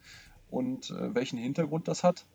und 0.50 0.90
äh, 0.90 1.14
welchen 1.14 1.38
Hintergrund 1.38 1.88
das 1.88 2.04
hat. 2.04 2.26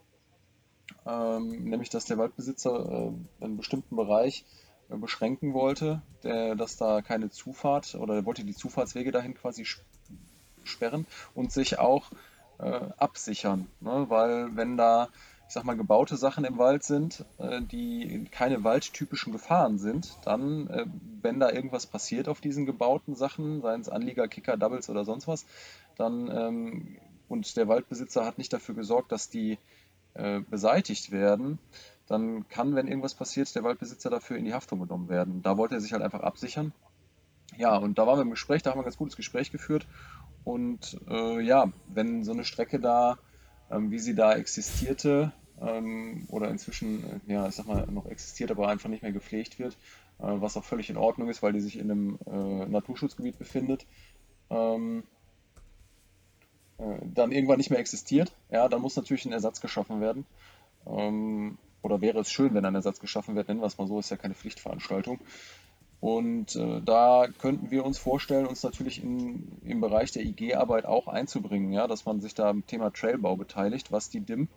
Ähm, 1.06 1.66
nämlich, 1.66 1.90
dass 1.90 2.06
der 2.06 2.18
Waldbesitzer 2.18 3.12
äh, 3.40 3.44
einen 3.44 3.58
bestimmten 3.58 3.96
Bereich 3.96 4.46
beschränken 4.90 5.54
wollte, 5.54 6.02
der, 6.24 6.56
dass 6.56 6.78
da 6.78 7.04
keine 7.04 7.30
Zufahrt 7.30 7.94
oder 7.94 8.16
er 8.16 8.26
wollte 8.26 8.44
die 8.44 8.56
Zufahrtswege 8.56 9.12
dahin 9.12 9.36
quasi 9.36 9.64
sperren 10.64 11.06
und 11.36 11.52
sich 11.52 11.78
auch 11.78 12.10
absichern. 12.58 13.68
Ne? 13.80 14.06
Weil 14.10 14.56
wenn 14.56 14.78
da 14.78 15.08
ich 15.52 15.54
sag 15.54 15.66
mal, 15.66 15.76
gebaute 15.76 16.16
Sachen 16.16 16.46
im 16.46 16.58
Wald 16.58 16.82
sind, 16.82 17.26
äh, 17.38 17.62
die 17.62 18.24
keine 18.32 18.64
waldtypischen 18.64 19.34
Gefahren 19.34 19.80
sind, 19.80 20.18
dann, 20.24 20.68
äh, 20.68 20.86
wenn 21.22 21.42
da 21.42 21.52
irgendwas 21.52 21.88
passiert 21.88 22.30
auf 22.30 22.40
diesen 22.40 22.66
gebauten 22.66 23.16
Sachen, 23.16 23.62
seien 23.62 23.82
es 23.82 23.90
Anlieger, 23.90 24.30
Kicker, 24.30 24.56
Doubles 24.56 24.90
oder 24.90 25.04
sonst 25.04 25.28
was, 25.28 25.46
dann 25.98 26.32
ähm, 26.34 26.98
und 27.28 27.58
der 27.58 27.68
Waldbesitzer 27.68 28.26
hat 28.26 28.38
nicht 28.38 28.54
dafür 28.54 28.76
gesorgt, 28.76 29.12
dass 29.12 29.30
die 29.30 29.58
äh, 30.14 30.40
beseitigt 30.40 31.12
werden, 31.12 31.60
dann 32.08 32.48
kann, 32.48 32.74
wenn 32.76 32.88
irgendwas 32.88 33.16
passiert, 33.16 33.54
der 33.54 33.66
Waldbesitzer 33.66 34.10
dafür 34.10 34.38
in 34.38 34.46
die 34.46 34.54
Haftung 34.54 34.80
genommen 34.80 35.10
werden. 35.10 35.42
Da 35.42 35.58
wollte 35.58 35.76
er 35.76 35.82
sich 35.82 35.92
halt 35.92 36.02
einfach 36.02 36.22
absichern. 36.22 36.72
Ja, 37.58 37.76
und 37.76 37.98
da 37.98 38.08
waren 38.08 38.20
wir 38.20 38.24
im 38.24 38.30
Gespräch, 38.30 38.64
da 38.64 38.70
haben 38.70 38.78
wir 38.78 38.84
ein 38.84 38.86
ganz 38.86 38.98
gutes 38.98 39.18
Gespräch 39.18 39.52
geführt. 39.52 39.86
Und 40.46 40.98
äh, 41.10 41.42
ja, 41.42 41.74
wenn 41.94 42.24
so 42.24 42.32
eine 42.32 42.46
Strecke 42.46 42.80
da 42.80 43.18
ähm, 43.72 43.90
wie 43.90 44.00
sie 44.00 44.16
da 44.16 44.34
existierte 44.34 45.32
ähm, 45.62 46.26
oder 46.30 46.50
inzwischen, 46.50 47.04
äh, 47.04 47.34
ja, 47.34 47.48
ich 47.48 47.56
sag 47.56 47.68
mal, 47.68 47.86
noch 47.88 48.06
existiert, 48.06 48.52
aber 48.52 48.68
einfach 48.68 48.90
nicht 48.90 49.04
mehr 49.04 49.12
gepflegt 49.12 49.60
wird, 49.60 49.74
äh, 50.20 50.26
was 50.26 50.58
auch 50.58 50.64
völlig 50.64 50.90
in 50.90 50.98
Ordnung 50.98 51.30
ist, 51.30 51.44
weil 51.44 51.54
die 51.54 51.62
sich 51.62 51.78
in 51.78 51.92
einem 51.92 52.20
äh, 52.26 52.66
Naturschutzgebiet 52.66 53.38
befindet. 53.38 53.86
Ähm, 54.50 55.04
äh, 56.78 56.98
dann 57.14 57.32
irgendwann 57.32 57.58
nicht 57.58 57.70
mehr 57.70 57.80
existiert, 57.80 58.34
ja, 58.50 58.68
dann 58.68 58.82
muss 58.82 58.96
natürlich 58.96 59.26
ein 59.26 59.34
Ersatz 59.34 59.62
geschaffen 59.62 60.02
werden. 60.02 60.26
Ähm, 60.88 61.58
oder 61.84 62.02
wäre 62.02 62.20
es 62.20 62.32
schön, 62.32 62.54
wenn 62.54 62.66
ein 62.66 62.76
Ersatz 62.76 63.00
geschaffen 63.00 63.36
wird, 63.36 63.48
nennen 63.48 63.62
wir 63.62 63.68
es 63.68 63.78
mal 63.78 63.88
so, 63.88 64.00
ist 64.00 64.12
ja 64.12 64.18
keine 64.18 64.36
Pflichtveranstaltung. 64.36 65.20
Und 66.00 66.56
äh, 66.56 66.82
da 66.84 67.28
könnten 67.40 67.70
wir 67.70 67.86
uns 67.86 68.00
vorstellen, 68.00 68.48
uns 68.48 68.64
natürlich 68.64 69.04
in, 69.04 69.60
im 69.64 69.82
Bereich 69.82 70.12
der 70.12 70.24
IG-Arbeit 70.24 70.86
auch 70.86 71.08
einzubringen, 71.08 71.72
ja, 71.72 71.88
dass 71.88 72.06
man 72.06 72.22
sich 72.22 72.34
da 72.34 72.50
am 72.50 72.66
Thema 72.66 72.92
Trailbau 72.92 73.36
beteiligt, 73.36 73.92
was 73.92 74.10
die 74.10 74.22
DIM 74.22 74.48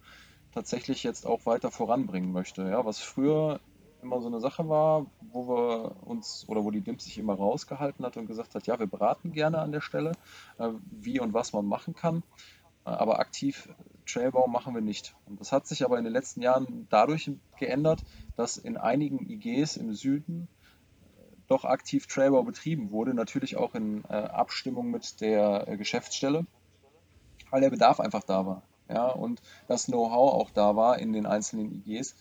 tatsächlich 0.54 1.02
jetzt 1.02 1.26
auch 1.26 1.46
weiter 1.46 1.70
voranbringen 1.70 2.32
möchte. 2.32 2.62
Ja, 2.62 2.84
was 2.84 3.00
früher 3.00 3.60
immer 4.02 4.20
so 4.20 4.28
eine 4.28 4.40
Sache 4.40 4.68
war, 4.68 5.06
wo 5.20 5.48
wir 5.48 6.06
uns 6.06 6.44
oder 6.46 6.64
wo 6.64 6.70
die 6.70 6.82
DIM 6.82 6.98
sich 6.98 7.18
immer 7.18 7.34
rausgehalten 7.34 8.04
hat 8.04 8.16
und 8.16 8.26
gesagt 8.26 8.54
hat, 8.54 8.66
ja, 8.66 8.78
wir 8.78 8.86
beraten 8.86 9.32
gerne 9.32 9.58
an 9.58 9.72
der 9.72 9.80
Stelle, 9.80 10.12
äh, 10.58 10.68
wie 10.90 11.20
und 11.20 11.34
was 11.34 11.52
man 11.52 11.66
machen 11.66 11.94
kann, 11.94 12.22
äh, 12.84 12.90
aber 12.90 13.18
aktiv 13.18 13.68
Trailbau 14.06 14.46
machen 14.46 14.74
wir 14.74 14.82
nicht. 14.82 15.16
Und 15.24 15.40
das 15.40 15.52
hat 15.52 15.66
sich 15.66 15.84
aber 15.84 15.98
in 15.98 16.04
den 16.04 16.12
letzten 16.12 16.42
Jahren 16.42 16.86
dadurch 16.90 17.30
geändert, 17.58 18.04
dass 18.36 18.58
in 18.58 18.76
einigen 18.76 19.26
IGs 19.28 19.76
im 19.76 19.94
Süden 19.94 20.48
doch 21.46 21.64
aktiv 21.64 22.06
Trailbau 22.06 22.42
betrieben 22.42 22.90
wurde, 22.90 23.14
natürlich 23.14 23.56
auch 23.56 23.74
in 23.74 24.04
äh, 24.04 24.14
Abstimmung 24.14 24.90
mit 24.90 25.20
der 25.20 25.68
äh, 25.68 25.76
Geschäftsstelle, 25.76 26.46
weil 27.50 27.60
der 27.60 27.70
Bedarf 27.70 28.00
einfach 28.00 28.24
da 28.24 28.46
war. 28.46 28.62
Ja, 28.88 29.08
und 29.08 29.40
das 29.66 29.86
Know-how 29.86 30.34
auch 30.34 30.50
da 30.50 30.76
war 30.76 30.98
in 30.98 31.12
den 31.12 31.26
einzelnen 31.26 31.72
IGs. 31.72 32.14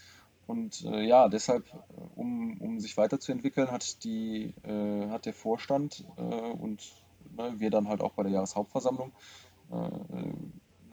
Und 0.45 0.83
äh, 0.85 1.03
ja, 1.03 1.29
deshalb, 1.29 1.65
äh, 1.73 1.77
um, 2.15 2.59
um 2.59 2.79
sich 2.79 2.97
weiterzuentwickeln, 2.97 3.71
hat, 3.71 4.03
die, 4.03 4.53
äh, 4.63 5.09
hat 5.09 5.25
der 5.25 5.33
Vorstand 5.33 6.05
äh, 6.17 6.21
und 6.21 6.83
ne, 7.37 7.53
wir 7.57 7.69
dann 7.69 7.87
halt 7.87 8.01
auch 8.01 8.13
bei 8.13 8.23
der 8.23 8.31
Jahreshauptversammlung 8.31 9.11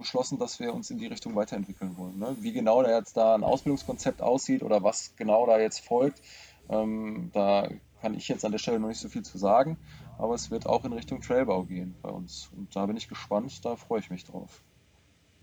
beschlossen, 0.01 0.39
dass 0.39 0.59
wir 0.59 0.75
uns 0.75 0.91
in 0.91 0.99
die 0.99 1.07
Richtung 1.07 1.37
weiterentwickeln 1.37 1.97
wollen. 1.97 2.19
Ne? 2.19 2.37
Wie 2.41 2.53
genau 2.53 2.83
da 2.83 2.97
jetzt 2.97 3.17
da 3.17 3.35
ein 3.35 3.45
Ausbildungskonzept 3.45 4.23
aussieht 4.23 4.63
oder 4.63 4.83
was 4.83 5.15
genau 5.17 5.47
da 5.47 5.59
jetzt 5.59 5.85
folgt, 5.85 6.21
ähm, 6.69 7.31
da 7.33 7.69
kann 8.01 8.15
ich 8.15 8.27
jetzt 8.29 8.45
an 8.45 8.53
der 8.53 8.59
Stelle 8.59 8.81
noch 8.81 8.89
nicht 8.89 9.01
so 9.01 9.09
viel 9.09 9.23
zu 9.23 9.39
sagen, 9.39 9.77
aber 10.19 10.35
es 10.35 10.51
wird 10.51 10.67
auch 10.67 10.85
in 10.85 10.93
Richtung 10.93 11.21
Trailbau 11.21 11.65
gehen 11.65 11.95
bei 12.03 12.11
uns. 12.11 12.51
Und 12.57 12.75
da 12.75 12.87
bin 12.87 12.97
ich 12.97 13.09
gespannt, 13.09 13.65
da 13.65 13.77
freue 13.77 14.01
ich 14.01 14.11
mich 14.11 14.25
drauf. 14.25 14.63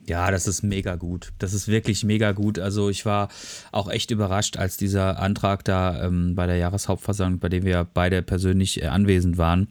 Ja, 0.06 0.32
das 0.32 0.48
ist 0.48 0.64
mega 0.64 0.96
gut. 0.96 1.34
Das 1.38 1.54
ist 1.54 1.68
wirklich 1.68 2.06
mega 2.06 2.32
gut. 2.32 2.60
Also 2.60 2.90
ich 2.90 3.06
war 3.06 3.28
auch 3.74 3.90
echt 3.90 4.10
überrascht, 4.12 4.56
als 4.56 4.78
dieser 4.78 5.20
Antrag 5.20 5.66
da 5.66 6.06
ähm, 6.06 6.34
bei 6.34 6.48
der 6.48 6.56
Jahreshauptversammlung, 6.58 7.40
bei 7.40 7.50
dem 7.50 7.66
wir 7.66 7.86
beide 7.94 8.22
persönlich 8.22 8.82
äh, 8.82 8.88
anwesend 8.88 9.38
waren, 9.38 9.68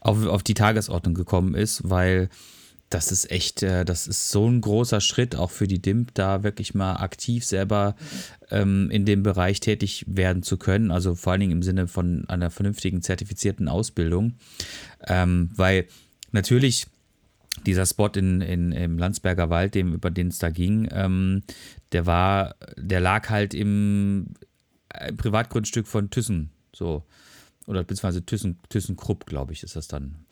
auf, 0.00 0.24
auf 0.26 0.44
die 0.44 0.54
Tagesordnung 0.54 1.14
gekommen 1.14 1.54
ist, 1.54 1.82
weil 1.84 2.28
das 2.92 3.10
ist 3.10 3.30
echt, 3.30 3.62
äh, 3.62 3.84
das 3.84 4.06
ist 4.06 4.30
so 4.30 4.46
ein 4.48 4.60
großer 4.60 5.00
Schritt 5.00 5.34
auch 5.34 5.50
für 5.50 5.66
die 5.66 5.80
DIMP, 5.80 6.14
da 6.14 6.42
wirklich 6.42 6.74
mal 6.74 6.96
aktiv 6.96 7.44
selber 7.44 7.96
ähm, 8.50 8.90
in 8.90 9.04
dem 9.04 9.22
Bereich 9.22 9.60
tätig 9.60 10.04
werden 10.06 10.42
zu 10.42 10.58
können. 10.58 10.90
Also 10.90 11.14
vor 11.14 11.32
allen 11.32 11.40
Dingen 11.40 11.52
im 11.52 11.62
Sinne 11.62 11.88
von 11.88 12.24
einer 12.28 12.50
vernünftigen 12.50 13.02
zertifizierten 13.02 13.68
Ausbildung. 13.68 14.34
Ähm, 15.06 15.50
weil 15.56 15.86
natürlich 16.32 16.86
dieser 17.66 17.86
Spot 17.86 18.08
in, 18.14 18.40
in, 18.40 18.72
im 18.72 18.98
Landsberger 18.98 19.50
Wald, 19.50 19.74
dem, 19.74 19.92
über 19.92 20.10
den 20.10 20.28
es 20.28 20.38
da 20.38 20.50
ging, 20.50 20.88
ähm, 20.90 21.42
der 21.92 22.06
war, 22.06 22.56
der 22.76 23.00
lag 23.00 23.28
halt 23.30 23.54
im, 23.54 24.26
im 24.30 24.34
äh, 24.88 25.12
Privatgrundstück 25.12 25.86
von 25.86 26.10
Thyssen. 26.10 26.50
So. 26.74 27.04
Oder 27.66 27.84
beziehungsweise 27.84 28.24
Thyssen, 28.24 28.58
ThyssenKrupp, 28.68 29.26
glaube 29.26 29.52
ich, 29.52 29.62
ist 29.62 29.76
das 29.76 29.86
dann. 29.86 30.24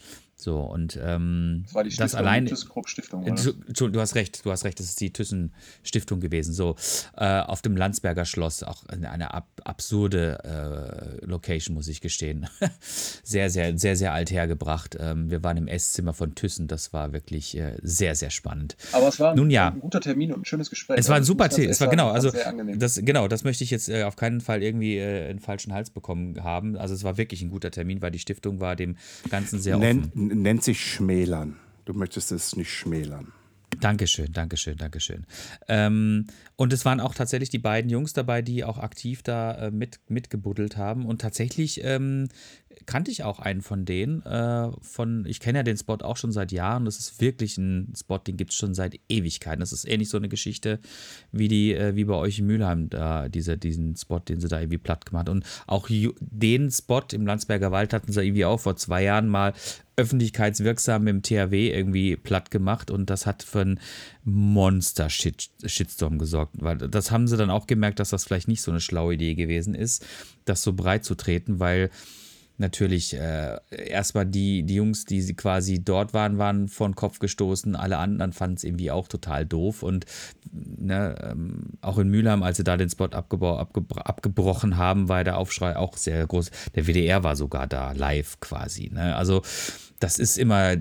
So, 0.43 0.61
und 0.61 0.99
ähm, 1.03 1.63
das 1.65 1.75
war 1.75 1.85
die 1.85 1.91
Stiftung, 1.91 2.05
das 2.05 2.15
allein, 2.15 2.47
die 2.47 2.57
Stiftung. 2.87 3.25
Oder? 3.25 3.35
Du, 3.69 3.89
du, 3.89 4.01
hast 4.01 4.15
recht, 4.15 4.45
du 4.45 4.51
hast 4.51 4.65
recht, 4.65 4.79
das 4.79 4.87
ist 4.87 5.01
die 5.01 5.13
Thyssen 5.13 5.53
Stiftung 5.83 6.21
gewesen. 6.21 6.55
So, 6.55 6.77
äh, 7.17 7.41
auf 7.41 7.63
dem 7.63 7.77
Landsberger 7.77 8.25
Schloss, 8.25 8.63
auch 8.63 8.87
eine, 8.87 9.35
ab, 9.35 9.49
absurde 9.65 11.21
äh, 11.23 11.27
Location, 11.27 11.75
muss 11.75 11.89
ich 11.89 12.01
gestehen. 12.01 12.49
sehr, 13.23 13.51
sehr, 13.51 13.77
sehr, 13.79 13.97
sehr 13.97 14.13
alt 14.13 14.31
hergebracht. 14.31 14.97
Ähm, 14.99 15.31
wir 15.31 15.43
waren 15.43 15.57
im 15.57 15.69
Esszimmer 15.69 16.15
von 16.15 16.35
Thyssen, 16.35 16.69
das 16.69 16.93
war 16.93 17.13
wirklich 17.13 17.57
äh, 17.57 17.77
sehr, 17.83 18.15
sehr 18.15 18.31
spannend. 18.31 18.77
Aber 18.93 19.09
es 19.09 19.21
war 19.21 19.35
Nun, 19.35 19.51
ja, 19.51 19.69
ein 19.69 19.81
guter 19.81 20.01
Termin 20.01 20.33
und 20.33 20.43
ein 20.43 20.45
schönes 20.45 20.71
Gespräch. 20.71 20.99
Es 20.99 21.09
war 21.09 21.17
ein 21.17 21.25
super 21.25 21.49
Termin, 21.49 21.71
es 21.71 21.81
war 21.81 21.89
genau, 21.89 22.11
also 22.11 22.31
das, 22.77 23.01
genau, 23.03 23.29
das 23.29 23.45
möchte 23.45 23.65
ich 23.65 23.71
jetzt 23.71 23.89
äh, 23.89 24.05
auf 24.05 24.17
keinen 24.17 24.41
Fall 24.41 24.63
irgendwie 24.63 24.97
äh, 24.97 25.29
einen 25.29 25.41
falschen 25.41 25.73
Hals 25.73 25.91
bekommen 25.91 26.43
haben. 26.43 26.77
Also 26.77 26.95
es 26.95 27.05
war 27.05 27.19
wirklich 27.19 27.43
ein 27.43 27.51
guter 27.51 27.71
Termin, 27.71 28.01
weil 28.01 28.11
die 28.11 28.19
Stiftung 28.19 28.61
war 28.61 28.77
dem 28.77 28.97
Ganzen 29.29 29.61
sehr 29.61 29.77
offen 29.77 30.30
nennt 30.35 30.65
sich 30.65 30.81
Schmälern. 30.81 31.57
Du 31.85 31.95
möchtest 31.95 32.33
es 32.33 32.57
nicht 32.57 32.73
schmälern. 32.73 33.33
Dankeschön, 33.81 34.33
Dankeschön, 34.33 34.77
Dankeschön. 34.77 35.27
Ähm, 35.69 36.27
und 36.57 36.73
es 36.73 36.85
waren 36.85 37.01
auch 37.01 37.15
tatsächlich 37.15 37.51
die 37.51 37.59
beiden 37.59 37.91
Jungs 37.91 38.13
dabei, 38.13 38.43
die 38.43 38.65
auch 38.65 38.79
aktiv 38.79 39.23
da 39.23 39.53
äh, 39.55 39.71
mit, 39.71 40.01
mitgebuddelt 40.09 40.77
haben. 40.77 41.07
Und 41.07 41.21
tatsächlich 41.21 41.83
ähm, 41.85 42.29
kannte 42.87 43.11
ich 43.11 43.25
auch 43.25 43.41
einen 43.41 43.63
von 43.63 43.85
denen. 43.85 44.23
Äh, 44.23 44.71
von, 44.81 45.25
ich 45.27 45.41
kenne 45.41 45.59
ja 45.59 45.63
den 45.63 45.77
Spot 45.77 45.99
auch 46.03 46.17
schon 46.17 46.33
seit 46.33 46.53
Jahren. 46.53 46.85
Das 46.85 46.99
ist 46.99 47.21
wirklich 47.21 47.59
ein 47.59 47.93
Spot, 47.97 48.19
den 48.19 48.37
gibt 48.37 48.53
es 48.53 48.57
schon 48.57 48.75
seit 48.75 48.99
Ewigkeiten. 49.09 49.61
Das 49.61 49.73
ist 49.73 49.89
ähnlich 49.89 50.09
so 50.09 50.17
eine 50.17 50.29
Geschichte 50.29 50.79
wie 51.33 51.49
die, 51.49 51.75
äh, 51.75 51.97
wie 51.97 52.05
bei 52.05 52.15
euch 52.15 52.39
in 52.39 52.47
Mülheim, 52.47 52.89
da, 52.89 53.29
diese, 53.29 53.59
diesen 53.59 53.97
Spot, 53.97 54.21
den 54.21 54.41
sie 54.41 54.49
da 54.49 54.61
irgendwie 54.61 54.79
platt 54.79 55.07
gemacht 55.07 55.29
haben. 55.29 55.39
Und 55.39 55.47
auch 55.67 55.89
den 55.89 56.71
Spot 56.71 57.03
im 57.13 57.27
Landsberger 57.27 57.73
Wald 57.73 57.93
hatten 57.93 58.13
sie 58.13 58.23
irgendwie 58.23 58.45
auch 58.45 58.61
vor 58.61 58.77
zwei 58.77 59.03
Jahren 59.03 59.29
mal 59.29 59.53
öffentlichkeitswirksam 59.97 61.07
im 61.09 61.23
THW 61.23 61.71
irgendwie 61.71 62.17
platt 62.17 62.51
gemacht 62.51 62.91
und 62.91 63.11
das 63.11 63.27
hat 63.27 63.43
für 63.43 63.61
einen 63.61 63.81
Monster-Shitstorm 64.25 66.19
gesorgt. 66.19 66.55
Weil 66.59 66.79
das 66.79 67.11
haben 67.11 67.29
sie 67.29 67.37
dann 67.37 67.51
auch 67.51 67.67
gemerkt, 67.67 67.99
dass 67.99 68.11
das 68.11 68.25
vielleicht 68.25 68.49
nicht 68.49 68.63
so 68.63 68.71
eine 68.71 68.81
schlaue 68.81 69.15
Idee 69.15 69.35
gewesen 69.35 69.75
ist, 69.75 70.07
das 70.47 70.63
so 70.63 70.73
breit 70.73 71.05
zu 71.05 71.15
treten, 71.15 71.61
weil 71.61 71.91
natürlich 72.61 73.15
äh, 73.15 73.59
erstmal 73.71 74.27
die, 74.27 74.63
die 74.63 74.77
Jungs, 74.77 75.05
die 75.05 75.35
quasi 75.35 75.83
dort 75.83 76.15
waren, 76.15 76.39
waren 76.39 76.69
vor 76.69 76.89
den 76.89 76.95
Kopf 76.95 77.19
gestoßen. 77.19 77.75
Alle 77.75 77.99
anderen 77.99 78.33
fanden 78.33 78.57
es 78.57 78.65
irgendwie 78.65 78.91
auch 78.91 79.09
total 79.09 79.45
doof. 79.47 79.83
Und 79.83 80.07
ne, 80.53 81.17
ähm, 81.23 81.79
auch 81.81 81.99
in 81.99 82.09
Mülheim, 82.09 82.43
als 82.43 82.59
sie 82.59 82.65
da 82.65 82.77
den 82.77 82.91
Spot 82.91 83.07
abgebro 83.07 83.57
abgebro 83.57 84.01
abgebrochen 84.01 84.77
haben, 84.77 85.09
war 85.09 85.25
der 85.25 85.39
Aufschrei 85.39 85.77
auch 85.77 85.97
sehr 85.97 86.27
groß. 86.27 86.51
Der 86.75 86.87
WDR 86.87 87.25
war 87.25 87.35
sogar 87.37 87.67
da 87.67 87.93
live 87.93 88.39
quasi. 88.41 88.91
Ne? 88.93 89.17
Also 89.17 89.43
das 89.99 90.19
ist 90.19 90.39
immer, 90.39 90.77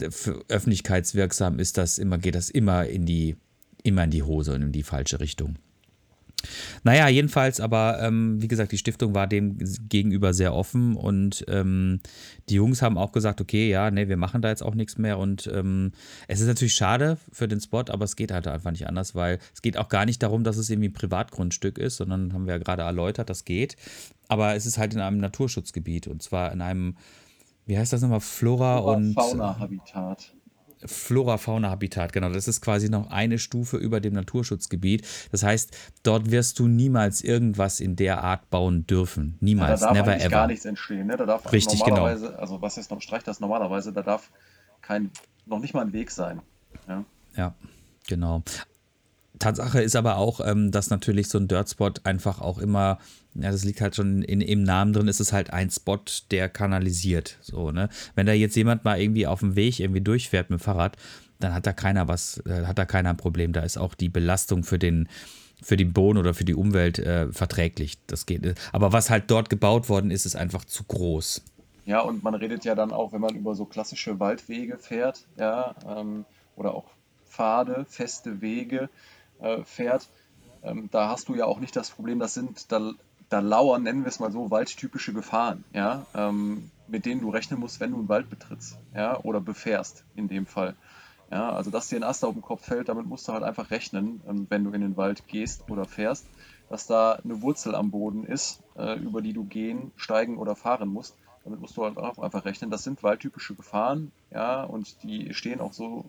öffentlichkeitswirksam 0.48 1.60
ist 1.60 1.78
das 1.78 1.98
immer, 1.98 2.18
geht 2.18 2.36
das 2.36 2.50
immer 2.50 2.86
in 2.86 3.06
die, 3.06 3.38
immer 3.84 4.04
in 4.04 4.12
die 4.12 4.24
Hose 4.24 4.54
und 4.54 4.62
in 4.62 4.72
die 4.72 4.84
falsche 4.84 5.20
Richtung. 5.20 5.58
Naja, 6.84 7.08
jedenfalls, 7.08 7.60
aber 7.60 8.00
ähm, 8.02 8.42
wie 8.42 8.48
gesagt, 8.48 8.72
die 8.72 8.78
Stiftung 8.78 9.14
war 9.14 9.28
dem 9.28 9.58
gegenüber 9.90 10.34
sehr 10.34 10.54
offen 10.54 10.96
und 10.96 11.46
ähm, 11.48 12.00
die 12.48 12.56
Jungs 12.56 12.82
haben 12.82 12.98
auch 12.98 13.12
gesagt, 13.12 13.42
okay, 13.42 13.70
ja, 13.70 13.92
nee, 13.92 14.08
wir 14.08 14.18
machen 14.18 14.42
da 14.42 14.50
jetzt 14.50 14.64
auch 14.64 14.76
nichts 14.76 14.98
mehr 14.98 15.18
und 15.18 15.50
ähm, 15.54 15.92
es 16.28 16.42
ist 16.42 16.48
natürlich 16.48 16.74
schade 16.74 17.18
für 17.32 17.48
den 17.48 17.60
Spot, 17.60 17.84
aber 17.90 18.06
es 18.06 18.16
geht 18.16 18.32
halt 18.32 18.48
einfach 18.48 18.72
nicht 18.72 18.88
anders, 18.88 19.16
weil 19.16 19.40
es 19.54 19.62
geht 19.62 19.78
auch 19.78 19.90
gar 19.90 20.06
nicht 20.06 20.24
darum, 20.24 20.44
dass 20.44 20.58
es 20.58 20.70
irgendwie 20.70 20.90
ein 20.90 20.94
Privatgrundstück 20.94 21.78
ist, 21.78 21.98
sondern 21.98 22.34
haben 22.34 22.46
wir 22.46 22.54
ja 22.54 22.60
gerade 22.60 22.84
erläutert, 22.84 23.30
das 23.30 23.46
geht, 23.46 23.76
aber 24.28 24.56
es 24.56 24.66
ist 24.66 24.78
halt 24.78 24.94
in 24.94 25.02
einem 25.02 25.20
Naturschutzgebiet 25.20 26.08
und 26.08 26.24
zwar 26.24 26.52
in 26.52 26.62
einem, 26.62 26.98
wie 27.66 27.78
heißt 27.78 27.94
das 27.94 28.02
nochmal, 28.02 28.22
Flora, 28.22 28.78
Flora 28.78 28.94
und 28.96 29.14
Fauna-Habitat. 29.14 30.36
Flora-Fauna-Habitat, 30.86 32.14
genau. 32.14 32.30
Das 32.30 32.48
ist 32.48 32.62
quasi 32.62 32.90
noch 32.90 33.10
eine 33.10 33.38
Stufe 33.38 33.78
über 33.78 34.00
dem 34.00 34.14
Naturschutzgebiet. 34.14 35.06
Das 35.32 35.44
heißt, 35.44 35.76
dort 36.04 36.32
wirst 36.32 36.60
du 36.60 36.68
niemals 36.68 37.22
irgendwas 37.22 37.80
in 37.80 37.96
der 37.96 38.24
Art 38.24 38.50
bauen 38.50 38.88
dürfen. 38.88 39.38
Niemals, 39.42 39.82
ja, 39.82 39.88
da 39.88 39.94
darf 39.94 40.06
never 40.06 40.20
ever. 40.20 40.30
gar 40.30 40.48
nichts 40.48 40.66
entstehen. 40.66 41.08
Ne? 41.08 41.18
Da 41.18 41.26
darf 41.26 41.52
Richtig, 41.52 41.84
genau. 41.84 41.98
normalerweise, 41.98 42.28
genau. 42.28 42.40
also 42.40 42.62
was 42.62 42.76
jetzt 42.78 42.92
noch 42.92 43.02
streicht 43.02 43.28
das 43.28 43.40
normalerweise, 43.40 43.92
da 43.92 44.02
darf 44.02 44.30
kein, 44.82 45.12
noch 45.46 45.60
nicht 45.60 45.74
mal 45.74 45.82
ein 45.82 45.94
Weg 45.94 46.12
sein. 46.12 46.42
Ja, 46.88 47.04
ja 47.36 47.56
genau. 48.08 48.44
Tatsache 49.40 49.82
ist 49.82 49.96
aber 49.96 50.18
auch, 50.18 50.42
ähm, 50.46 50.72
dass 50.72 50.90
natürlich 50.90 51.30
so 51.30 51.38
ein 51.38 51.48
Dirtspot 51.48 52.06
einfach 52.06 52.42
auch 52.42 52.60
immer, 52.60 53.00
ja, 53.36 53.52
das 53.52 53.64
liegt 53.64 53.82
halt 53.82 53.96
schon 53.96 54.22
in, 54.22 54.42
im 54.42 54.64
Namen 54.64 54.94
drin, 54.94 55.08
ist 55.08 55.20
es 55.20 55.34
halt 55.34 55.52
ein 55.54 55.70
Spot, 55.70 56.00
der 56.32 56.50
kanalisiert. 56.50 57.38
So, 57.42 57.72
ne? 57.72 57.90
Wenn 58.16 58.26
da 58.26 58.34
jetzt 58.34 58.56
jemand 58.56 58.84
mal 58.84 59.00
irgendwie 59.00 59.28
auf 59.28 59.40
dem 59.40 59.56
Weg 59.56 59.80
irgendwie 59.80 60.02
durchfährt 60.02 60.50
mit 60.50 60.60
dem 60.60 60.64
Fahrrad, 60.64 60.98
dann 61.40 61.54
hat 61.54 61.66
da 61.66 61.74
keiner 61.74 62.08
was, 62.08 62.44
äh, 62.46 62.66
hat 62.66 62.78
da 62.78 62.86
keiner 62.86 63.12
ein 63.12 63.18
Problem. 63.18 63.54
Da 63.54 63.62
ist 63.62 63.78
auch 63.78 63.96
die 63.96 64.10
Belastung 64.10 64.64
für 64.64 64.78
den, 64.78 65.08
für 65.62 65.78
den 65.78 65.94
Boden 65.94 66.18
oder 66.18 66.34
für 66.34 66.46
die 66.46 66.56
Umwelt 66.56 67.00
äh, 67.00 67.32
verträglich. 67.32 67.98
Das 68.08 68.26
geht. 68.26 68.56
Aber 68.74 68.92
was 68.92 69.10
halt 69.10 69.32
dort 69.32 69.50
gebaut 69.50 69.90
worden 69.90 70.12
ist, 70.12 70.26
ist 70.26 70.36
einfach 70.36 70.66
zu 70.66 70.84
groß. 70.84 71.42
Ja, 71.86 72.02
und 72.02 72.24
man 72.24 72.36
redet 72.36 72.66
ja 72.66 72.76
dann 72.76 72.92
auch, 72.92 73.14
wenn 73.14 73.22
man 73.22 73.36
über 73.36 73.56
so 73.56 73.66
klassische 73.66 74.20
Waldwege 74.20 74.78
fährt, 74.78 75.26
ja, 75.38 75.74
ähm, 75.88 76.26
oder 76.56 76.76
auch 76.76 76.86
Pfade, 77.30 77.86
feste 77.88 78.42
Wege 78.42 78.90
äh, 79.42 79.64
fährt, 79.64 80.08
ähm, 80.64 80.90
da 80.92 81.10
hast 81.10 81.30
du 81.30 81.36
ja 81.36 81.46
auch 81.46 81.60
nicht 81.60 81.76
das 81.76 81.90
Problem, 81.90 82.20
das 82.20 82.34
sind, 82.34 82.72
da, 82.72 82.92
da 83.30 83.40
lauern, 83.40 83.84
nennen 83.84 84.04
wir 84.04 84.10
es 84.10 84.20
mal 84.20 84.32
so, 84.32 84.52
waldtypische 84.52 85.14
Gefahren, 85.14 85.64
ja, 85.74 86.06
ähm, 86.14 86.70
mit 86.88 87.06
denen 87.06 87.22
du 87.22 87.30
rechnen 87.30 87.60
musst, 87.60 87.80
wenn 87.80 87.92
du 87.92 87.98
einen 87.98 88.10
Wald 88.10 88.30
betrittst, 88.30 88.78
ja, 88.96 89.20
oder 89.22 89.40
befährst 89.40 90.04
in 90.16 90.28
dem 90.28 90.46
Fall. 90.46 90.76
Ja, 91.32 91.52
also 91.52 91.70
dass 91.70 91.88
dir 91.88 91.98
ein 91.98 92.04
Ast 92.04 92.26
auf 92.26 92.34
den 92.34 92.42
Kopf 92.42 92.66
fällt, 92.66 92.90
damit 92.90 93.06
musst 93.06 93.28
du 93.28 93.34
halt 93.34 93.44
einfach 93.44 93.70
rechnen, 93.70 94.22
ähm, 94.28 94.48
wenn 94.50 94.64
du 94.64 94.72
in 94.72 94.82
den 94.82 94.98
Wald 94.98 95.28
gehst 95.28 95.70
oder 95.70 95.86
fährst, 95.86 96.26
dass 96.70 96.88
da 96.88 97.14
eine 97.24 97.42
Wurzel 97.42 97.76
am 97.76 97.92
Boden 97.92 98.26
ist, 98.26 98.60
äh, 98.76 98.98
über 99.00 99.22
die 99.22 99.34
du 99.34 99.44
gehen, 99.44 99.92
steigen 99.96 100.38
oder 100.38 100.56
fahren 100.56 100.90
musst. 100.90 101.16
Damit 101.44 101.62
musst 101.62 101.78
du 101.78 101.84
halt 101.84 101.98
auch 101.98 102.20
einfach 102.20 102.46
rechnen. 102.46 102.70
Das 102.70 102.84
sind 102.84 103.02
waldtypische 103.02 103.56
Gefahren, 103.56 104.12
ja, 104.32 104.64
und 104.64 105.04
die 105.04 105.34
stehen 105.34 105.62
auch 105.62 105.74
so, 105.74 106.04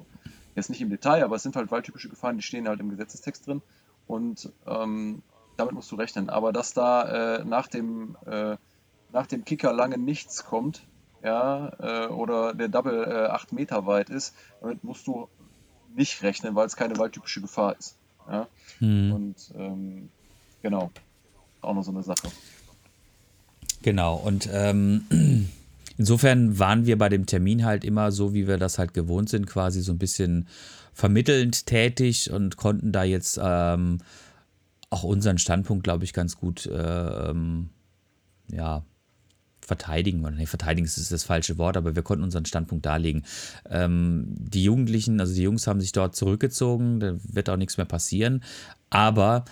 jetzt 0.55 0.71
nicht 0.71 0.81
im 0.81 0.91
Detail, 0.91 1.25
aber 1.25 1.37
es 1.37 1.43
sind 1.43 1.57
halt 1.57 1.71
waldtypische 1.71 2.09
Gefahren, 2.09 2.37
die 2.37 2.43
stehen 2.43 2.69
halt 2.69 2.81
im 2.81 2.91
Gesetzestext 2.91 3.47
drin. 3.47 3.63
Und 4.07 4.51
ähm, 4.67 5.23
damit 5.57 5.75
musst 5.75 5.91
du 5.93 5.97
rechnen. 5.97 6.31
Aber 6.31 6.53
dass 6.53 6.73
da 6.73 7.37
äh, 7.39 7.45
nach, 7.45 7.69
dem, 7.69 8.17
äh, 8.27 8.57
nach 9.13 9.27
dem 9.27 9.45
Kicker 9.45 9.73
lange 9.73 9.99
nichts 9.99 10.45
kommt, 10.45 10.83
ja, 11.23 11.73
äh, 11.79 12.09
oder 12.09 12.55
der 12.55 12.69
Double 12.69 13.05
äh, 13.05 13.31
8 13.31 13.53
Meter 13.53 13.87
weit 13.87 14.09
ist, 14.11 14.35
damit 14.61 14.83
musst 14.85 15.07
du 15.07 15.29
nicht 15.95 16.23
rechnen, 16.23 16.55
weil 16.55 16.67
es 16.67 16.77
keine 16.77 16.97
waldtypische 16.99 17.41
Gefahr 17.41 17.77
ist. 17.79 17.97
Ja? 18.29 18.47
Hm. 18.79 19.13
Und 19.13 19.37
ähm, 19.57 20.09
genau, 20.63 20.91
auch 21.61 21.75
noch 21.75 21.83
so 21.83 21.91
eine 21.91 22.03
Sache. 22.03 22.29
Genau, 23.83 24.17
und 24.17 24.49
ähm, 24.53 25.49
insofern 26.01 26.59
waren 26.59 26.87
wir 26.87 26.97
bei 26.97 27.11
dem 27.11 27.27
Termin 27.27 27.67
halt 27.67 27.85
immer 27.85 28.11
so, 28.11 28.33
wie 28.33 28.49
wir 28.49 28.57
das 28.57 28.79
halt 28.79 28.95
gewohnt 28.95 29.29
sind, 29.29 29.47
quasi 29.47 29.83
so 29.83 29.93
ein 29.93 29.99
bisschen 29.99 30.49
vermittelnd 30.95 31.67
tätig 31.67 32.31
und 32.31 32.57
konnten 32.57 32.91
da 32.91 33.05
jetzt 33.05 33.39
ähm, 33.43 33.99
auch 34.89 35.03
unseren 35.03 35.37
Standpunkt, 35.37 35.85
glaube 35.85 36.05
ich, 36.05 36.15
ganz 36.15 36.39
gut 36.39 36.65
äh, 36.65 37.31
ähm, 37.31 37.69
ja, 38.51 38.83
verteidigen. 39.61 40.23
Nee, 40.37 40.47
verteidigen 40.47 40.87
ist 40.87 41.13
das 41.13 41.25
falsche 41.25 41.59
Wort, 41.59 41.77
aber 41.77 41.95
wir 41.95 42.03
konnten 42.03 42.25
unseren 42.25 42.47
Standpunkt 42.47 42.87
darlegen. 42.87 43.25
Ähm, 43.69 44.25
die 44.39 44.65
Jugendlichen, 44.65 45.21
also 45.21 45.35
die 45.35 45.43
Jungs 45.43 45.67
haben 45.67 45.83
sich 45.83 45.93
dort 45.93 46.17
zurückgezogen, 46.17 47.01
da 47.01 47.17
wird 47.23 47.51
auch 47.51 47.59
nichts 47.59 47.77
mehr 47.77 47.85
passieren. 47.85 48.43
Aber 48.89 49.45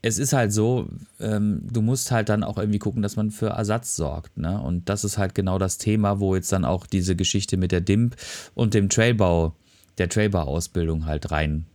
es 0.00 0.18
ist 0.18 0.32
halt 0.32 0.52
so, 0.52 0.88
ähm, 1.20 1.60
du 1.62 1.82
musst 1.82 2.10
halt 2.10 2.28
dann 2.28 2.44
auch 2.44 2.56
irgendwie 2.56 2.78
gucken, 2.78 3.02
dass 3.02 3.16
man 3.16 3.30
für 3.30 3.48
Ersatz 3.48 3.96
sorgt. 3.96 4.36
Ne? 4.38 4.60
Und 4.60 4.88
das 4.88 5.04
ist 5.04 5.18
halt 5.18 5.34
genau 5.34 5.58
das 5.58 5.78
Thema, 5.78 6.20
wo 6.20 6.36
jetzt 6.36 6.52
dann 6.52 6.64
auch 6.64 6.86
diese 6.86 7.16
Geschichte 7.16 7.56
mit 7.56 7.72
der 7.72 7.80
DIMP 7.80 8.16
und 8.54 8.74
dem 8.74 8.88
Trailbau, 8.88 9.56
der 9.98 10.08
Trailbau-Ausbildung 10.08 11.06
halt 11.06 11.32
rein, 11.32 11.66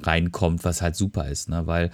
reinkommt, 0.00 0.64
was 0.64 0.82
halt 0.82 0.94
super 0.94 1.28
ist. 1.28 1.48
Ne? 1.48 1.66
Weil 1.66 1.90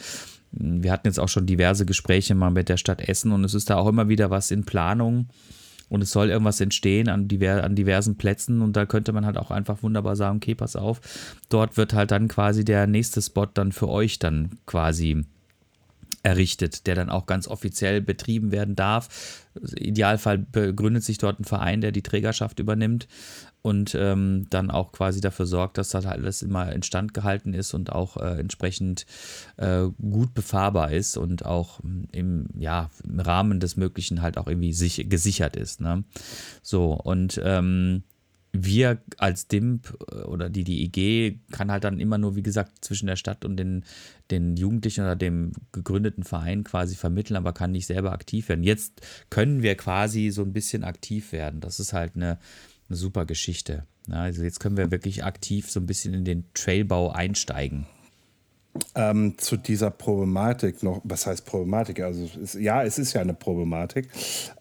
wir 0.52 0.92
hatten 0.92 1.06
jetzt 1.08 1.20
auch 1.20 1.28
schon 1.28 1.46
diverse 1.46 1.86
Gespräche 1.86 2.34
mal 2.34 2.50
mit 2.50 2.68
der 2.68 2.76
Stadt 2.76 3.00
Essen 3.08 3.32
und 3.32 3.44
es 3.44 3.54
ist 3.54 3.70
da 3.70 3.76
auch 3.76 3.86
immer 3.86 4.08
wieder 4.08 4.30
was 4.30 4.50
in 4.50 4.64
Planung 4.64 5.28
und 5.88 6.02
es 6.02 6.10
soll 6.10 6.28
irgendwas 6.28 6.60
entstehen 6.60 7.08
an, 7.08 7.28
diver 7.28 7.62
an 7.64 7.76
diversen 7.76 8.16
Plätzen 8.16 8.60
und 8.60 8.76
da 8.76 8.84
könnte 8.84 9.12
man 9.12 9.24
halt 9.24 9.36
auch 9.36 9.50
einfach 9.50 9.82
wunderbar 9.82 10.16
sagen, 10.16 10.38
okay, 10.38 10.54
pass 10.54 10.76
auf, 10.76 11.00
dort 11.48 11.76
wird 11.76 11.94
halt 11.94 12.10
dann 12.10 12.28
quasi 12.28 12.64
der 12.64 12.86
nächste 12.86 13.22
Spot 13.22 13.46
dann 13.46 13.72
für 13.72 13.88
euch 13.88 14.18
dann 14.18 14.58
quasi 14.66 15.24
errichtet, 16.22 16.86
der 16.86 16.94
dann 16.94 17.10
auch 17.10 17.26
ganz 17.26 17.48
offiziell 17.48 18.00
betrieben 18.00 18.52
werden 18.52 18.76
darf. 18.76 19.46
Im 19.54 19.76
Idealfall 19.76 20.38
begründet 20.38 21.02
sich 21.02 21.18
dort 21.18 21.40
ein 21.40 21.44
Verein, 21.44 21.80
der 21.80 21.92
die 21.92 22.02
Trägerschaft 22.02 22.58
übernimmt 22.60 23.08
und 23.62 23.94
ähm, 23.94 24.46
dann 24.50 24.70
auch 24.70 24.92
quasi 24.92 25.20
dafür 25.20 25.46
sorgt, 25.46 25.78
dass 25.78 25.90
das 25.90 26.06
alles 26.06 26.42
immer 26.42 26.72
instand 26.72 27.14
gehalten 27.14 27.52
ist 27.52 27.74
und 27.74 27.92
auch 27.92 28.16
äh, 28.16 28.38
entsprechend 28.38 29.06
äh, 29.56 29.86
gut 30.00 30.34
befahrbar 30.34 30.92
ist 30.92 31.16
und 31.16 31.44
auch 31.44 31.80
im, 32.12 32.46
ja, 32.58 32.90
im 33.04 33.20
Rahmen 33.20 33.60
des 33.60 33.76
Möglichen 33.76 34.22
halt 34.22 34.38
auch 34.38 34.46
irgendwie 34.46 34.72
sich, 34.72 35.08
gesichert 35.08 35.56
ist. 35.56 35.80
Ne? 35.80 36.04
So, 36.62 36.92
und 36.92 37.40
ähm, 37.44 38.02
wir 38.52 38.98
als 39.16 39.48
DIMP 39.48 39.96
äh, 40.10 40.22
oder 40.22 40.48
die 40.50 40.64
DIG 40.64 41.40
kann 41.52 41.70
halt 41.70 41.84
dann 41.84 42.00
immer 42.00 42.18
nur, 42.18 42.36
wie 42.36 42.42
gesagt, 42.42 42.84
zwischen 42.84 43.06
der 43.06 43.16
Stadt 43.16 43.44
und 43.44 43.56
den, 43.56 43.84
den 44.30 44.56
Jugendlichen 44.56 45.02
oder 45.02 45.16
dem 45.16 45.52
gegründeten 45.72 46.24
Verein 46.24 46.64
quasi 46.64 46.96
vermitteln, 46.96 47.36
aber 47.36 47.52
kann 47.52 47.72
nicht 47.72 47.86
selber 47.86 48.12
aktiv 48.12 48.48
werden. 48.48 48.64
Jetzt 48.64 49.02
können 49.30 49.62
wir 49.62 49.76
quasi 49.76 50.30
so 50.30 50.42
ein 50.42 50.52
bisschen 50.52 50.84
aktiv 50.84 51.32
werden. 51.32 51.60
Das 51.60 51.80
ist 51.80 51.92
halt 51.92 52.16
eine, 52.16 52.38
eine 52.88 52.96
super 52.96 53.24
Geschichte. 53.24 53.84
also 54.08 54.42
jetzt 54.42 54.60
können 54.60 54.76
wir 54.76 54.90
wirklich 54.90 55.24
aktiv 55.24 55.70
so 55.70 55.80
ein 55.80 55.86
bisschen 55.86 56.14
in 56.14 56.24
den 56.24 56.44
Trailbau 56.54 57.10
einsteigen. 57.10 57.86
Ähm, 58.94 59.36
zu 59.36 59.56
dieser 59.56 59.90
Problematik 59.90 60.84
noch, 60.84 61.00
was 61.02 61.26
heißt 61.26 61.44
Problematik? 61.44 62.00
Also 62.00 62.28
es, 62.40 62.54
ja, 62.54 62.84
es 62.84 62.98
ist 62.98 63.12
ja 63.14 63.20
eine 63.20 63.34
Problematik. 63.34 64.08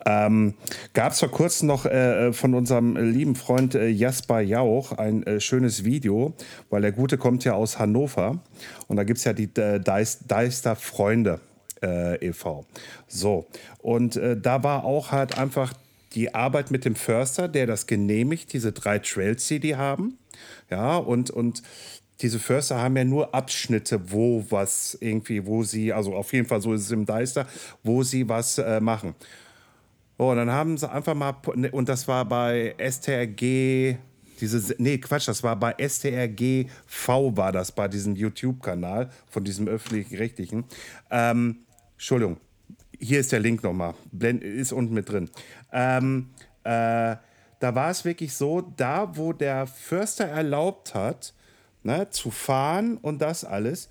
Ähm, 0.04 0.56
Gab 0.94 1.12
es 1.12 1.20
vor 1.20 1.30
kurzem 1.30 1.68
noch 1.68 1.86
äh, 1.86 2.34
von 2.34 2.56
unserem 2.56 2.96
lieben 2.96 3.36
Freund 3.36 3.76
äh, 3.76 3.88
Jasper 3.88 4.42
Jauch 4.42 4.94
ein 4.94 5.22
äh, 5.24 5.40
schönes 5.40 5.84
Video, 5.84 6.34
weil 6.72 6.82
der 6.82 6.92
Gute 6.92 7.20
kommt 7.20 7.44
ja 7.44 7.54
aus 7.54 7.78
Hannover 7.78 8.40
und 8.88 8.98
da 8.98 9.04
gibt 9.04 9.20
es 9.20 9.26
ja 9.26 9.34
die 9.34 9.50
äh, 9.60 9.80
Deister 9.80 10.76
Freunde 10.76 11.40
äh, 11.84 12.28
e.V. 12.28 12.66
So, 13.08 13.46
und 13.78 14.16
äh, 14.16 14.36
da 14.40 14.64
war 14.64 14.86
auch 14.86 15.12
halt 15.12 15.38
einfach 15.38 15.74
die 16.14 16.34
Arbeit 16.34 16.72
mit 16.72 16.86
dem 16.86 16.96
Förster, 16.96 17.48
der 17.48 17.68
das 17.68 17.86
genehmigt, 17.86 18.54
diese 18.54 18.72
drei 18.72 19.00
Trails, 19.00 19.48
die 19.48 19.60
die 19.60 19.76
haben. 19.76 20.18
Ja, 20.70 20.98
und, 20.98 21.30
und 21.30 21.62
diese 22.22 22.40
Förster 22.40 22.82
haben 22.82 22.98
ja 22.98 23.06
nur 23.06 23.34
Abschnitte, 23.34 24.12
wo 24.12 24.46
was 24.50 24.98
irgendwie, 25.00 25.46
wo 25.46 25.64
sie, 25.64 25.94
also 25.94 26.16
auf 26.16 26.34
jeden 26.34 26.48
Fall 26.48 26.62
so 26.62 26.74
ist 26.74 26.82
es 26.82 26.92
im 26.92 27.06
Deister, 27.06 27.48
wo 27.84 28.04
sie 28.04 28.28
was 28.28 28.58
äh, 28.58 28.82
machen. 28.82 29.16
Oh, 30.18 30.32
und 30.32 30.38
dann 30.38 30.52
haben 30.52 30.78
sie 30.78 30.90
einfach 30.92 31.16
mal, 31.16 31.34
ne, 31.56 31.72
und 31.72 31.88
das 31.88 32.08
war 32.08 32.26
bei 32.26 32.76
STRG, 32.78 33.96
diese, 34.42 34.76
nee, 34.78 34.98
Quatsch, 34.98 35.30
das 35.30 35.44
war 35.44 35.56
bei 35.56 35.76
STRG 35.80 36.66
V 36.86 37.38
war 37.38 37.54
das, 37.54 37.72
bei 37.72 37.88
diesem 37.88 38.16
YouTube-Kanal 38.16 39.10
von 39.30 39.44
diesem 39.46 39.70
öffentlich-rechtlichen. 39.70 40.66
Ähm, 41.10 41.60
Entschuldigung, 41.94 42.38
hier 43.00 43.22
ist 43.22 43.32
der 43.32 43.40
Link 43.40 43.64
nochmal, 43.64 43.94
ist 44.42 44.74
unten 44.74 44.94
mit 44.94 45.10
drin. 45.10 45.30
Ähm, 45.72 46.32
äh, 46.66 47.16
da 47.60 47.76
war 47.76 47.90
es 47.90 48.04
wirklich 48.04 48.34
so, 48.34 48.62
da 48.62 49.16
wo 49.16 49.32
der 49.32 49.68
Förster 49.68 50.26
erlaubt 50.26 50.96
hat, 50.96 51.34
ne, 51.84 52.10
zu 52.10 52.32
fahren 52.32 52.98
und 52.98 53.22
das 53.22 53.44
alles, 53.46 53.90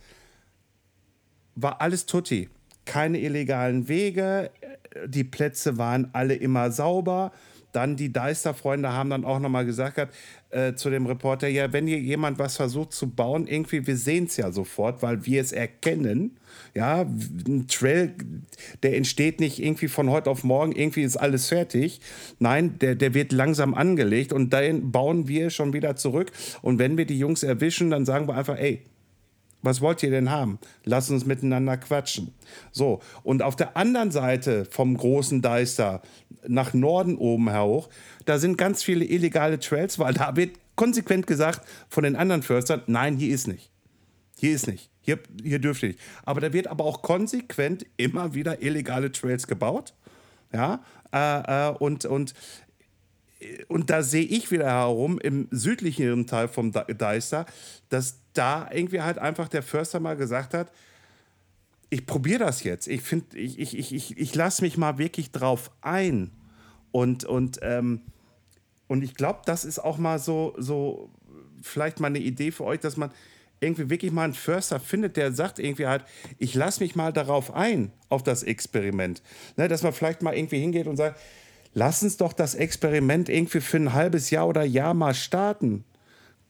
war 1.54 1.80
alles 1.80 2.06
tutti. 2.06 2.48
Keine 2.84 3.20
illegalen 3.20 3.88
Wege, 3.88 4.50
die 5.06 5.24
Plätze 5.24 5.76
waren 5.78 6.08
alle 6.12 6.34
immer 6.34 6.70
sauber. 6.70 7.32
Dann 7.72 7.96
die 7.96 8.12
Deister-Freunde 8.12 8.92
haben 8.92 9.10
dann 9.10 9.24
auch 9.24 9.38
nochmal 9.40 9.66
gesagt 9.66 9.98
äh, 10.50 10.74
zu 10.74 10.88
dem 10.90 11.06
Reporter, 11.06 11.48
ja, 11.48 11.72
wenn 11.72 11.86
hier 11.86 11.98
jemand 11.98 12.38
was 12.38 12.56
versucht 12.56 12.92
zu 12.92 13.10
bauen, 13.10 13.46
irgendwie, 13.46 13.86
wir 13.86 13.96
sehen 13.96 14.24
es 14.24 14.36
ja 14.36 14.50
sofort, 14.50 15.02
weil 15.02 15.26
wir 15.26 15.40
es 15.40 15.52
erkennen. 15.52 16.38
Ja, 16.74 17.02
ein 17.02 17.66
Trail, 17.68 18.14
der 18.82 18.96
entsteht 18.96 19.40
nicht 19.40 19.62
irgendwie 19.62 19.88
von 19.88 20.10
heute 20.10 20.30
auf 20.30 20.44
morgen, 20.44 20.72
irgendwie 20.72 21.02
ist 21.02 21.16
alles 21.16 21.48
fertig. 21.48 22.00
Nein, 22.38 22.78
der, 22.78 22.94
der 22.94 23.14
wird 23.14 23.32
langsam 23.32 23.74
angelegt 23.74 24.32
und 24.32 24.52
dann 24.52 24.90
bauen 24.90 25.28
wir 25.28 25.50
schon 25.50 25.72
wieder 25.72 25.96
zurück. 25.96 26.32
Und 26.62 26.78
wenn 26.78 26.96
wir 26.96 27.04
die 27.04 27.18
Jungs 27.18 27.42
erwischen, 27.42 27.90
dann 27.90 28.06
sagen 28.06 28.26
wir 28.26 28.34
einfach, 28.34 28.56
ey, 28.58 28.82
was 29.62 29.80
wollt 29.80 30.02
ihr 30.02 30.10
denn 30.10 30.30
haben? 30.30 30.58
Lass 30.84 31.10
uns 31.10 31.26
miteinander 31.26 31.76
quatschen. 31.76 32.34
So, 32.72 33.00
und 33.22 33.42
auf 33.42 33.56
der 33.56 33.76
anderen 33.76 34.10
Seite 34.10 34.64
vom 34.64 34.96
großen 34.96 35.42
Deister, 35.42 36.02
nach 36.46 36.74
Norden 36.74 37.16
oben 37.16 37.52
hoch, 37.52 37.88
da 38.24 38.38
sind 38.38 38.56
ganz 38.56 38.82
viele 38.82 39.04
illegale 39.04 39.58
Trails, 39.58 39.98
weil 39.98 40.14
da 40.14 40.36
wird 40.36 40.56
konsequent 40.76 41.26
gesagt 41.26 41.66
von 41.88 42.04
den 42.04 42.16
anderen 42.16 42.42
Förstern, 42.42 42.82
nein, 42.86 43.16
hier 43.16 43.34
ist 43.34 43.48
nicht. 43.48 43.70
Hier 44.38 44.54
ist 44.54 44.68
nicht. 44.68 44.90
Hier, 45.00 45.18
hier 45.42 45.58
dürft 45.58 45.82
nicht. 45.82 45.98
Aber 46.24 46.40
da 46.40 46.52
wird 46.52 46.68
aber 46.68 46.84
auch 46.84 47.02
konsequent 47.02 47.86
immer 47.96 48.34
wieder 48.34 48.62
illegale 48.62 49.10
Trails 49.10 49.46
gebaut. 49.46 49.94
Ja, 50.52 50.82
äh, 51.12 51.68
äh, 51.68 51.74
und, 51.78 52.04
und, 52.04 52.34
und 53.68 53.90
da 53.90 54.02
sehe 54.02 54.24
ich 54.24 54.50
wieder 54.50 54.66
herum 54.66 55.18
im 55.20 55.48
südlichen 55.50 56.26
Teil 56.26 56.48
vom 56.48 56.72
Deister, 56.72 57.46
dass 57.88 58.18
da 58.32 58.68
irgendwie 58.72 59.00
halt 59.00 59.18
einfach 59.18 59.48
der 59.48 59.62
Förster 59.62 60.00
mal 60.00 60.16
gesagt 60.16 60.54
hat, 60.54 60.72
ich 61.90 62.04
probiere 62.04 62.40
das 62.40 62.64
jetzt. 62.64 62.86
Ich 62.86 63.02
finde, 63.02 63.38
ich, 63.38 63.58
ich, 63.58 63.78
ich, 63.78 63.94
ich, 63.94 64.18
ich 64.18 64.34
lasse 64.34 64.62
mich 64.62 64.76
mal 64.76 64.98
wirklich 64.98 65.30
drauf 65.30 65.70
ein. 65.80 66.30
Und, 66.90 67.24
und, 67.24 67.60
ähm, 67.62 68.02
und 68.88 69.02
ich 69.02 69.14
glaube, 69.14 69.40
das 69.44 69.64
ist 69.64 69.78
auch 69.78 69.98
mal 69.98 70.18
so, 70.18 70.54
so 70.58 71.10
vielleicht 71.62 72.00
mal 72.00 72.08
eine 72.08 72.18
Idee 72.18 72.50
für 72.50 72.64
euch, 72.64 72.80
dass 72.80 72.96
man 72.96 73.10
irgendwie 73.60 73.90
wirklich 73.90 74.12
mal 74.12 74.24
einen 74.24 74.34
Förster 74.34 74.78
findet, 74.80 75.16
der 75.16 75.32
sagt 75.32 75.58
irgendwie 75.58 75.86
halt, 75.86 76.04
ich 76.38 76.54
lasse 76.54 76.82
mich 76.82 76.94
mal 76.94 77.12
darauf 77.12 77.54
ein, 77.54 77.92
auf 78.08 78.22
das 78.22 78.42
Experiment. 78.42 79.22
Ne, 79.56 79.68
dass 79.68 79.82
man 79.82 79.92
vielleicht 79.92 80.22
mal 80.22 80.36
irgendwie 80.36 80.60
hingeht 80.60 80.86
und 80.86 80.96
sagt, 80.96 81.18
lass 81.74 82.02
uns 82.02 82.16
doch 82.16 82.32
das 82.32 82.54
Experiment 82.54 83.28
irgendwie 83.28 83.60
für 83.60 83.76
ein 83.78 83.92
halbes 83.92 84.30
Jahr 84.30 84.48
oder 84.48 84.64
Jahr 84.64 84.94
mal 84.94 85.14
starten 85.14 85.84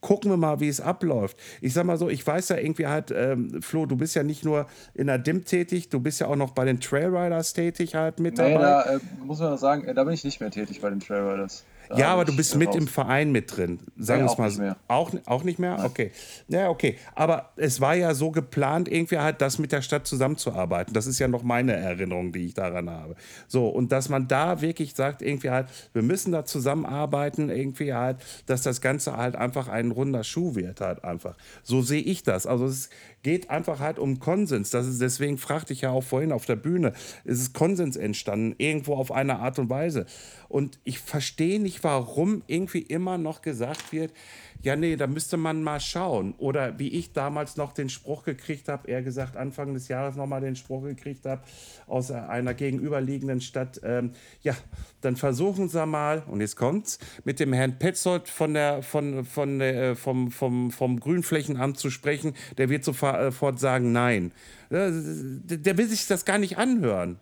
gucken 0.01 0.31
wir 0.31 0.37
mal, 0.37 0.59
wie 0.59 0.67
es 0.67 0.81
abläuft. 0.81 1.37
Ich 1.61 1.73
sag 1.73 1.85
mal 1.85 1.97
so, 1.97 2.09
ich 2.09 2.25
weiß 2.25 2.49
ja 2.49 2.57
irgendwie 2.57 2.87
halt, 2.87 3.11
ähm, 3.11 3.61
Flo, 3.61 3.85
du 3.85 3.95
bist 3.97 4.15
ja 4.15 4.23
nicht 4.23 4.45
nur 4.45 4.67
in 4.93 5.07
der 5.07 5.17
DIM 5.17 5.45
tätig, 5.45 5.89
du 5.89 5.99
bist 5.99 6.19
ja 6.21 6.27
auch 6.27 6.35
noch 6.35 6.51
bei 6.51 6.65
den 6.65 6.79
Trailriders 6.79 7.53
tätig 7.53 7.95
halt 7.95 8.19
mit 8.19 8.37
Nee, 8.37 8.53
dabei. 8.53 8.61
da 8.63 8.81
äh, 8.95 8.99
muss 9.23 9.39
man 9.39 9.57
sagen, 9.57 9.85
äh, 9.85 9.93
da 9.93 10.03
bin 10.03 10.13
ich 10.13 10.23
nicht 10.23 10.39
mehr 10.39 10.51
tätig 10.51 10.81
bei 10.81 10.89
den 10.89 10.99
Trailriders. 10.99 11.65
Ja, 11.95 12.09
aber 12.09 12.25
du 12.25 12.35
bist 12.35 12.55
mit 12.55 12.69
raus. 12.69 12.75
im 12.75 12.87
Verein 12.87 13.31
mit 13.31 13.55
drin. 13.55 13.79
Sagen 13.97 14.23
wir 14.23 14.31
es 14.31 14.37
mal 14.37 14.51
so. 14.51 14.63
Auch, 14.87 15.11
auch 15.25 15.43
nicht 15.43 15.57
mehr? 15.57 15.83
Okay. 15.83 16.11
Ja, 16.47 16.69
okay. 16.69 16.97
Aber 17.15 17.51
es 17.55 17.81
war 17.81 17.95
ja 17.95 18.13
so 18.13 18.31
geplant, 18.31 18.87
irgendwie 18.87 19.17
halt, 19.17 19.41
das 19.41 19.57
mit 19.57 19.71
der 19.71 19.81
Stadt 19.81 20.05
zusammenzuarbeiten. 20.05 20.93
Das 20.93 21.07
ist 21.07 21.19
ja 21.19 21.27
noch 21.27 21.43
meine 21.43 21.73
Erinnerung, 21.73 22.31
die 22.31 22.45
ich 22.45 22.53
daran 22.53 22.89
habe. 22.89 23.15
So, 23.47 23.67
und 23.67 23.91
dass 23.91 24.09
man 24.09 24.27
da 24.27 24.61
wirklich 24.61 24.93
sagt, 24.93 25.21
irgendwie 25.21 25.49
halt, 25.49 25.67
wir 25.93 26.03
müssen 26.03 26.31
da 26.31 26.45
zusammenarbeiten, 26.45 27.49
irgendwie 27.49 27.93
halt, 27.93 28.17
dass 28.45 28.61
das 28.61 28.81
Ganze 28.81 29.17
halt 29.17 29.35
einfach 29.35 29.67
ein 29.67 29.91
runder 29.91 30.23
Schuh 30.23 30.55
wird, 30.55 30.81
halt 30.81 31.03
einfach. 31.03 31.35
So 31.63 31.81
sehe 31.81 32.01
ich 32.01 32.23
das. 32.23 32.45
Also 32.45 32.65
es 32.65 32.89
geht 33.23 33.49
einfach 33.49 33.79
halt 33.79 33.99
um 33.99 34.19
Konsens. 34.19 34.69
Das 34.69 34.87
ist, 34.87 35.01
deswegen 35.01 35.37
fragte 35.37 35.73
ich 35.73 35.81
ja 35.81 35.89
auch 35.89 36.03
vorhin 36.03 36.31
auf 36.31 36.45
der 36.45 36.55
Bühne, 36.55 36.93
es 37.25 37.39
ist 37.39 37.53
Konsens 37.53 37.97
entstanden, 37.97 38.55
irgendwo 38.57 38.95
auf 38.95 39.11
eine 39.11 39.39
Art 39.39 39.59
und 39.59 39.69
Weise. 39.69 40.05
Und 40.47 40.79
ich 40.83 40.99
verstehe 40.99 41.61
nicht, 41.61 41.78
warum 41.83 42.43
irgendwie 42.47 42.81
immer 42.81 43.17
noch 43.17 43.41
gesagt 43.41 43.91
wird, 43.91 44.13
ja, 44.61 44.75
nee, 44.75 44.97
da 44.97 45.07
müsste 45.07 45.37
man 45.37 45.63
mal 45.63 45.79
schauen. 45.79 46.33
Oder 46.37 46.77
wie 46.79 46.89
ich 46.89 47.13
damals 47.13 47.55
noch 47.55 47.71
den 47.71 47.89
Spruch 47.89 48.23
gekriegt 48.23 48.67
habe, 48.67 48.89
eher 48.89 49.01
gesagt 49.01 49.37
Anfang 49.37 49.73
des 49.73 49.87
Jahres 49.87 50.17
nochmal 50.17 50.41
den 50.41 50.57
Spruch 50.57 50.83
gekriegt 50.83 51.25
habe, 51.25 51.41
aus 51.87 52.11
einer 52.11 52.53
gegenüberliegenden 52.53 53.39
Stadt, 53.39 53.79
ähm, 53.83 54.11
ja, 54.41 54.55
dann 55.01 55.15
versuchen 55.15 55.69
Sie 55.69 55.85
mal, 55.85 56.23
und 56.27 56.41
jetzt 56.41 56.57
kommt's, 56.57 56.99
mit 57.23 57.39
dem 57.39 57.53
Herrn 57.53 57.79
Petzold 57.79 58.27
von 58.27 58.53
der, 58.53 58.83
von, 58.83 59.23
von 59.23 59.59
der, 59.59 59.91
äh, 59.91 59.95
vom, 59.95 60.29
vom, 60.29 60.71
vom 60.71 60.99
Grünflächenamt 60.99 61.77
zu 61.77 61.89
sprechen, 61.89 62.33
der 62.57 62.69
wird 62.69 62.83
sofort 62.83 63.59
sagen, 63.59 63.93
nein. 63.93 64.33
Äh, 64.69 64.91
Der 64.91 65.57
der 65.57 65.77
will 65.77 65.87
sich 65.87 66.05
das 66.07 66.25
gar 66.25 66.37
nicht 66.37 66.57
anhören. 66.57 67.19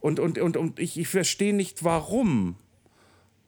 Und, 0.00 0.20
und, 0.20 0.38
und, 0.38 0.56
und 0.56 0.78
ich, 0.78 0.98
ich 0.98 1.08
verstehe 1.08 1.54
nicht, 1.54 1.82
warum. 1.82 2.56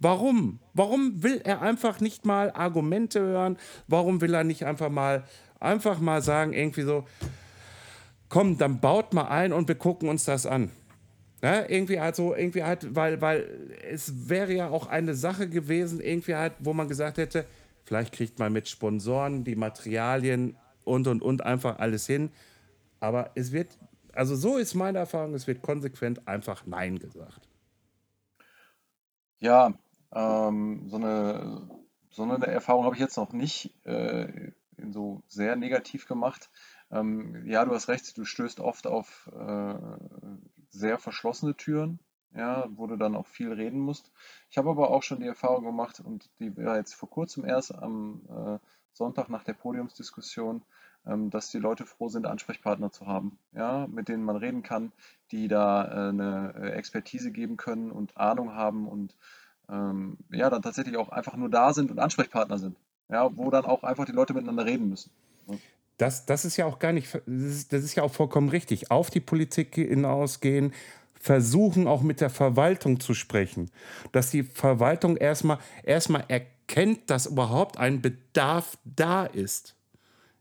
Warum? 0.00 0.60
Warum 0.72 1.22
will 1.22 1.42
er 1.44 1.60
einfach 1.60 2.00
nicht 2.00 2.24
mal 2.24 2.50
Argumente 2.52 3.20
hören? 3.20 3.58
Warum 3.86 4.22
will 4.22 4.32
er 4.32 4.44
nicht 4.44 4.64
einfach 4.64 4.88
mal, 4.88 5.24
einfach 5.60 6.00
mal 6.00 6.22
sagen, 6.22 6.54
irgendwie 6.54 6.82
so, 6.82 7.06
komm, 8.30 8.56
dann 8.56 8.80
baut 8.80 9.12
mal 9.12 9.28
ein 9.28 9.52
und 9.52 9.68
wir 9.68 9.74
gucken 9.74 10.08
uns 10.08 10.24
das 10.24 10.46
an. 10.46 10.70
Ja, 11.42 11.68
irgendwie 11.68 12.00
halt 12.00 12.16
so, 12.16 12.34
irgendwie 12.34 12.64
halt, 12.64 12.94
weil, 12.94 13.20
weil 13.20 13.46
es 13.90 14.28
wäre 14.28 14.52
ja 14.54 14.68
auch 14.68 14.86
eine 14.86 15.14
Sache 15.14 15.48
gewesen, 15.48 16.00
irgendwie 16.00 16.34
halt, 16.34 16.54
wo 16.60 16.72
man 16.72 16.88
gesagt 16.88 17.18
hätte, 17.18 17.44
vielleicht 17.84 18.12
kriegt 18.14 18.38
man 18.38 18.52
mit 18.52 18.68
Sponsoren 18.68 19.44
die 19.44 19.56
Materialien 19.56 20.56
und 20.84 21.06
und 21.06 21.22
und 21.22 21.44
einfach 21.44 21.78
alles 21.78 22.06
hin. 22.06 22.30
Aber 23.00 23.30
es 23.34 23.52
wird, 23.52 23.78
also 24.12 24.36
so 24.36 24.56
ist 24.56 24.74
meine 24.74 24.98
Erfahrung, 24.98 25.34
es 25.34 25.46
wird 25.46 25.62
konsequent 25.62 26.26
einfach 26.28 26.66
Nein 26.66 26.98
gesagt. 26.98 27.48
Ja, 29.40 29.72
ähm, 30.12 30.88
so 30.88 30.96
eine, 30.96 31.70
so 32.10 32.22
eine 32.22 32.46
Erfahrung 32.46 32.84
habe 32.84 32.94
ich 32.94 33.00
jetzt 33.00 33.16
noch 33.16 33.32
nicht 33.32 33.74
äh, 33.86 34.52
so 34.90 35.22
sehr 35.26 35.56
negativ 35.56 36.06
gemacht. 36.06 36.50
Ähm, 36.90 37.46
ja, 37.46 37.64
du 37.64 37.72
hast 37.72 37.88
recht, 37.88 38.16
du 38.16 38.24
stößt 38.24 38.60
oft 38.60 38.86
auf 38.86 39.30
äh, 39.32 39.74
sehr 40.70 40.98
verschlossene 40.98 41.56
Türen, 41.56 42.00
ja, 42.34 42.66
wo 42.70 42.86
du 42.86 42.96
dann 42.96 43.14
auch 43.14 43.26
viel 43.26 43.52
reden 43.52 43.80
musst. 43.80 44.10
Ich 44.50 44.58
habe 44.58 44.70
aber 44.70 44.90
auch 44.90 45.02
schon 45.02 45.20
die 45.20 45.26
Erfahrung 45.26 45.64
gemacht 45.64 46.00
und 46.00 46.30
die 46.38 46.56
war 46.56 46.76
jetzt 46.76 46.94
vor 46.94 47.10
kurzem 47.10 47.44
erst 47.44 47.74
am 47.74 48.22
äh, 48.28 48.58
Sonntag 48.92 49.28
nach 49.28 49.44
der 49.44 49.54
Podiumsdiskussion, 49.54 50.62
ähm, 51.06 51.30
dass 51.30 51.50
die 51.50 51.58
Leute 51.58 51.86
froh 51.86 52.08
sind, 52.08 52.26
Ansprechpartner 52.26 52.90
zu 52.90 53.06
haben, 53.06 53.38
ja, 53.52 53.86
mit 53.86 54.08
denen 54.08 54.24
man 54.24 54.36
reden 54.36 54.62
kann, 54.62 54.92
die 55.30 55.48
da 55.48 55.84
äh, 55.84 56.08
eine 56.10 56.72
Expertise 56.72 57.30
geben 57.30 57.56
können 57.56 57.90
und 57.90 58.16
Ahnung 58.16 58.54
haben 58.54 58.88
und 58.88 59.16
ähm, 59.70 60.16
ja, 60.30 60.50
dann 60.50 60.62
tatsächlich 60.62 60.96
auch 60.96 61.10
einfach 61.10 61.36
nur 61.36 61.48
da 61.48 61.72
sind 61.72 61.90
und 61.90 61.98
Ansprechpartner 61.98 62.58
sind, 62.58 62.76
ja, 63.08 63.30
wo 63.36 63.50
dann 63.50 63.64
auch 63.64 63.82
einfach 63.82 64.04
die 64.04 64.12
Leute 64.12 64.34
miteinander 64.34 64.66
reden 64.66 64.88
müssen. 64.88 65.10
Das, 65.96 66.24
das 66.24 66.44
ist 66.44 66.56
ja 66.56 66.64
auch 66.64 66.78
gar 66.78 66.92
nicht, 66.92 67.14
das 67.14 67.22
ist, 67.26 67.72
das 67.72 67.84
ist 67.84 67.94
ja 67.94 68.02
auch 68.02 68.12
vollkommen 68.12 68.48
richtig. 68.48 68.90
Auf 68.90 69.10
die 69.10 69.20
Politik 69.20 69.74
hinausgehen, 69.74 70.72
versuchen 71.20 71.86
auch 71.86 72.00
mit 72.00 72.20
der 72.22 72.30
Verwaltung 72.30 72.98
zu 72.98 73.12
sprechen. 73.12 73.70
Dass 74.10 74.30
die 74.30 74.42
Verwaltung 74.42 75.18
erstmal, 75.18 75.58
erstmal 75.82 76.24
erkennt, 76.28 77.10
dass 77.10 77.26
überhaupt 77.26 77.76
ein 77.76 78.00
Bedarf 78.00 78.78
da 78.84 79.26
ist. 79.26 79.76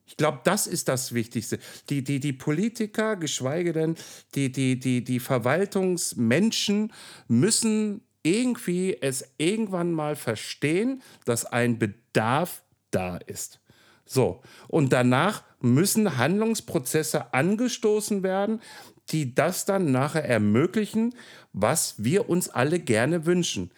Ich 0.06 0.18
glaube, 0.18 0.40
das 0.44 0.66
ist 0.66 0.88
das 0.88 1.14
Wichtigste. 1.14 1.60
Die, 1.90 2.04
die, 2.04 2.20
die 2.20 2.34
Politiker, 2.34 3.16
geschweige 3.16 3.74
denn 3.74 3.96
die, 4.34 4.52
die, 4.52 4.80
die, 4.80 5.04
die 5.04 5.20
Verwaltungsmenschen, 5.20 6.94
müssen 7.28 8.02
irgendwie 8.24 8.98
es 9.00 9.26
irgendwann 9.38 9.92
mal 9.92 10.16
verstehen, 10.16 11.02
dass 11.26 11.46
ein 11.46 11.80
Bedarf 11.80 12.64
da 12.92 13.18
ist. 13.18 13.60
So, 14.06 14.42
und 14.68 14.92
danach 14.92 15.44
müssen 15.62 16.18
Handlungsprozesse 16.18 17.34
angestoßen 17.34 18.24
werden, 18.24 18.62
die 19.10 19.36
das 19.36 19.66
dann 19.66 19.92
nachher 19.92 20.26
ermöglichen, 20.26 21.14
was 21.54 21.96
wir 21.98 22.30
uns 22.30 22.50
alle 22.50 22.80
gerne 22.80 23.26
wünschen. 23.26 23.72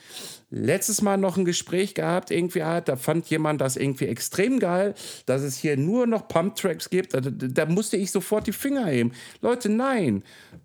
Letztes 0.54 1.02
Mal 1.02 1.18
noch 1.18 1.38
ein 1.38 1.46
Gespräch 1.46 1.96
gehabt, 1.96 2.30
irgendwie 2.30 2.64
hat, 2.64 2.90
da 2.90 2.98
fand 2.98 3.26
jemand 3.30 3.62
das 3.62 3.78
irgendwie 3.78 4.08
extrem 4.08 4.60
geil, 4.60 4.94
dass 5.26 5.44
es 5.44 5.58
hier 5.58 5.78
nur 5.78 6.08
noch 6.08 6.28
Pumptracks 6.28 6.90
gibt. 6.90 7.14
Da, 7.14 7.22
da 7.22 7.66
musste 7.66 7.96
ich 7.96 8.12
sofort 8.12 8.48
die 8.48 8.52
Finger 8.52 8.86
heben. 8.88 9.14
Leute, 9.42 9.70
nein. 9.70 10.24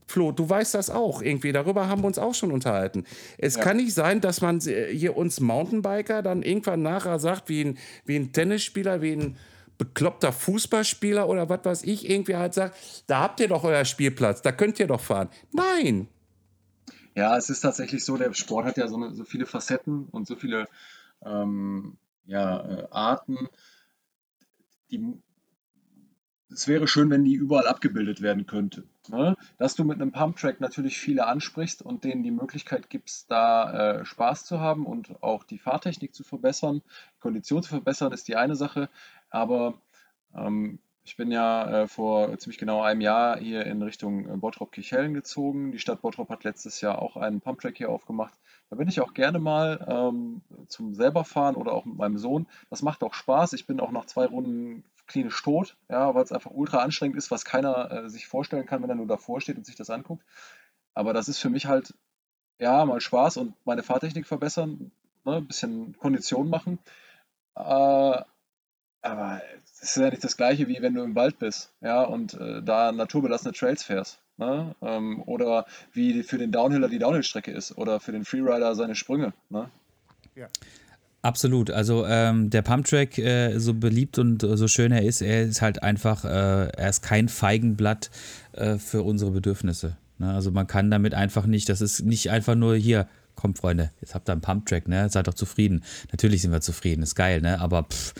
Flo, 0.08 0.32
du 0.32 0.48
weißt 0.48 0.74
das 0.74 0.90
auch 0.90 1.22
irgendwie. 1.22 1.52
Darüber 1.52 1.88
haben 1.88 2.02
wir 2.02 2.08
uns 2.08 2.18
auch 2.18 2.34
schon 2.34 2.50
unterhalten. 2.50 3.04
Es 3.38 3.54
Ja. 3.54 3.62
kann 3.62 3.76
nicht 3.76 3.94
sein, 3.94 4.20
dass 4.20 4.40
man 4.40 4.58
hier 4.60 5.16
uns 5.16 5.38
Mountainbiker 5.38 6.20
dann 6.20 6.42
irgendwann 6.42 6.82
nachher 6.82 7.20
sagt, 7.20 7.48
wie 7.48 7.64
ein, 7.64 7.78
wie 8.04 8.16
ein 8.16 8.32
Tennisspieler, 8.32 9.02
wie 9.02 9.12
ein 9.12 9.36
bekloppter 9.78 10.32
Fußballspieler 10.32 11.28
oder 11.28 11.48
was 11.48 11.64
weiß 11.64 11.82
ich, 11.84 12.10
irgendwie 12.10 12.34
halt 12.34 12.54
sagt, 12.54 12.76
da 13.06 13.20
habt 13.20 13.38
ihr 13.40 13.48
doch 13.48 13.62
euer 13.62 13.84
Spielplatz, 13.84 14.42
da 14.42 14.50
könnt 14.50 14.80
ihr 14.80 14.86
doch 14.88 15.00
fahren. 15.00 15.28
Nein. 15.52 16.08
Ja, 17.16 17.34
es 17.34 17.48
ist 17.48 17.62
tatsächlich 17.62 18.04
so, 18.04 18.18
der 18.18 18.34
Sport 18.34 18.66
hat 18.66 18.76
ja 18.76 18.88
so, 18.88 18.96
eine, 18.96 19.14
so 19.14 19.24
viele 19.24 19.46
Facetten 19.46 20.06
und 20.10 20.26
so 20.26 20.36
viele 20.36 20.68
ähm, 21.24 21.96
ja, 22.26 22.60
äh, 22.60 22.88
Arten. 22.90 23.48
Die, 24.90 25.14
es 26.50 26.68
wäre 26.68 26.86
schön, 26.86 27.08
wenn 27.08 27.24
die 27.24 27.32
überall 27.32 27.66
abgebildet 27.68 28.20
werden 28.20 28.46
könnte. 28.46 28.84
Ne? 29.08 29.34
Dass 29.56 29.74
du 29.74 29.84
mit 29.84 30.00
einem 30.00 30.12
Pumptrack 30.12 30.60
natürlich 30.60 30.98
viele 30.98 31.26
ansprichst 31.26 31.80
und 31.80 32.04
denen 32.04 32.22
die 32.22 32.30
Möglichkeit 32.30 32.90
gibst, 32.90 33.30
da 33.30 34.00
äh, 34.00 34.04
Spaß 34.04 34.44
zu 34.44 34.60
haben 34.60 34.84
und 34.84 35.22
auch 35.22 35.42
die 35.42 35.58
Fahrtechnik 35.58 36.14
zu 36.14 36.22
verbessern, 36.22 36.82
Kondition 37.18 37.62
zu 37.62 37.70
verbessern, 37.70 38.12
ist 38.12 38.28
die 38.28 38.36
eine 38.36 38.56
Sache. 38.56 38.90
Aber 39.30 39.80
ähm, 40.34 40.80
ich 41.06 41.16
bin 41.16 41.30
ja 41.30 41.82
äh, 41.82 41.88
vor 41.88 42.36
ziemlich 42.36 42.58
genau 42.58 42.82
einem 42.82 43.00
Jahr 43.00 43.38
hier 43.38 43.64
in 43.64 43.80
Richtung 43.80 44.28
äh, 44.28 44.36
Bottrop-Kirchhellen 44.36 45.14
gezogen. 45.14 45.70
Die 45.70 45.78
Stadt 45.78 46.02
Bottrop 46.02 46.28
hat 46.30 46.42
letztes 46.42 46.80
Jahr 46.80 47.00
auch 47.00 47.16
einen 47.16 47.40
Pumptrack 47.40 47.76
hier 47.76 47.90
aufgemacht. 47.90 48.34
Da 48.70 48.76
bin 48.76 48.88
ich 48.88 49.00
auch 49.00 49.14
gerne 49.14 49.38
mal 49.38 49.86
ähm, 49.88 50.42
zum 50.66 50.94
selber 50.94 51.24
fahren 51.24 51.54
oder 51.54 51.72
auch 51.72 51.84
mit 51.84 51.96
meinem 51.96 52.18
Sohn. 52.18 52.48
Das 52.70 52.82
macht 52.82 53.04
auch 53.04 53.14
Spaß. 53.14 53.52
Ich 53.52 53.66
bin 53.66 53.78
auch 53.78 53.92
nach 53.92 54.06
zwei 54.06 54.26
Runden 54.26 54.82
klinisch 55.06 55.40
tot, 55.40 55.76
ja, 55.88 56.12
weil 56.16 56.24
es 56.24 56.32
einfach 56.32 56.50
ultra 56.50 56.78
anstrengend 56.78 57.16
ist, 57.16 57.30
was 57.30 57.44
keiner 57.44 57.92
äh, 57.92 58.10
sich 58.10 58.26
vorstellen 58.26 58.66
kann, 58.66 58.82
wenn 58.82 58.90
er 58.90 58.96
nur 58.96 59.06
davor 59.06 59.40
steht 59.40 59.56
und 59.56 59.64
sich 59.64 59.76
das 59.76 59.90
anguckt. 59.90 60.24
Aber 60.94 61.12
das 61.12 61.28
ist 61.28 61.38
für 61.38 61.50
mich 61.50 61.66
halt, 61.66 61.94
ja, 62.58 62.84
mal 62.84 63.00
Spaß 63.00 63.36
und 63.36 63.54
meine 63.64 63.84
Fahrtechnik 63.84 64.26
verbessern, 64.26 64.90
ne, 65.24 65.36
ein 65.36 65.46
bisschen 65.46 65.96
Kondition 65.98 66.50
machen. 66.50 66.80
Äh, 67.54 68.22
aber 69.02 69.40
es 69.80 69.90
ist 69.90 69.96
ja 69.96 70.10
nicht 70.10 70.24
das 70.24 70.36
gleiche, 70.36 70.68
wie 70.68 70.78
wenn 70.80 70.94
du 70.94 71.02
im 71.02 71.14
Wald 71.14 71.38
bist, 71.38 71.70
ja, 71.80 72.02
und 72.02 72.34
äh, 72.34 72.62
da 72.62 72.92
naturbelassene 72.92 73.52
Trails 73.52 73.82
fährst. 73.82 74.18
Ne? 74.38 74.74
Ähm, 74.82 75.22
oder 75.26 75.66
wie 75.92 76.22
für 76.22 76.38
den 76.38 76.52
Downhiller 76.52 76.88
die 76.88 76.98
Downhill-Strecke 76.98 77.50
ist 77.50 77.76
oder 77.78 78.00
für 78.00 78.12
den 78.12 78.24
Freerider 78.24 78.74
seine 78.74 78.94
Sprünge. 78.94 79.32
Ne? 79.48 79.70
Absolut. 81.22 81.70
Also 81.70 82.06
ähm, 82.06 82.50
der 82.50 82.62
Pumptrack, 82.62 83.18
äh, 83.18 83.58
so 83.58 83.74
beliebt 83.74 84.18
und 84.18 84.42
äh, 84.42 84.56
so 84.56 84.68
schön 84.68 84.92
er 84.92 85.02
ist, 85.02 85.22
er 85.22 85.42
ist 85.42 85.62
halt 85.62 85.82
einfach, 85.82 86.24
äh, 86.24 86.68
er 86.68 86.88
ist 86.88 87.02
kein 87.02 87.28
Feigenblatt 87.28 88.10
äh, 88.52 88.76
für 88.76 89.02
unsere 89.02 89.30
Bedürfnisse. 89.30 89.96
Ne? 90.18 90.32
Also 90.32 90.50
man 90.50 90.66
kann 90.66 90.90
damit 90.90 91.14
einfach 91.14 91.46
nicht, 91.46 91.68
das 91.68 91.80
ist 91.80 92.04
nicht 92.04 92.30
einfach 92.30 92.54
nur 92.54 92.76
hier, 92.76 93.08
kommt 93.34 93.58
Freunde, 93.58 93.90
jetzt 94.00 94.14
habt 94.14 94.28
ihr 94.28 94.32
einen 94.32 94.40
Pumptrack, 94.40 94.88
ne? 94.88 95.10
Seid 95.10 95.26
doch 95.26 95.34
zufrieden. 95.34 95.84
Natürlich 96.10 96.40
sind 96.40 96.52
wir 96.52 96.62
zufrieden, 96.62 97.02
ist 97.02 97.16
geil, 97.16 97.42
ne? 97.42 97.60
Aber 97.60 97.82
pff, 97.82 98.14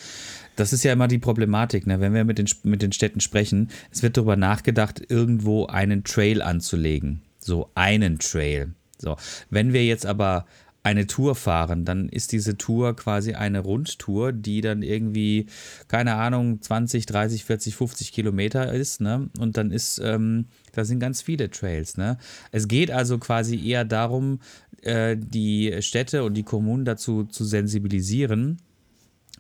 das 0.57 0.72
ist 0.72 0.82
ja 0.84 0.92
immer 0.92 1.09
die 1.09 1.18
Problematik, 1.18 1.86
ne? 1.86 2.00
Wenn 2.00 2.14
wir 2.14 2.24
mit 2.24 2.38
den, 2.38 2.48
mit 2.64 2.82
den 2.82 2.92
Städten 2.92 3.20
sprechen, 3.20 3.70
es 3.90 4.02
wird 4.02 4.16
darüber 4.16 4.36
nachgedacht, 4.36 5.02
irgendwo 5.09 5.66
einen 5.66 6.04
Trail 6.04 6.42
anzulegen. 6.42 7.22
So 7.38 7.70
einen 7.74 8.18
Trail. 8.18 8.72
So, 8.98 9.16
wenn 9.50 9.72
wir 9.72 9.84
jetzt 9.84 10.07
aber 10.07 10.46
eine 10.86 11.09
Tour 11.09 11.34
fahren, 11.34 11.84
dann 11.84 12.09
ist 12.09 12.30
diese 12.30 12.57
Tour 12.57 12.94
quasi 12.94 13.34
eine 13.34 13.59
Rundtour, 13.59 14.32
die 14.32 14.61
dann 14.61 14.82
irgendwie, 14.82 15.46
keine 15.88 16.14
Ahnung, 16.14 16.62
20, 16.62 17.07
30, 17.07 17.44
40, 17.44 17.74
50 17.74 18.12
Kilometer 18.12 18.72
ist, 18.72 19.00
ne? 19.00 19.28
Und 19.38 19.57
dann 19.57 19.72
ist, 19.72 20.00
ähm, 20.02 20.46
da 20.72 20.84
sind 20.84 21.00
ganz 21.00 21.22
viele 21.22 21.50
Trails, 21.50 21.96
ne? 21.96 22.18
Es 22.52 22.68
geht 22.68 22.92
also 22.92 23.18
quasi 23.18 23.61
eher 23.68 23.84
darum, 23.84 24.38
äh, 24.82 25.16
die 25.18 25.76
Städte 25.80 26.22
und 26.22 26.34
die 26.34 26.44
Kommunen 26.44 26.84
dazu 26.84 27.24
zu 27.24 27.44
sensibilisieren, 27.44 28.59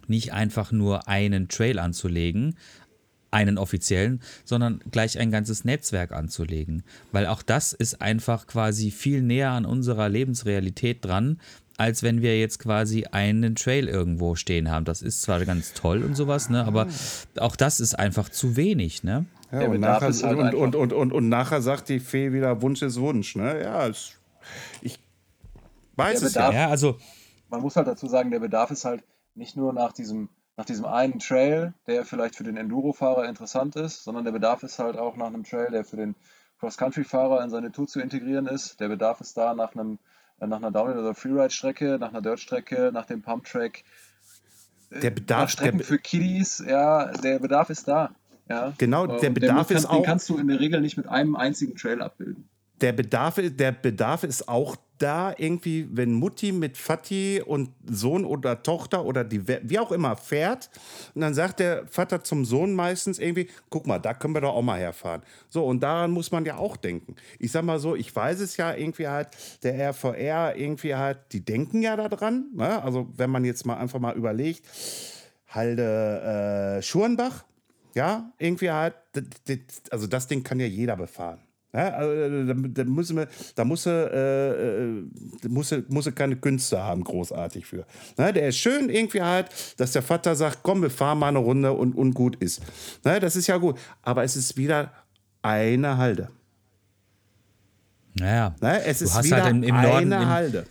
nicht 0.08 0.32
einfach 0.32 0.72
nur 0.72 1.08
einen 1.08 1.48
Trail 1.48 1.78
anzulegen, 1.78 2.56
einen 3.30 3.58
offiziellen, 3.58 4.20
sondern 4.44 4.80
gleich 4.90 5.18
ein 5.18 5.30
ganzes 5.30 5.64
Netzwerk 5.64 6.12
anzulegen. 6.12 6.84
Weil 7.12 7.26
auch 7.26 7.42
das 7.42 7.72
ist 7.72 8.00
einfach 8.00 8.46
quasi 8.46 8.90
viel 8.90 9.22
näher 9.22 9.50
an 9.50 9.66
unserer 9.66 10.08
Lebensrealität 10.08 11.04
dran, 11.04 11.40
als 11.76 12.02
wenn 12.02 12.22
wir 12.22 12.38
jetzt 12.38 12.58
quasi 12.58 13.04
einen 13.10 13.54
Trail 13.54 13.88
irgendwo 13.88 14.34
stehen 14.34 14.70
haben. 14.70 14.84
Das 14.84 15.02
ist 15.02 15.22
zwar 15.22 15.44
ganz 15.44 15.74
toll 15.74 16.02
und 16.02 16.14
sowas, 16.14 16.48
ne, 16.48 16.64
aber 16.64 16.86
auch 17.38 17.56
das 17.56 17.80
ist 17.80 17.98
einfach 17.98 18.30
zu 18.30 18.56
wenig, 18.56 19.02
ne? 19.02 19.26
Ja, 19.52 19.68
und, 19.68 19.80
nachher, 19.80 20.12
halt 20.12 20.22
und, 20.22 20.54
und, 20.54 20.74
und, 20.74 20.92
und, 20.92 21.12
und, 21.12 21.28
nachher 21.28 21.62
sagt 21.62 21.88
die 21.88 22.00
Fee 22.00 22.32
wieder, 22.32 22.62
Wunsch 22.62 22.82
ist 22.82 22.98
Wunsch. 22.98 23.36
Ne? 23.36 23.62
Ja, 23.62 23.86
es, 23.86 24.12
ich 24.80 24.98
weiß 25.94 26.22
es 26.22 26.34
ja. 26.34 26.50
ja. 26.50 26.68
Also, 26.68 26.98
man 27.48 27.60
muss 27.60 27.76
halt 27.76 27.86
dazu 27.86 28.08
sagen, 28.08 28.32
der 28.32 28.40
Bedarf 28.40 28.72
ist 28.72 28.84
halt 28.84 29.04
nicht 29.36 29.56
nur 29.56 29.72
nach 29.72 29.92
diesem 29.92 30.28
nach 30.56 30.64
diesem 30.64 30.86
einen 30.86 31.18
Trail, 31.18 31.74
der 31.86 32.04
vielleicht 32.04 32.34
für 32.36 32.44
den 32.44 32.56
Enduro-Fahrer 32.56 33.28
interessant 33.28 33.76
ist, 33.76 34.04
sondern 34.04 34.24
der 34.24 34.32
Bedarf 34.32 34.62
ist 34.62 34.78
halt 34.78 34.96
auch 34.96 35.16
nach 35.16 35.26
einem 35.26 35.44
Trail, 35.44 35.68
der 35.70 35.84
für 35.84 35.96
den 35.96 36.14
Cross-Country-Fahrer 36.60 37.44
in 37.44 37.50
seine 37.50 37.72
Tour 37.72 37.86
zu 37.86 38.00
integrieren 38.00 38.46
ist. 38.46 38.80
Der 38.80 38.88
Bedarf 38.88 39.20
ist 39.20 39.36
da 39.36 39.54
nach, 39.54 39.74
einem, 39.74 39.98
äh, 40.40 40.46
nach 40.46 40.56
einer 40.56 40.70
Downhill- 40.70 40.98
oder 40.98 41.14
Freeride-Strecke, 41.14 41.98
nach 42.00 42.08
einer 42.08 42.22
Dirt-Strecke, 42.22 42.90
nach 42.90 43.04
dem 43.04 43.20
Pump-Track. 43.20 43.84
Äh, 44.88 45.00
der 45.00 45.10
Bedarf 45.10 45.40
nach 45.42 45.50
Strecken 45.50 45.78
der, 45.78 45.86
für 45.86 45.98
Kiddies, 45.98 46.64
ja, 46.66 47.12
der 47.12 47.38
Bedarf 47.38 47.68
ist 47.68 47.86
da. 47.86 48.14
Ja. 48.48 48.72
Genau, 48.78 49.06
der 49.06 49.28
Bedarf 49.28 49.68
kann, 49.68 49.76
ist 49.76 49.84
auch. 49.84 49.96
Den 49.96 50.04
kannst 50.04 50.30
du 50.30 50.38
in 50.38 50.48
der 50.48 50.58
Regel 50.58 50.80
nicht 50.80 50.96
mit 50.96 51.06
einem 51.06 51.36
einzigen 51.36 51.76
Trail 51.76 52.00
abbilden 52.00 52.48
der 52.80 52.92
Bedarf, 52.92 53.40
der 53.40 53.72
Bedarf 53.72 54.22
ist 54.22 54.48
auch 54.48 54.76
da 54.98 55.34
irgendwie, 55.36 55.88
wenn 55.92 56.12
Mutti 56.12 56.52
mit 56.52 56.76
Vati 56.76 57.42
und 57.44 57.70
Sohn 57.86 58.24
oder 58.24 58.62
Tochter 58.62 59.04
oder 59.04 59.24
die, 59.24 59.46
wie 59.46 59.78
auch 59.78 59.92
immer 59.92 60.16
fährt 60.16 60.70
und 61.14 61.20
dann 61.20 61.34
sagt 61.34 61.60
der 61.60 61.86
Vater 61.86 62.24
zum 62.24 62.44
Sohn 62.44 62.74
meistens 62.74 63.18
irgendwie, 63.18 63.48
guck 63.68 63.86
mal, 63.86 63.98
da 63.98 64.14
können 64.14 64.34
wir 64.34 64.40
doch 64.40 64.54
auch 64.54 64.62
mal 64.62 64.78
herfahren. 64.78 65.22
So, 65.48 65.66
und 65.66 65.82
daran 65.82 66.10
muss 66.10 66.32
man 66.32 66.44
ja 66.44 66.56
auch 66.56 66.76
denken. 66.76 67.16
Ich 67.38 67.52
sag 67.52 67.64
mal 67.64 67.78
so, 67.78 67.94
ich 67.94 68.14
weiß 68.14 68.40
es 68.40 68.56
ja 68.56 68.74
irgendwie 68.74 69.08
halt, 69.08 69.28
der 69.62 69.90
RVR 69.90 70.56
irgendwie 70.56 70.94
halt, 70.94 71.18
die 71.32 71.44
denken 71.44 71.82
ja 71.82 71.96
daran, 71.96 72.46
ne? 72.54 72.82
also 72.82 73.08
wenn 73.16 73.30
man 73.30 73.44
jetzt 73.44 73.66
mal 73.66 73.76
einfach 73.76 74.00
mal 74.00 74.16
überlegt, 74.16 74.62
Halde 75.48 76.78
äh, 76.78 76.82
Schurenbach, 76.82 77.44
ja, 77.94 78.30
irgendwie 78.38 78.70
halt, 78.70 78.94
also 79.90 80.06
das 80.06 80.26
Ding 80.26 80.42
kann 80.42 80.60
ja 80.60 80.66
jeder 80.66 80.96
befahren. 80.96 81.45
Ja, 81.76 81.90
also, 81.90 82.12
äh, 82.12 82.46
da, 82.46 82.54
da, 82.54 82.84
müssen 82.84 83.18
wir, 83.18 83.28
da 83.54 83.64
muss 83.64 83.84
er, 83.84 84.10
äh, 84.10 84.84
äh, 84.84 85.02
muss, 85.46 85.72
er, 85.72 85.82
muss 85.88 86.06
er 86.06 86.12
keine 86.12 86.36
Künste 86.36 86.82
haben, 86.82 87.04
großartig 87.04 87.66
für. 87.66 87.84
Na, 88.16 88.32
der 88.32 88.48
ist 88.48 88.56
schön 88.56 88.88
irgendwie 88.88 89.20
halt, 89.20 89.48
dass 89.76 89.92
der 89.92 90.00
Vater 90.00 90.34
sagt, 90.34 90.60
komm, 90.62 90.80
wir 90.80 90.88
fahren 90.88 91.18
mal 91.18 91.28
eine 91.28 91.38
Runde 91.38 91.72
und, 91.74 91.94
und 91.94 92.14
gut 92.14 92.36
ist. 92.36 92.62
Na, 93.04 93.20
das 93.20 93.36
ist 93.36 93.46
ja 93.46 93.58
gut. 93.58 93.78
Aber 94.00 94.24
es 94.24 94.36
ist 94.36 94.56
wieder 94.56 94.90
eine 95.42 95.98
Halde. 95.98 96.30
Naja, 98.14 98.54
Na, 98.60 98.78
es 98.78 99.02
ist 99.02 99.22
wieder 99.22 99.44
halt 99.44 99.50
im, 99.50 99.62
im 99.62 99.82
Norden, 99.82 100.12
eine 100.14 100.28
Halde. 100.30 100.66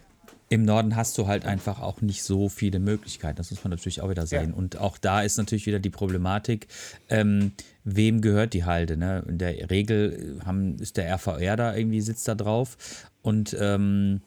Im 0.47 0.63
Norden 0.63 0.95
hast 0.95 1.17
du 1.17 1.25
halt 1.25 1.45
einfach 1.45 1.81
auch 1.81 2.01
nicht 2.01 2.23
so 2.23 2.49
viele 2.49 2.79
Möglichkeiten. 2.79 3.37
Das 3.37 3.49
muss 3.49 3.63
man 3.63 3.71
natürlich 3.71 4.01
auch 4.01 4.09
wieder 4.09 4.27
sehen. 4.27 4.51
Ja. 4.51 4.55
Und 4.55 4.77
auch 4.77 4.99
da 4.99 5.21
ist 5.21 5.37
natürlich 5.37 5.65
wieder 5.65 5.79
die 5.79 5.89
Problematik, 5.89 6.67
ähm, 7.09 7.53
wem 7.83 8.21
gehört 8.21 8.53
die 8.53 8.63
Halde. 8.63 8.95
Ne? 8.95 9.23
In 9.27 9.39
der 9.39 9.71
Regel 9.71 10.39
haben, 10.45 10.77
ist 10.77 10.97
der 10.97 11.11
RVR 11.11 11.55
da 11.55 11.75
irgendwie, 11.75 12.01
sitzt 12.01 12.27
da 12.27 12.35
drauf. 12.35 12.77
Und 13.23 13.57
ähm, 13.59 14.21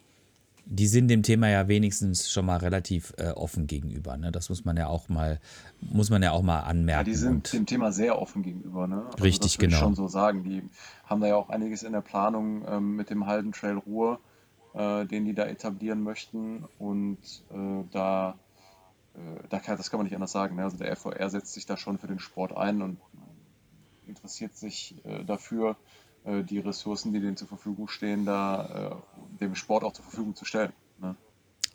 die 0.64 0.88
sind 0.88 1.06
dem 1.08 1.22
Thema 1.22 1.48
ja 1.48 1.68
wenigstens 1.68 2.30
schon 2.30 2.46
mal 2.46 2.56
relativ 2.56 3.14
äh, 3.16 3.30
offen 3.30 3.68
gegenüber. 3.68 4.16
Ne? 4.16 4.32
Das 4.32 4.48
muss 4.48 4.64
man 4.64 4.76
ja 4.76 4.88
auch 4.88 5.08
mal, 5.08 5.38
muss 5.80 6.10
man 6.10 6.20
ja 6.20 6.32
auch 6.32 6.42
mal 6.42 6.60
anmerken. 6.60 6.98
Ja, 6.98 7.04
die 7.04 7.14
sind 7.14 7.52
dem 7.52 7.64
Thema 7.64 7.92
sehr 7.92 8.20
offen 8.20 8.42
gegenüber. 8.42 8.88
Ne? 8.88 9.04
Also 9.12 9.22
richtig, 9.24 9.52
das 9.52 9.58
genau. 9.58 9.76
Ich 9.76 9.80
schon 9.80 9.94
so 9.94 10.08
sagen. 10.08 10.42
Die 10.42 10.62
haben 11.04 11.20
da 11.20 11.28
ja 11.28 11.36
auch 11.36 11.48
einiges 11.48 11.84
in 11.84 11.92
der 11.92 12.00
Planung 12.00 12.64
ähm, 12.68 12.96
mit 12.96 13.08
dem 13.08 13.26
Halden 13.26 13.52
Trail 13.52 13.76
Ruhr 13.76 14.14
äh, 14.14 14.27
den 14.78 15.24
die 15.24 15.34
da 15.34 15.44
etablieren 15.46 16.02
möchten. 16.02 16.64
Und 16.78 17.18
äh, 17.50 17.84
da, 17.90 18.38
äh, 19.14 19.18
da 19.48 19.58
kann, 19.58 19.76
das 19.76 19.90
kann 19.90 19.98
man 19.98 20.04
nicht 20.04 20.14
anders 20.14 20.32
sagen. 20.32 20.56
Ne? 20.56 20.64
Also 20.64 20.76
der 20.76 20.94
FVR 20.94 21.30
setzt 21.30 21.54
sich 21.54 21.66
da 21.66 21.76
schon 21.76 21.98
für 21.98 22.06
den 22.06 22.18
Sport 22.18 22.56
ein 22.56 22.82
und 22.82 22.98
interessiert 24.06 24.56
sich 24.56 24.94
äh, 25.04 25.24
dafür, 25.24 25.76
äh, 26.24 26.42
die 26.42 26.58
Ressourcen, 26.58 27.12
die 27.12 27.20
denen 27.20 27.36
zur 27.36 27.48
Verfügung 27.48 27.88
stehen, 27.88 28.24
da 28.24 29.00
äh, 29.36 29.38
dem 29.40 29.54
Sport 29.54 29.84
auch 29.84 29.92
zur 29.92 30.04
Verfügung 30.04 30.34
zu 30.34 30.44
stellen. 30.44 30.72
Ne? 31.00 31.16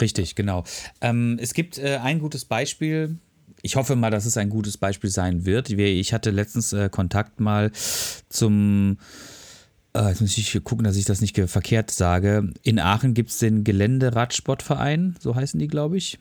Richtig, 0.02 0.36
genau. 0.36 0.64
Ähm, 1.02 1.38
es 1.40 1.54
gibt 1.54 1.80
ein 1.80 2.20
gutes 2.20 2.46
Beispiel, 2.46 3.20
ich 3.62 3.76
hoffe 3.76 3.96
mal, 3.96 4.10
dass 4.10 4.26
es 4.26 4.38
ein 4.38 4.50
gutes 4.50 4.78
Beispiel 4.78 5.10
sein 5.10 5.46
wird. 5.46 5.70
Ich 5.70 6.14
hatte 6.14 6.32
letztens 6.32 6.74
äh, 6.74 6.90
Kontakt 6.90 7.40
mal 7.40 7.72
zum 8.30 8.94
äh, 8.94 9.43
jetzt 9.96 10.22
muss 10.22 10.38
ich 10.38 10.64
gucken, 10.64 10.84
dass 10.84 10.96
ich 10.96 11.06
das 11.06 11.22
nicht 11.22 11.38
verkehrt 11.38 11.92
sage. 11.92 12.52
In 12.64 12.80
Aachen 12.80 13.14
gibt 13.14 13.30
es 13.30 13.40
den 13.40 13.64
Geländeradsportverein, 13.64 15.16
so 15.20 15.36
heißen 15.36 15.60
die, 15.60 15.68
glaube 15.68 15.98
ich. 15.98 16.20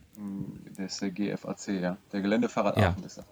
Der 0.77 0.87
ist 0.87 1.01
der 1.01 1.11
GFAC, 1.11 1.81
ja. 1.81 1.97
Der 2.13 2.21
Geländefahrrad 2.21 2.77
ja. 2.77 2.91
Aachen 2.91 3.05
ist 3.05 3.19
er. 3.19 3.25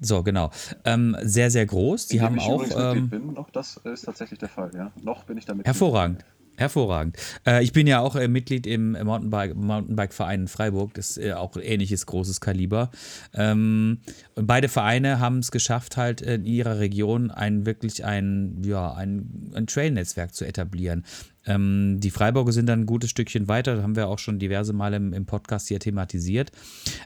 So, 0.00 0.22
genau. 0.22 0.50
Ähm, 0.84 1.16
sehr, 1.22 1.50
sehr 1.50 1.66
groß. 1.66 2.06
Die 2.06 2.20
haben 2.20 2.38
auch. 2.38 2.64
Ähm, 2.76 3.08
bin, 3.08 3.32
noch 3.34 3.50
das 3.50 3.78
ist 3.78 4.02
tatsächlich 4.02 4.38
der 4.38 4.48
Fall, 4.48 4.70
ja. 4.74 4.92
Noch 5.02 5.24
bin 5.24 5.38
ich 5.38 5.44
damit. 5.44 5.66
Hervorragend. 5.66 6.24
Hervorragend. 6.58 7.16
Äh, 7.46 7.62
ich 7.62 7.72
bin 7.72 7.86
ja 7.86 8.00
auch 8.00 8.16
äh, 8.16 8.26
Mitglied 8.26 8.66
im 8.66 8.92
Mountainbike, 8.92 9.54
Mountainbike-Verein 9.54 10.42
in 10.42 10.48
Freiburg, 10.48 10.92
das 10.94 11.16
ist 11.16 11.24
äh, 11.24 11.32
auch 11.34 11.56
ähnliches 11.56 12.04
großes 12.06 12.40
Kaliber. 12.40 12.90
Ähm, 13.32 14.00
beide 14.34 14.68
Vereine 14.68 15.20
haben 15.20 15.38
es 15.38 15.52
geschafft, 15.52 15.96
halt 15.96 16.20
in 16.20 16.44
ihrer 16.44 16.80
Region 16.80 17.30
ein 17.30 17.64
wirklich 17.64 18.04
ein, 18.04 18.60
ja, 18.64 18.92
ein, 18.92 19.52
ein 19.54 19.68
Trail-Netzwerk 19.68 20.34
zu 20.34 20.44
etablieren. 20.44 21.04
Ähm, 21.46 22.00
die 22.00 22.10
Freiburger 22.10 22.50
sind 22.50 22.66
dann 22.66 22.80
ein 22.80 22.86
gutes 22.86 23.10
Stückchen 23.10 23.46
weiter, 23.46 23.76
das 23.76 23.84
haben 23.84 23.94
wir 23.94 24.08
auch 24.08 24.18
schon 24.18 24.40
diverse 24.40 24.72
Male 24.72 24.96
im, 24.96 25.12
im 25.12 25.26
Podcast 25.26 25.68
hier 25.68 25.78
thematisiert. 25.78 26.50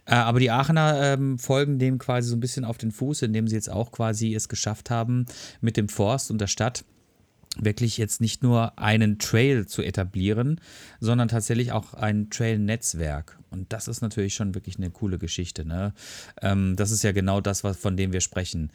Äh, 0.07 0.15
aber 0.15 0.41
die 0.41 0.51
Aachener 0.51 1.13
ähm, 1.13 1.39
folgen 1.39 1.79
dem 1.79 1.99
quasi 1.99 2.31
so 2.31 2.37
ein 2.37 2.41
bisschen 2.41 2.65
auf 2.65 2.79
den 2.79 2.91
Fuß, 2.91 3.21
indem 3.21 3.49
sie 3.49 3.55
jetzt 3.57 3.71
auch 3.71 3.93
quasi 3.93 4.35
es 4.35 4.49
geschafft 4.49 4.89
haben, 4.89 5.27
mit 5.61 5.77
dem 5.77 5.91
Forst 5.91 6.31
und 6.31 6.41
der 6.41 6.47
Stadt 6.47 6.87
wirklich 7.59 7.99
jetzt 7.99 8.21
nicht 8.21 8.43
nur 8.43 8.79
einen 8.79 9.19
Trail 9.19 9.67
zu 9.67 9.83
etablieren, 9.83 10.61
sondern 11.01 11.29
tatsächlich 11.29 11.73
auch 11.73 11.95
ein 11.95 12.31
Trail-Netzwerk. 12.31 13.39
Und 13.51 13.73
das 13.73 13.89
ist 13.89 14.01
natürlich 14.01 14.35
schon 14.35 14.55
wirklich 14.55 14.79
eine 14.79 14.91
coole 14.91 15.19
Geschichte. 15.19 15.65
Ne? 15.65 15.93
Ähm, 16.41 16.77
das 16.77 16.91
ist 16.91 17.03
ja 17.03 17.13
genau 17.13 17.41
das, 17.41 17.65
was, 17.65 17.77
von 17.77 17.97
dem 17.97 18.13
wir 18.13 18.21
sprechen. 18.21 18.71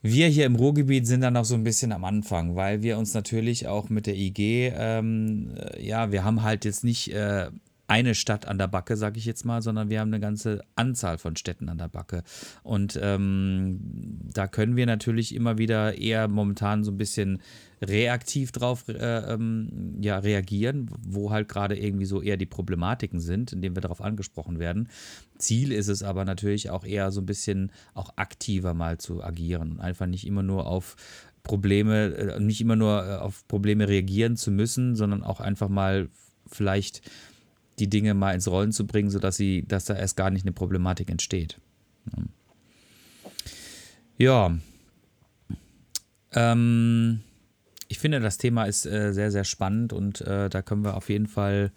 Wir 0.00 0.28
hier 0.28 0.46
im 0.46 0.54
Ruhrgebiet 0.54 1.06
sind 1.06 1.22
dann 1.22 1.34
noch 1.34 1.44
so 1.44 1.54
ein 1.54 1.64
bisschen 1.64 1.90
am 1.90 2.04
Anfang, 2.04 2.54
weil 2.54 2.82
wir 2.82 2.98
uns 2.98 3.14
natürlich 3.14 3.66
auch 3.66 3.88
mit 3.90 4.06
der 4.06 4.16
IG, 4.16 4.72
ähm, 4.74 5.54
ja, 5.78 6.12
wir 6.12 6.24
haben 6.24 6.42
halt 6.42 6.64
jetzt 6.64 6.84
nicht 6.84 7.12
äh, 7.12 7.50
eine 7.88 8.14
Stadt 8.14 8.46
an 8.46 8.58
der 8.58 8.68
Backe, 8.68 8.96
sage 8.96 9.18
ich 9.18 9.24
jetzt 9.24 9.46
mal, 9.46 9.62
sondern 9.62 9.88
wir 9.88 10.00
haben 10.00 10.12
eine 10.12 10.20
ganze 10.20 10.62
Anzahl 10.76 11.16
von 11.16 11.36
Städten 11.36 11.70
an 11.70 11.78
der 11.78 11.88
Backe. 11.88 12.22
Und 12.62 12.98
ähm, 13.02 13.80
da 14.32 14.46
können 14.46 14.76
wir 14.76 14.84
natürlich 14.84 15.34
immer 15.34 15.56
wieder 15.56 15.96
eher 15.96 16.28
momentan 16.28 16.84
so 16.84 16.90
ein 16.90 16.98
bisschen 16.98 17.40
reaktiv 17.80 18.52
drauf 18.52 18.88
äh, 18.88 19.32
ähm, 19.32 19.96
ja, 20.00 20.18
reagieren, 20.18 20.90
wo 21.00 21.30
halt 21.30 21.48
gerade 21.48 21.78
irgendwie 21.78 22.04
so 22.04 22.20
eher 22.20 22.36
die 22.36 22.46
Problematiken 22.46 23.20
sind, 23.20 23.54
indem 23.54 23.74
wir 23.74 23.80
darauf 23.80 24.02
angesprochen 24.02 24.58
werden. 24.58 24.88
Ziel 25.38 25.72
ist 25.72 25.88
es 25.88 26.02
aber 26.02 26.26
natürlich 26.26 26.68
auch 26.68 26.84
eher 26.84 27.10
so 27.10 27.22
ein 27.22 27.26
bisschen 27.26 27.72
auch 27.94 28.12
aktiver 28.16 28.74
mal 28.74 28.98
zu 28.98 29.24
agieren 29.24 29.72
und 29.72 29.80
einfach 29.80 30.06
nicht 30.06 30.26
immer 30.26 30.42
nur 30.42 30.66
auf 30.66 30.96
Probleme, 31.42 32.14
äh, 32.14 32.40
nicht 32.40 32.60
immer 32.60 32.76
nur 32.76 33.06
äh, 33.06 33.16
auf 33.16 33.48
Probleme 33.48 33.88
reagieren 33.88 34.36
zu 34.36 34.50
müssen, 34.50 34.94
sondern 34.94 35.22
auch 35.22 35.40
einfach 35.40 35.70
mal 35.70 36.10
vielleicht 36.46 37.02
die 37.78 37.88
Dinge 37.88 38.14
mal 38.14 38.34
ins 38.34 38.48
Rollen 38.48 38.72
zu 38.72 38.86
bringen, 38.86 39.10
sodass 39.10 39.36
sie, 39.36 39.64
dass 39.66 39.86
da 39.86 39.94
erst 39.94 40.16
gar 40.16 40.30
nicht 40.30 40.44
eine 40.44 40.52
Problematik 40.52 41.10
entsteht. 41.10 41.58
Ja. 44.16 44.56
Ähm, 46.32 47.20
ich 47.90 47.98
finde, 47.98 48.20
das 48.20 48.36
Thema 48.36 48.64
ist 48.64 48.84
äh, 48.84 49.12
sehr, 49.12 49.30
sehr 49.30 49.44
spannend 49.44 49.92
und 49.92 50.20
äh, 50.20 50.50
da 50.50 50.60
können 50.60 50.84
wir 50.84 50.96
auf 50.96 51.08
jeden 51.08 51.26
Fall 51.26 51.72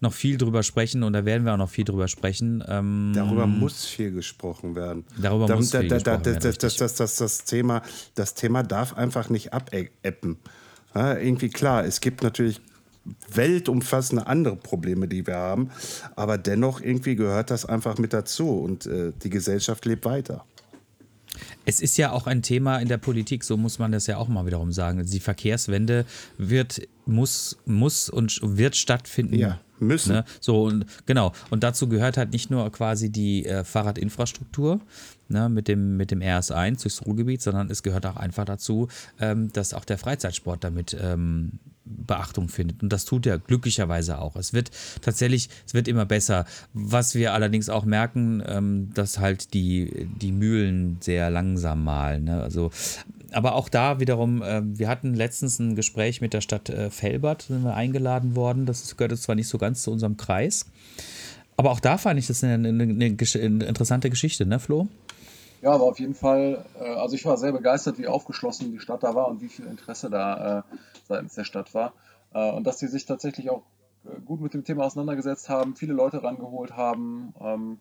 noch 0.00 0.12
viel 0.12 0.38
drüber 0.38 0.62
sprechen 0.62 1.02
und 1.02 1.12
da 1.12 1.24
werden 1.24 1.44
wir 1.44 1.54
auch 1.54 1.58
noch 1.58 1.70
viel 1.70 1.84
drüber 1.84 2.06
sprechen. 2.06 2.62
Ähm, 2.68 3.12
darüber 3.14 3.46
muss 3.46 3.84
viel 3.84 4.12
gesprochen 4.12 4.76
werden. 4.76 5.04
Darüber 5.20 5.46
da, 5.46 5.56
muss 5.56 5.70
da, 5.70 5.80
viel 5.80 5.88
da, 5.88 5.96
gesprochen 5.96 6.24
werden. 6.24 6.40
Das, 6.42 6.58
das, 6.58 6.94
das, 6.94 7.16
das, 7.16 7.44
Thema, 7.44 7.82
das 8.14 8.34
Thema 8.34 8.62
darf 8.62 8.96
einfach 8.96 9.28
nicht 9.28 9.52
abeppen. 9.52 10.36
Ja, 10.94 11.18
irgendwie 11.18 11.48
klar, 11.48 11.84
es 11.84 12.00
gibt 12.00 12.22
natürlich 12.22 12.60
weltumfassende 13.32 14.26
andere 14.26 14.56
Probleme, 14.56 15.08
die 15.08 15.26
wir 15.26 15.36
haben. 15.36 15.70
Aber 16.14 16.38
dennoch 16.38 16.80
irgendwie 16.80 17.16
gehört 17.16 17.50
das 17.50 17.64
einfach 17.64 17.98
mit 17.98 18.12
dazu 18.12 18.50
und 18.50 18.86
äh, 18.86 19.12
die 19.22 19.30
Gesellschaft 19.30 19.84
lebt 19.84 20.04
weiter. 20.04 20.44
Es 21.64 21.80
ist 21.80 21.98
ja 21.98 22.12
auch 22.12 22.26
ein 22.26 22.42
Thema 22.42 22.78
in 22.78 22.88
der 22.88 22.98
Politik, 22.98 23.44
so 23.44 23.56
muss 23.56 23.78
man 23.78 23.92
das 23.92 24.06
ja 24.06 24.16
auch 24.16 24.28
mal 24.28 24.46
wiederum 24.46 24.72
sagen. 24.72 25.04
Die 25.04 25.20
Verkehrswende 25.20 26.06
wird, 26.38 26.80
muss, 27.04 27.58
muss 27.66 28.08
und 28.08 28.38
wird 28.42 28.76
stattfinden. 28.76 29.34
Ja, 29.34 29.60
müssen. 29.78 30.12
Ne? 30.12 30.24
So 30.40 30.64
und 30.64 30.86
genau. 31.06 31.32
Und 31.50 31.62
dazu 31.62 31.88
gehört 31.88 32.16
halt 32.16 32.32
nicht 32.32 32.50
nur 32.50 32.70
quasi 32.72 33.10
die 33.10 33.46
äh, 33.46 33.64
Fahrradinfrastruktur 33.64 34.80
ne, 35.28 35.48
mit, 35.48 35.68
dem, 35.68 35.96
mit 35.96 36.10
dem 36.10 36.20
RS1 36.20 36.82
durchs 36.82 37.04
Ruhrgebiet, 37.04 37.42
sondern 37.42 37.70
es 37.70 37.82
gehört 37.82 38.06
auch 38.06 38.16
einfach 38.16 38.44
dazu, 38.44 38.88
ähm, 39.20 39.52
dass 39.52 39.74
auch 39.74 39.84
der 39.84 39.98
Freizeitsport 39.98 40.64
damit 40.64 40.96
ähm, 40.98 41.58
Beachtung 41.86 42.48
findet. 42.48 42.82
Und 42.82 42.92
das 42.92 43.04
tut 43.04 43.26
er 43.26 43.38
glücklicherweise 43.38 44.18
auch. 44.18 44.36
Es 44.36 44.52
wird 44.52 44.70
tatsächlich, 45.00 45.48
es 45.66 45.74
wird 45.74 45.88
immer 45.88 46.04
besser. 46.04 46.44
Was 46.72 47.14
wir 47.14 47.32
allerdings 47.32 47.68
auch 47.68 47.84
merken, 47.84 48.42
ähm, 48.46 48.90
dass 48.94 49.18
halt 49.18 49.54
die, 49.54 50.08
die 50.20 50.32
Mühlen 50.32 50.98
sehr 51.00 51.30
langsam 51.30 51.84
malen. 51.84 52.24
Ne? 52.24 52.42
Also, 52.42 52.70
aber 53.32 53.54
auch 53.54 53.68
da 53.68 54.00
wiederum, 54.00 54.42
äh, 54.42 54.62
wir 54.64 54.88
hatten 54.88 55.14
letztens 55.14 55.58
ein 55.58 55.76
Gespräch 55.76 56.20
mit 56.20 56.32
der 56.32 56.40
Stadt 56.40 56.68
äh, 56.68 56.90
Felbert, 56.90 57.42
sind 57.42 57.62
wir 57.62 57.74
eingeladen 57.74 58.36
worden. 58.36 58.66
Das 58.66 58.96
gehört 58.96 59.16
zwar 59.18 59.34
nicht 59.34 59.48
so 59.48 59.58
ganz 59.58 59.82
zu 59.82 59.90
unserem 59.90 60.16
Kreis. 60.16 60.66
Aber 61.56 61.70
auch 61.70 61.80
da 61.80 61.96
fand 61.96 62.18
ich 62.18 62.26
das 62.26 62.44
eine, 62.44 62.68
eine, 62.68 62.82
eine 62.82 63.06
interessante 63.06 64.10
Geschichte, 64.10 64.44
ne, 64.44 64.60
Flo? 64.60 64.88
Ja, 65.62 65.72
aber 65.72 65.84
auf 65.84 65.98
jeden 65.98 66.14
Fall, 66.14 66.64
äh, 66.78 66.84
also 66.84 67.14
ich 67.14 67.24
war 67.24 67.36
sehr 67.38 67.52
begeistert, 67.52 67.98
wie 67.98 68.06
aufgeschlossen 68.06 68.72
die 68.72 68.78
Stadt 68.78 69.02
da 69.02 69.14
war 69.14 69.28
und 69.28 69.40
wie 69.40 69.48
viel 69.48 69.66
Interesse 69.66 70.10
da 70.10 70.58
äh, 70.58 70.62
seitens 71.06 71.34
der 71.34 71.44
Stadt 71.44 71.74
war. 71.74 71.92
Äh, 72.32 72.50
und 72.50 72.66
dass 72.66 72.78
sie 72.78 72.88
sich 72.88 73.06
tatsächlich 73.06 73.50
auch 73.50 73.62
äh, 74.04 74.20
gut 74.20 74.40
mit 74.40 74.54
dem 74.54 74.64
Thema 74.64 74.84
auseinandergesetzt 74.84 75.48
haben, 75.48 75.76
viele 75.76 75.94
Leute 75.94 76.22
rangeholt 76.22 76.76
haben, 76.76 77.34
ähm, 77.40 77.80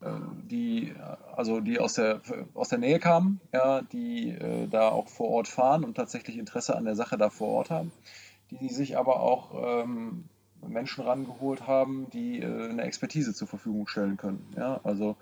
äh, 0.00 0.10
die, 0.44 0.94
also 1.34 1.60
die 1.60 1.78
aus 1.78 1.94
der, 1.94 2.20
aus 2.54 2.68
der 2.68 2.78
Nähe 2.78 2.98
kamen, 2.98 3.40
ja, 3.52 3.82
die 3.82 4.30
äh, 4.30 4.66
da 4.68 4.88
auch 4.88 5.08
vor 5.08 5.28
Ort 5.28 5.48
fahren 5.48 5.84
und 5.84 5.94
tatsächlich 5.94 6.38
Interesse 6.38 6.76
an 6.76 6.84
der 6.84 6.96
Sache 6.96 7.16
da 7.16 7.30
vor 7.30 7.48
Ort 7.48 7.70
haben, 7.70 7.92
die 8.50 8.68
sich 8.68 8.98
aber 8.98 9.20
auch 9.20 9.82
ähm, 9.82 10.24
Menschen 10.66 11.04
rangeholt 11.04 11.66
haben, 11.66 12.08
die 12.10 12.42
eine 12.42 12.82
Expertise 12.82 13.34
zur 13.34 13.46
Verfügung 13.48 13.86
stellen 13.86 14.16
können. 14.16 14.46
Ja, 14.56 14.80
also 14.82 15.16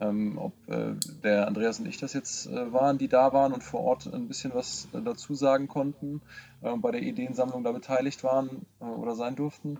ähm, 0.00 0.38
ob 0.38 0.52
äh, 0.68 0.94
der 1.22 1.46
Andreas 1.46 1.78
und 1.78 1.86
ich 1.86 1.98
das 1.98 2.12
jetzt 2.12 2.46
äh, 2.46 2.72
waren, 2.72 2.98
die 2.98 3.08
da 3.08 3.32
waren 3.32 3.52
und 3.52 3.62
vor 3.62 3.80
Ort 3.80 4.06
ein 4.12 4.28
bisschen 4.28 4.54
was 4.54 4.88
äh, 4.92 5.00
dazu 5.02 5.34
sagen 5.34 5.68
konnten, 5.68 6.22
äh, 6.62 6.74
bei 6.76 6.90
der 6.90 7.02
Ideensammlung 7.02 7.62
da 7.62 7.72
beteiligt 7.72 8.24
waren 8.24 8.66
äh, 8.80 8.84
oder 8.84 9.14
sein 9.14 9.36
durften. 9.36 9.78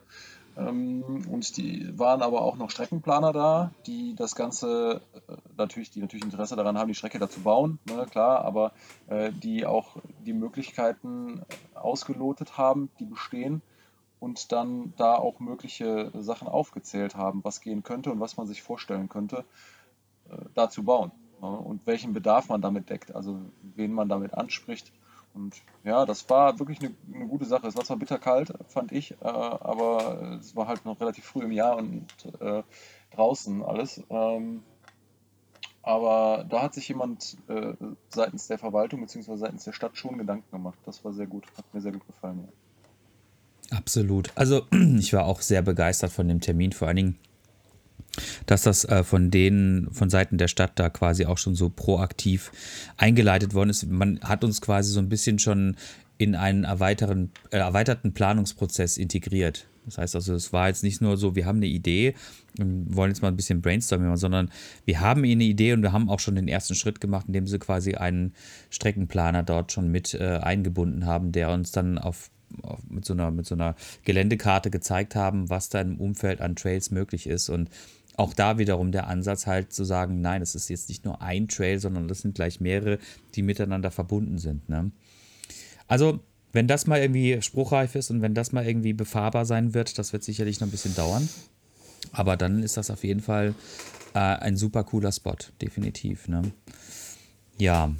Ähm, 0.56 1.26
und 1.30 1.56
die 1.56 1.98
waren 1.98 2.22
aber 2.22 2.42
auch 2.42 2.56
noch 2.56 2.70
Streckenplaner 2.70 3.32
da, 3.32 3.70
die 3.86 4.14
das 4.14 4.34
Ganze 4.34 5.00
äh, 5.28 5.36
natürlich, 5.56 5.90
die 5.90 6.00
natürlich 6.00 6.24
Interesse 6.24 6.56
daran 6.56 6.76
haben, 6.76 6.88
die 6.88 6.94
Strecke 6.94 7.18
da 7.18 7.28
zu 7.28 7.40
bauen, 7.40 7.78
ne, 7.86 8.06
klar, 8.10 8.44
aber 8.44 8.72
die 9.42 9.66
auch 9.66 9.96
die 10.24 10.32
Möglichkeiten 10.32 11.42
ausgelotet 11.74 12.56
haben, 12.56 12.90
die 13.00 13.04
bestehen 13.04 13.60
und 14.20 14.52
dann 14.52 14.92
da 14.96 15.14
auch 15.16 15.40
mögliche 15.40 16.12
Sachen 16.14 16.46
aufgezählt 16.46 17.16
haben, 17.16 17.42
was 17.42 17.60
gehen 17.60 17.82
könnte 17.82 18.12
und 18.12 18.20
was 18.20 18.36
man 18.36 18.46
sich 18.46 18.62
vorstellen 18.62 19.08
könnte. 19.08 19.44
Dazu 20.54 20.82
bauen 20.82 21.12
ne? 21.40 21.48
und 21.48 21.86
welchen 21.86 22.12
Bedarf 22.12 22.48
man 22.48 22.60
damit 22.60 22.90
deckt, 22.90 23.14
also 23.14 23.40
wen 23.74 23.92
man 23.92 24.08
damit 24.08 24.34
anspricht. 24.34 24.92
Und 25.32 25.54
ja, 25.84 26.06
das 26.06 26.28
war 26.28 26.58
wirklich 26.58 26.80
eine, 26.80 26.92
eine 27.14 27.28
gute 27.28 27.44
Sache. 27.44 27.68
Es 27.68 27.76
war 27.76 27.84
zwar 27.84 27.98
bitterkalt, 27.98 28.52
fand 28.68 28.90
ich, 28.90 29.12
äh, 29.12 29.16
aber 29.24 30.38
es 30.40 30.56
war 30.56 30.66
halt 30.66 30.84
noch 30.84 31.00
relativ 31.00 31.24
früh 31.24 31.44
im 31.44 31.52
Jahr 31.52 31.76
und 31.76 32.06
äh, 32.40 32.62
draußen 33.12 33.62
alles. 33.62 34.02
Ähm, 34.10 34.62
aber 35.82 36.44
da 36.48 36.62
hat 36.62 36.74
sich 36.74 36.88
jemand 36.88 37.36
äh, 37.48 37.74
seitens 38.08 38.48
der 38.48 38.58
Verwaltung 38.58 39.00
bzw. 39.00 39.36
seitens 39.36 39.64
der 39.64 39.72
Stadt 39.72 39.96
schon 39.96 40.18
Gedanken 40.18 40.50
gemacht. 40.50 40.78
Das 40.84 41.04
war 41.04 41.12
sehr 41.12 41.26
gut, 41.26 41.46
hat 41.56 41.72
mir 41.72 41.80
sehr 41.80 41.92
gut 41.92 42.06
gefallen. 42.06 42.48
Ja. 43.70 43.78
Absolut. 43.78 44.32
Also 44.34 44.62
ich 44.98 45.12
war 45.12 45.26
auch 45.26 45.40
sehr 45.40 45.62
begeistert 45.62 46.10
von 46.10 46.28
dem 46.28 46.40
Termin, 46.40 46.72
vor 46.72 46.88
allen 46.88 46.96
Dingen 46.96 47.18
dass 48.46 48.62
das 48.62 48.84
äh, 48.84 49.04
von 49.04 49.30
denen, 49.30 49.90
von 49.92 50.10
Seiten 50.10 50.38
der 50.38 50.48
Stadt 50.48 50.72
da 50.74 50.90
quasi 50.90 51.26
auch 51.26 51.38
schon 51.38 51.54
so 51.54 51.68
proaktiv 51.68 52.52
eingeleitet 52.96 53.54
worden 53.54 53.70
ist. 53.70 53.86
Man 53.86 54.20
hat 54.20 54.44
uns 54.44 54.60
quasi 54.60 54.92
so 54.92 55.00
ein 55.00 55.08
bisschen 55.08 55.38
schon 55.38 55.76
in 56.18 56.34
einen 56.34 56.64
erweiterten, 56.64 57.30
äh, 57.50 57.58
erweiterten 57.58 58.12
Planungsprozess 58.12 58.98
integriert. 58.98 59.66
Das 59.86 59.98
heißt 59.98 60.14
also, 60.14 60.34
es 60.34 60.52
war 60.52 60.68
jetzt 60.68 60.82
nicht 60.82 61.00
nur 61.00 61.16
so, 61.16 61.34
wir 61.34 61.46
haben 61.46 61.56
eine 61.56 61.66
Idee, 61.66 62.14
wollen 62.58 63.10
jetzt 63.10 63.22
mal 63.22 63.28
ein 63.28 63.36
bisschen 63.36 63.62
brainstormen 63.62 64.16
sondern 64.16 64.50
wir 64.84 65.00
haben 65.00 65.24
eine 65.24 65.44
Idee 65.44 65.72
und 65.72 65.82
wir 65.82 65.92
haben 65.92 66.10
auch 66.10 66.20
schon 66.20 66.34
den 66.34 66.48
ersten 66.48 66.74
Schritt 66.74 67.00
gemacht, 67.00 67.24
indem 67.26 67.46
sie 67.46 67.58
quasi 67.58 67.94
einen 67.94 68.34
Streckenplaner 68.68 69.42
dort 69.42 69.72
schon 69.72 69.90
mit 69.90 70.14
äh, 70.14 70.40
eingebunden 70.42 71.06
haben, 71.06 71.32
der 71.32 71.50
uns 71.50 71.72
dann 71.72 71.98
auf, 71.98 72.30
mit, 72.88 73.04
so 73.04 73.14
einer, 73.14 73.30
mit 73.30 73.46
so 73.46 73.54
einer 73.54 73.74
Geländekarte 74.04 74.70
gezeigt 74.70 75.14
haben, 75.14 75.48
was 75.48 75.70
da 75.70 75.80
im 75.80 75.98
Umfeld 75.98 76.40
an 76.40 76.56
Trails 76.56 76.90
möglich 76.90 77.26
ist. 77.26 77.48
Und 77.48 77.70
auch 78.20 78.34
da 78.34 78.58
wiederum 78.58 78.92
der 78.92 79.06
Ansatz 79.06 79.46
halt 79.46 79.72
zu 79.72 79.82
sagen, 79.82 80.20
nein, 80.20 80.42
es 80.42 80.54
ist 80.54 80.68
jetzt 80.68 80.90
nicht 80.90 81.06
nur 81.06 81.22
ein 81.22 81.48
Trail, 81.48 81.80
sondern 81.80 82.06
das 82.06 82.20
sind 82.20 82.34
gleich 82.34 82.60
mehrere, 82.60 82.98
die 83.34 83.40
miteinander 83.40 83.90
verbunden 83.90 84.36
sind. 84.36 84.68
Ne? 84.68 84.90
Also, 85.88 86.20
wenn 86.52 86.68
das 86.68 86.86
mal 86.86 87.00
irgendwie 87.00 87.40
spruchreif 87.40 87.94
ist 87.94 88.10
und 88.10 88.20
wenn 88.20 88.34
das 88.34 88.52
mal 88.52 88.66
irgendwie 88.66 88.92
befahrbar 88.92 89.46
sein 89.46 89.72
wird, 89.72 89.98
das 89.98 90.12
wird 90.12 90.22
sicherlich 90.22 90.60
noch 90.60 90.68
ein 90.68 90.70
bisschen 90.70 90.94
dauern. 90.94 91.28
Aber 92.12 92.36
dann 92.36 92.62
ist 92.62 92.76
das 92.76 92.90
auf 92.90 93.04
jeden 93.04 93.20
Fall 93.20 93.54
äh, 94.12 94.18
ein 94.18 94.56
super 94.56 94.84
cooler 94.84 95.12
Spot, 95.12 95.36
definitiv. 95.62 96.28
Ne? 96.28 96.42
Ja. 97.56 97.90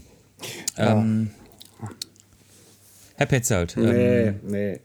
ja. 0.76 1.00
Ähm, 1.00 1.30
Herr 3.20 3.26
Petzold. 3.26 3.76
Nee, 3.76 4.28
ähm, 4.28 4.40
nee. 4.44 4.80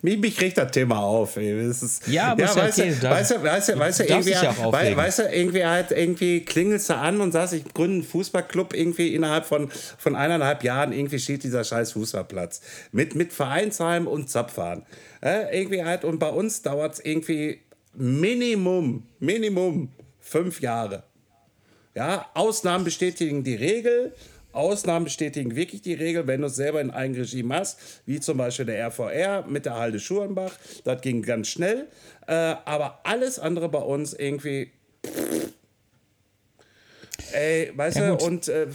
Mich, 0.00 0.18
mich 0.20 0.40
regt 0.40 0.56
das 0.58 0.70
Thema 0.70 1.00
auf. 1.00 1.36
Ist, 1.36 2.06
ja, 2.06 2.30
aber 2.30 2.42
ja, 2.42 2.54
weißt, 2.54 2.78
okay, 2.78 2.94
du, 3.00 3.10
weißt, 3.10 3.30
du, 3.32 3.42
weißt, 3.42 3.68
du, 3.68 3.78
weißt 3.80 3.98
du, 3.98 4.04
irgendwie, 4.04 4.30
ja 4.30 4.72
weißt, 4.72 4.96
weißt 4.96 5.18
du, 5.18 5.22
irgendwie 5.24 5.64
halt, 5.64 5.90
irgendwie 5.90 6.44
klingelst 6.44 6.88
du 6.88 6.94
an 6.94 7.20
und 7.20 7.32
sagst, 7.32 7.52
ich 7.52 7.64
gründe 7.74 7.94
einen 7.94 8.02
Fußballclub 8.04 8.74
irgendwie 8.74 9.12
innerhalb 9.12 9.44
von, 9.44 9.72
von 9.98 10.14
eineinhalb 10.14 10.62
Jahren, 10.62 10.92
irgendwie 10.92 11.18
steht 11.18 11.42
dieser 11.42 11.64
scheiß 11.64 11.90
Fußballplatz. 11.90 12.60
Mit, 12.92 13.16
mit 13.16 13.32
Vereinsheim 13.32 14.06
und 14.06 14.30
Zapfahren. 14.30 14.84
Äh, 15.20 15.58
irgendwie 15.58 15.82
halt, 15.82 16.04
und 16.04 16.20
bei 16.20 16.28
uns 16.28 16.62
dauert 16.62 16.94
es 16.94 17.04
irgendwie 17.04 17.58
Minimum, 17.94 19.02
Minimum 19.18 19.88
fünf 20.20 20.60
Jahre. 20.60 21.02
Ja, 21.96 22.26
Ausnahmen 22.34 22.84
bestätigen 22.84 23.42
die 23.42 23.56
Regel. 23.56 24.14
Ausnahmen 24.52 25.04
bestätigen 25.04 25.54
wirklich 25.56 25.82
die 25.82 25.94
Regel, 25.94 26.26
wenn 26.26 26.40
du 26.40 26.48
es 26.48 26.56
selber 26.56 26.80
in 26.80 26.90
Eigenregie 26.90 27.42
machst, 27.42 27.78
wie 28.06 28.20
zum 28.20 28.38
Beispiel 28.38 28.66
der 28.66 28.86
RVR 28.88 29.46
mit 29.46 29.66
der 29.66 29.74
Halde 29.74 30.00
Schurenbach. 30.00 30.52
Das 30.84 31.00
ging 31.00 31.22
ganz 31.22 31.48
schnell. 31.48 31.86
Äh, 32.26 32.34
aber 32.64 33.00
alles 33.04 33.38
andere 33.38 33.68
bei 33.68 33.78
uns 33.78 34.12
irgendwie. 34.12 34.70
Pff, 35.06 35.52
ey, 37.32 37.72
weißt 37.74 37.98
ja, 37.98 38.14
du, 38.14 38.24
und 38.24 38.48
äh, 38.48 38.66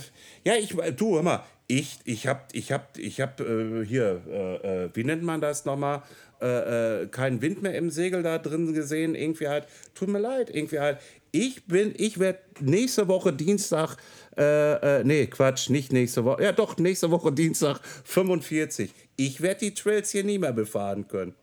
ja, 0.44 0.56
ich, 0.56 0.76
du, 0.96 1.16
hör 1.16 1.24
mal, 1.24 1.44
ich, 1.68 2.00
ich 2.06 2.28
hab, 2.28 2.54
ich 2.54 2.72
hab, 2.72 2.98
ich 2.98 3.22
hab 3.22 3.40
äh, 3.40 3.84
hier, 3.86 4.22
äh, 4.28 4.86
äh, 4.86 4.90
wie 4.94 5.04
nennt 5.04 5.24
man 5.24 5.42
das 5.42 5.66
nochmal? 5.66 6.04
Äh, 6.42 7.04
äh, 7.04 7.08
keinen 7.08 7.42
Wind 7.42 7.62
mehr 7.62 7.76
im 7.76 7.90
Segel 7.90 8.22
da 8.22 8.38
drin 8.38 8.74
gesehen. 8.74 9.16
Irgendwie 9.16 9.48
halt, 9.48 9.68
tut 9.94 10.10
mir 10.10 10.20
leid, 10.20 10.54
irgendwie 10.54 10.80
halt. 10.80 11.00
Ich 11.32 11.66
bin, 11.66 11.94
ich 11.98 12.20
werde 12.20 12.40
nächste 12.60 13.08
Woche 13.08 13.34
Dienstag 13.34 13.98
äh, 14.38 15.00
äh, 15.00 15.04
nee, 15.04 15.28
Quatsch, 15.28 15.70
nicht 15.70 15.94
nächste 15.94 16.26
Woche. 16.26 16.44
Ja, 16.44 16.52
doch, 16.52 16.78
nächste 16.78 17.12
Woche 17.12 17.32
Dienstag 17.32 17.80
45. 18.04 18.92
Ich 19.16 19.42
werde 19.42 19.62
die 19.62 19.74
Trails 19.74 20.12
hier 20.12 20.24
nie 20.24 20.40
mehr 20.40 20.54
befahren 20.54 21.08
können. 21.08 21.36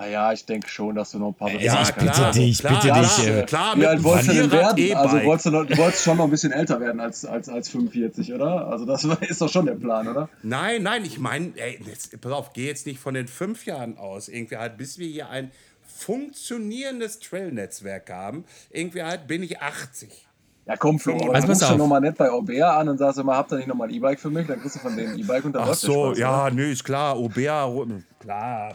Ah 0.00 0.06
ja, 0.06 0.32
ich 0.32 0.46
denke 0.46 0.66
schon, 0.66 0.94
dass 0.94 1.10
du 1.10 1.18
noch 1.18 1.28
ein 1.28 1.34
paar 1.34 1.50
Beweise 1.50 1.66
Ja, 1.66 1.82
ich 1.82 1.92
bitte 1.92 2.10
klar, 2.10 2.32
dich, 2.32 2.58
klar, 2.60 2.82
bitte 2.82 3.00
dich. 3.00 3.26
Äh, 3.26 3.42
klar, 3.42 3.76
wie 3.76 3.86
alt 3.86 4.02
wolltest 4.02 4.30
du 4.30 4.32
denn 4.32 4.50
werden? 4.50 4.78
E 4.78 4.94
also 4.94 5.22
wolltest 5.24 5.44
du, 5.44 5.50
noch, 5.50 5.66
du 5.66 5.76
wolltest 5.76 6.04
schon 6.04 6.16
noch 6.16 6.24
ein 6.24 6.30
bisschen 6.30 6.52
älter 6.52 6.80
werden 6.80 7.00
als, 7.00 7.26
als, 7.26 7.50
als 7.50 7.68
45, 7.68 8.32
oder? 8.32 8.68
Also 8.68 8.86
das 8.86 9.04
ist 9.04 9.42
doch 9.42 9.50
schon 9.50 9.66
der 9.66 9.74
Plan, 9.74 10.08
oder? 10.08 10.30
Nein, 10.42 10.84
nein, 10.84 11.04
ich 11.04 11.18
meine, 11.18 11.52
pass 12.18 12.32
auf, 12.32 12.54
geh 12.54 12.66
jetzt 12.66 12.86
nicht 12.86 12.98
von 12.98 13.12
den 13.12 13.28
fünf 13.28 13.66
Jahren 13.66 13.98
aus. 13.98 14.28
Irgendwie 14.28 14.56
halt, 14.56 14.78
bis 14.78 14.98
wir 14.98 15.06
hier 15.06 15.28
ein 15.28 15.50
funktionierendes 15.86 17.20
Trail-Netzwerk 17.20 18.08
haben, 18.08 18.46
irgendwie 18.70 19.02
halt 19.02 19.26
bin 19.26 19.42
ich 19.42 19.60
80. 19.60 20.08
Ja, 20.66 20.76
komm, 20.76 20.98
Flo, 20.98 21.16
also, 21.32 21.48
rufst 21.48 21.70
du 21.70 21.76
nochmal 21.76 22.00
nett 22.00 22.16
bei 22.16 22.30
Obea 22.30 22.78
an 22.78 22.88
und 22.88 22.98
sagst 22.98 23.18
immer, 23.18 23.36
habt 23.36 23.50
ihr 23.52 23.56
nicht 23.56 23.68
nochmal 23.68 23.88
ein 23.88 23.94
E-Bike 23.94 24.20
für 24.20 24.30
mich? 24.30 24.46
Dann 24.46 24.60
kriegst 24.60 24.76
du 24.76 24.80
von 24.80 24.96
denen 24.96 25.14
ein 25.14 25.18
E-Bike 25.18 25.44
und 25.44 25.54
dann 25.54 25.64
Ach 25.68 25.74
so, 25.74 26.06
Spaß, 26.08 26.18
ja, 26.18 26.44
oder? 26.46 26.54
nö, 26.54 26.70
ist 26.70 26.84
klar. 26.84 27.18
Obea, 27.18 27.68
klar. 28.20 28.74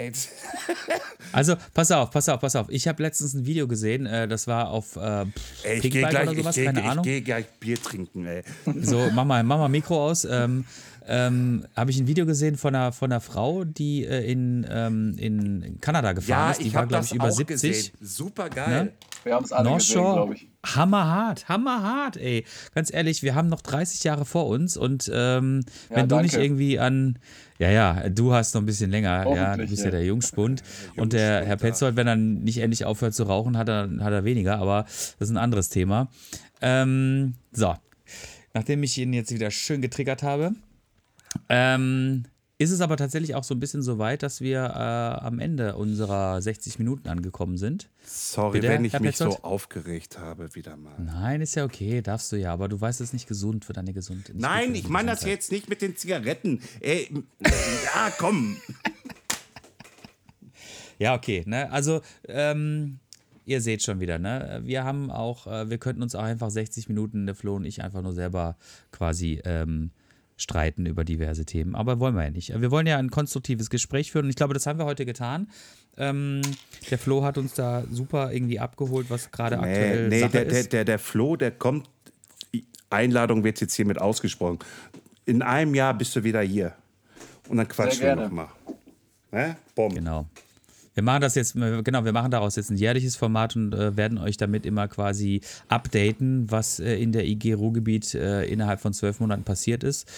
also, 1.32 1.56
pass 1.74 1.90
auf, 1.90 2.10
pass 2.10 2.28
auf, 2.28 2.40
pass 2.40 2.56
auf. 2.56 2.66
Ich 2.70 2.88
habe 2.88 3.02
letztens 3.02 3.34
ein 3.34 3.44
Video 3.44 3.66
gesehen, 3.66 4.06
äh, 4.06 4.28
das 4.28 4.46
war 4.46 4.70
auf 4.70 4.96
äh, 4.96 5.26
ey, 5.62 5.78
ich 5.78 5.82
geh 5.82 5.90
gleich, 5.90 6.28
oder 6.28 6.36
sowas, 6.36 6.56
ich 6.56 6.62
geh, 6.62 6.66
keine 6.66 6.80
ich 6.80 6.86
Ahnung. 6.86 7.04
Ich 7.04 7.10
gehe 7.10 7.22
gleich 7.22 7.46
Bier 7.58 7.82
trinken, 7.82 8.26
ey. 8.26 8.42
So, 8.80 9.08
mach 9.12 9.24
mal, 9.24 9.42
mach 9.42 9.58
mal 9.58 9.68
Mikro 9.68 10.06
aus. 10.06 10.24
Ähm, 10.24 10.64
ähm, 11.06 11.66
habe 11.76 11.90
ich 11.90 11.98
ein 12.00 12.06
Video 12.06 12.26
gesehen 12.26 12.56
von 12.56 12.74
einer, 12.74 12.92
von 12.92 13.10
einer 13.10 13.20
Frau, 13.20 13.64
die 13.64 14.04
äh, 14.04 14.30
in, 14.30 14.66
ähm, 14.70 15.14
in 15.18 15.78
Kanada 15.80 16.12
gefahren 16.12 16.28
Ja, 16.30 16.50
ist. 16.50 16.60
Die 16.60 16.68
ich 16.68 16.74
war, 16.74 16.86
glaube 16.86 17.04
ich, 17.04 17.12
über 17.14 17.26
auch 17.26 17.30
70. 17.30 17.46
gesehen. 17.72 17.92
Super 18.00 18.48
geil. 18.50 18.84
Ne? 18.84 18.92
Wir 19.24 19.34
haben 19.34 19.44
es 19.44 19.52
alle 19.52 19.68
North 19.68 19.80
gesehen, 19.80 19.94
Shore, 19.96 20.14
glaube 20.14 20.34
ich. 20.34 20.48
hammerhart, 20.64 21.48
hammerhart, 21.48 22.16
ey. 22.16 22.44
Ganz 22.74 22.92
ehrlich, 22.92 23.22
wir 23.22 23.34
haben 23.34 23.48
noch 23.48 23.60
30 23.60 24.02
Jahre 24.04 24.24
vor 24.24 24.46
uns 24.46 24.76
und 24.78 25.10
ähm, 25.12 25.62
Ja, 25.90 25.96
wenn 25.96 26.08
du 26.08 26.16
nicht 26.20 26.34
danke. 26.34 26.44
irgendwie 26.46 26.78
an, 26.78 27.18
ja, 27.58 27.70
ja, 27.70 28.08
du 28.08 28.32
hast 28.32 28.54
noch 28.54 28.62
ein 28.62 28.66
bisschen 28.66 28.90
länger, 28.90 29.26
ja, 29.34 29.56
du 29.58 29.66
bist 29.66 29.78
ja, 29.80 29.84
ja. 29.86 29.90
der 29.90 30.04
Jungspund 30.04 30.62
und 30.96 31.12
der 31.12 31.44
Herr 31.44 31.56
Petzold, 31.56 31.96
wenn 31.96 32.06
er 32.06 32.16
nicht 32.16 32.58
endlich 32.58 32.86
aufhört 32.86 33.12
zu 33.14 33.24
rauchen, 33.24 33.58
hat 33.58 33.68
er, 33.68 33.90
hat 34.00 34.12
er 34.12 34.24
weniger, 34.24 34.58
aber 34.58 34.84
das 34.84 35.16
ist 35.18 35.30
ein 35.30 35.36
anderes 35.36 35.68
Thema. 35.68 36.08
Ähm, 36.62 37.34
so, 37.52 37.74
nachdem 38.54 38.82
ich 38.82 38.96
ihn 38.96 39.12
jetzt 39.12 39.32
wieder 39.34 39.50
schön 39.50 39.82
getriggert 39.82 40.22
habe, 40.22 40.52
ähm, 41.48 42.24
ist 42.60 42.72
es 42.72 42.82
aber 42.82 42.98
tatsächlich 42.98 43.34
auch 43.34 43.44
so 43.44 43.54
ein 43.54 43.58
bisschen 43.60 43.82
so 43.82 43.96
weit, 43.98 44.22
dass 44.22 44.42
wir 44.42 44.64
äh, 44.64 45.24
am 45.24 45.38
Ende 45.38 45.76
unserer 45.76 46.42
60 46.42 46.78
Minuten 46.78 47.08
angekommen 47.08 47.56
sind. 47.56 47.88
Sorry, 48.04 48.60
Bitte, 48.60 48.68
wenn 48.68 48.84
ich 48.84 48.92
Herr 48.92 49.00
mich 49.00 49.12
Petzold? 49.12 49.32
so 49.32 49.42
aufgeregt 49.44 50.18
habe 50.18 50.54
wieder 50.54 50.76
mal. 50.76 50.94
Nein, 50.98 51.40
ist 51.40 51.54
ja 51.54 51.64
okay, 51.64 52.02
darfst 52.02 52.30
du 52.32 52.36
ja, 52.36 52.52
aber 52.52 52.68
du 52.68 52.78
weißt, 52.78 53.00
es 53.00 53.08
ist 53.08 53.12
nicht 53.14 53.28
gesund 53.28 53.64
für 53.64 53.72
deine 53.72 53.94
Gesundheit. 53.94 54.36
Nein, 54.36 54.74
ich 54.74 54.88
meine 54.90 55.10
das 55.10 55.24
jetzt 55.24 55.50
nicht 55.50 55.70
mit 55.70 55.80
den 55.80 55.96
Zigaretten. 55.96 56.60
Ey, 56.80 57.08
ja, 57.40 58.12
komm. 58.18 58.58
Ja, 60.98 61.14
okay, 61.14 61.44
ne? 61.46 61.72
Also, 61.72 62.02
ähm, 62.28 62.98
ihr 63.46 63.62
seht 63.62 63.82
schon 63.82 64.00
wieder, 64.00 64.18
ne? 64.18 64.60
Wir 64.64 64.84
haben 64.84 65.10
auch, 65.10 65.46
äh, 65.46 65.70
wir 65.70 65.78
könnten 65.78 66.02
uns 66.02 66.14
auch 66.14 66.22
einfach 66.22 66.50
60 66.50 66.90
Minuten, 66.90 67.24
der 67.24 67.34
Flo 67.34 67.56
und 67.56 67.64
ich, 67.64 67.82
einfach 67.82 68.02
nur 68.02 68.12
selber 68.12 68.58
quasi 68.92 69.40
ähm, 69.46 69.92
streiten 70.40 70.86
über 70.86 71.04
diverse 71.04 71.44
Themen. 71.44 71.74
Aber 71.74 72.00
wollen 72.00 72.14
wir 72.14 72.24
ja 72.24 72.30
nicht. 72.30 72.58
Wir 72.60 72.70
wollen 72.70 72.86
ja 72.86 72.96
ein 72.96 73.10
konstruktives 73.10 73.70
Gespräch 73.70 74.10
führen 74.10 74.24
und 74.24 74.30
ich 74.30 74.36
glaube, 74.36 74.54
das 74.54 74.66
haben 74.66 74.78
wir 74.78 74.86
heute 74.86 75.04
getan. 75.04 75.48
Ähm, 75.96 76.40
der 76.90 76.98
Flo 76.98 77.22
hat 77.22 77.36
uns 77.36 77.54
da 77.54 77.84
super 77.90 78.32
irgendwie 78.32 78.58
abgeholt, 78.58 79.10
was 79.10 79.30
gerade 79.30 79.56
Nee, 79.56 79.62
aktuell 79.62 80.08
nee 80.08 80.20
Sache 80.20 80.30
der, 80.32 80.44
der, 80.46 80.60
ist. 80.60 80.72
der, 80.72 80.84
der 80.84 80.98
Flo, 80.98 81.36
der 81.36 81.50
kommt. 81.50 81.88
Einladung 82.88 83.44
wird 83.44 83.60
jetzt 83.60 83.74
hiermit 83.74 84.00
ausgesprochen. 84.00 84.58
In 85.24 85.42
einem 85.42 85.74
Jahr 85.74 85.94
bist 85.94 86.16
du 86.16 86.24
wieder 86.24 86.40
hier. 86.40 86.74
Und 87.48 87.58
dann 87.58 87.68
quatschen 87.68 88.02
wir 88.02 88.16
nochmal. 88.16 88.48
Ne? 89.30 89.56
Bom. 89.74 89.94
Genau. 89.94 90.26
Wir 90.94 91.02
machen 91.02 91.20
das 91.20 91.34
jetzt, 91.34 91.54
genau, 91.54 92.04
wir 92.04 92.12
machen 92.12 92.30
daraus 92.30 92.56
jetzt 92.56 92.70
ein 92.70 92.76
jährliches 92.76 93.16
Format 93.16 93.54
und 93.54 93.72
äh, 93.72 93.96
werden 93.96 94.18
euch 94.18 94.36
damit 94.36 94.66
immer 94.66 94.88
quasi 94.88 95.40
updaten, 95.68 96.50
was 96.50 96.80
äh, 96.80 96.96
in 96.96 97.12
der 97.12 97.26
IG 97.26 97.54
Ruhrgebiet 97.54 98.14
äh, 98.14 98.44
innerhalb 98.44 98.80
von 98.80 98.92
zwölf 98.92 99.20
Monaten 99.20 99.44
passiert 99.44 99.84
ist. 99.84 100.08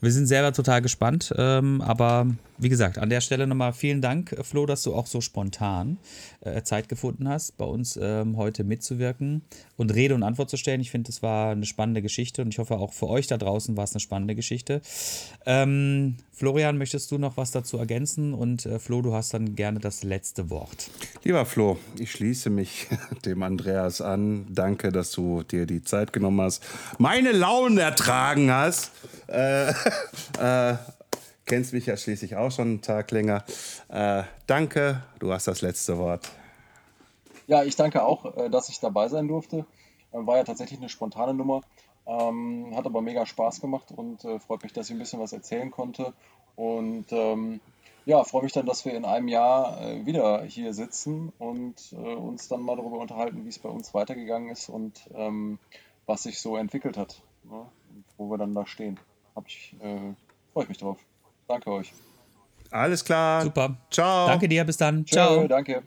Wir 0.00 0.12
sind 0.12 0.26
selber 0.26 0.52
total 0.52 0.82
gespannt, 0.82 1.34
ähm, 1.36 1.80
aber 1.80 2.26
wie 2.58 2.68
gesagt, 2.68 2.98
an 2.98 3.08
der 3.08 3.20
Stelle 3.20 3.46
nochmal 3.46 3.72
vielen 3.72 4.00
Dank, 4.00 4.32
äh, 4.32 4.42
Flo, 4.42 4.66
dass 4.66 4.82
du 4.82 4.94
auch 4.94 5.06
so 5.06 5.20
spontan 5.20 5.98
äh, 6.40 6.62
Zeit 6.62 6.88
gefunden 6.88 7.28
hast, 7.28 7.56
bei 7.56 7.64
uns 7.64 7.98
ähm, 8.00 8.36
heute 8.36 8.64
mitzuwirken 8.64 9.42
und 9.76 9.94
Rede 9.94 10.14
und 10.14 10.22
Antwort 10.22 10.50
zu 10.50 10.56
stellen. 10.56 10.80
Ich 10.80 10.90
finde, 10.90 11.08
das 11.08 11.22
war 11.22 11.52
eine 11.52 11.66
spannende 11.66 12.02
Geschichte 12.02 12.42
und 12.42 12.48
ich 12.48 12.58
hoffe 12.58 12.76
auch 12.78 12.92
für 12.92 13.08
euch 13.08 13.26
da 13.26 13.36
draußen 13.36 13.76
war 13.76 13.84
es 13.84 13.92
eine 13.92 14.00
spannende 14.00 14.34
Geschichte. 14.34 14.80
Ähm, 15.46 16.16
Florian, 16.32 16.78
möchtest 16.78 17.10
du 17.10 17.18
noch 17.18 17.36
was 17.36 17.50
dazu 17.50 17.78
ergänzen? 17.78 18.34
Und 18.34 18.66
äh, 18.66 18.78
Flo, 18.78 19.02
du 19.02 19.14
hast 19.14 19.34
dann 19.34 19.54
gerne 19.54 19.78
das 19.78 20.02
letzte 20.02 20.50
Wort. 20.50 20.90
Lieber 21.24 21.44
Flo, 21.46 21.78
ich 21.98 22.12
schließe 22.12 22.50
mich 22.50 22.86
dem 23.24 23.42
Andreas 23.42 24.00
an. 24.00 24.46
Danke, 24.48 24.92
dass 24.92 25.10
du 25.12 25.42
dir 25.42 25.66
die 25.66 25.82
Zeit 25.82 26.12
genommen 26.12 26.40
hast, 26.40 26.62
meine 26.98 27.32
Launen 27.32 27.78
ertragen 27.78 28.50
hast. 28.50 28.92
Äh, 29.26 29.70
äh, 30.40 30.76
kennst 31.48 31.72
mich 31.72 31.86
ja 31.86 31.96
schließlich 31.96 32.36
auch 32.36 32.50
schon 32.52 32.68
einen 32.68 32.82
Tag 32.82 33.10
länger. 33.10 33.44
Äh, 33.88 34.22
danke, 34.46 35.02
du 35.18 35.32
hast 35.32 35.48
das 35.48 35.62
letzte 35.62 35.98
Wort. 35.98 36.30
Ja, 37.46 37.64
ich 37.64 37.74
danke 37.74 38.04
auch, 38.04 38.36
äh, 38.36 38.50
dass 38.50 38.68
ich 38.68 38.78
dabei 38.78 39.08
sein 39.08 39.26
durfte. 39.26 39.66
Äh, 40.12 40.18
War 40.26 40.36
ja 40.36 40.44
tatsächlich 40.44 40.78
eine 40.78 40.88
spontane 40.88 41.34
Nummer. 41.34 41.62
Ähm, 42.06 42.72
hat 42.74 42.86
aber 42.86 43.00
mega 43.02 43.26
Spaß 43.26 43.60
gemacht 43.60 43.92
und 43.94 44.24
äh, 44.24 44.38
freut 44.38 44.62
mich, 44.62 44.72
dass 44.72 44.86
ich 44.86 44.92
ein 44.92 44.98
bisschen 44.98 45.20
was 45.20 45.32
erzählen 45.32 45.70
konnte. 45.70 46.12
Und 46.56 47.06
ähm, 47.10 47.60
ja, 48.06 48.24
freue 48.24 48.44
mich 48.44 48.52
dann, 48.52 48.66
dass 48.66 48.84
wir 48.84 48.94
in 48.94 49.04
einem 49.04 49.28
Jahr 49.28 49.80
äh, 49.80 50.06
wieder 50.06 50.42
hier 50.44 50.72
sitzen 50.72 51.32
und 51.38 51.92
äh, 51.92 52.14
uns 52.14 52.48
dann 52.48 52.62
mal 52.62 52.76
darüber 52.76 52.98
unterhalten, 52.98 53.44
wie 53.44 53.50
es 53.50 53.58
bei 53.58 53.68
uns 53.68 53.92
weitergegangen 53.92 54.50
ist 54.50 54.68
und 54.68 55.08
ähm, 55.14 55.58
was 56.06 56.22
sich 56.22 56.40
so 56.40 56.56
entwickelt 56.56 56.96
hat. 56.96 57.22
Ne? 57.44 57.66
Wo 58.16 58.30
wir 58.30 58.38
dann 58.38 58.54
da 58.54 58.66
stehen. 58.66 58.98
Hab 59.34 59.46
äh, 59.46 60.14
freue 60.52 60.64
ich 60.64 60.68
mich 60.68 60.78
drauf. 60.78 60.98
Danke 61.48 61.70
euch. 61.72 61.92
Alles 62.70 63.04
klar. 63.04 63.42
Super. 63.42 63.76
Ciao. 63.90 64.26
Danke 64.26 64.48
dir, 64.48 64.64
bis 64.64 64.76
dann. 64.76 65.04
Tschö, 65.04 65.14
Ciao. 65.14 65.48
danke. 65.48 65.82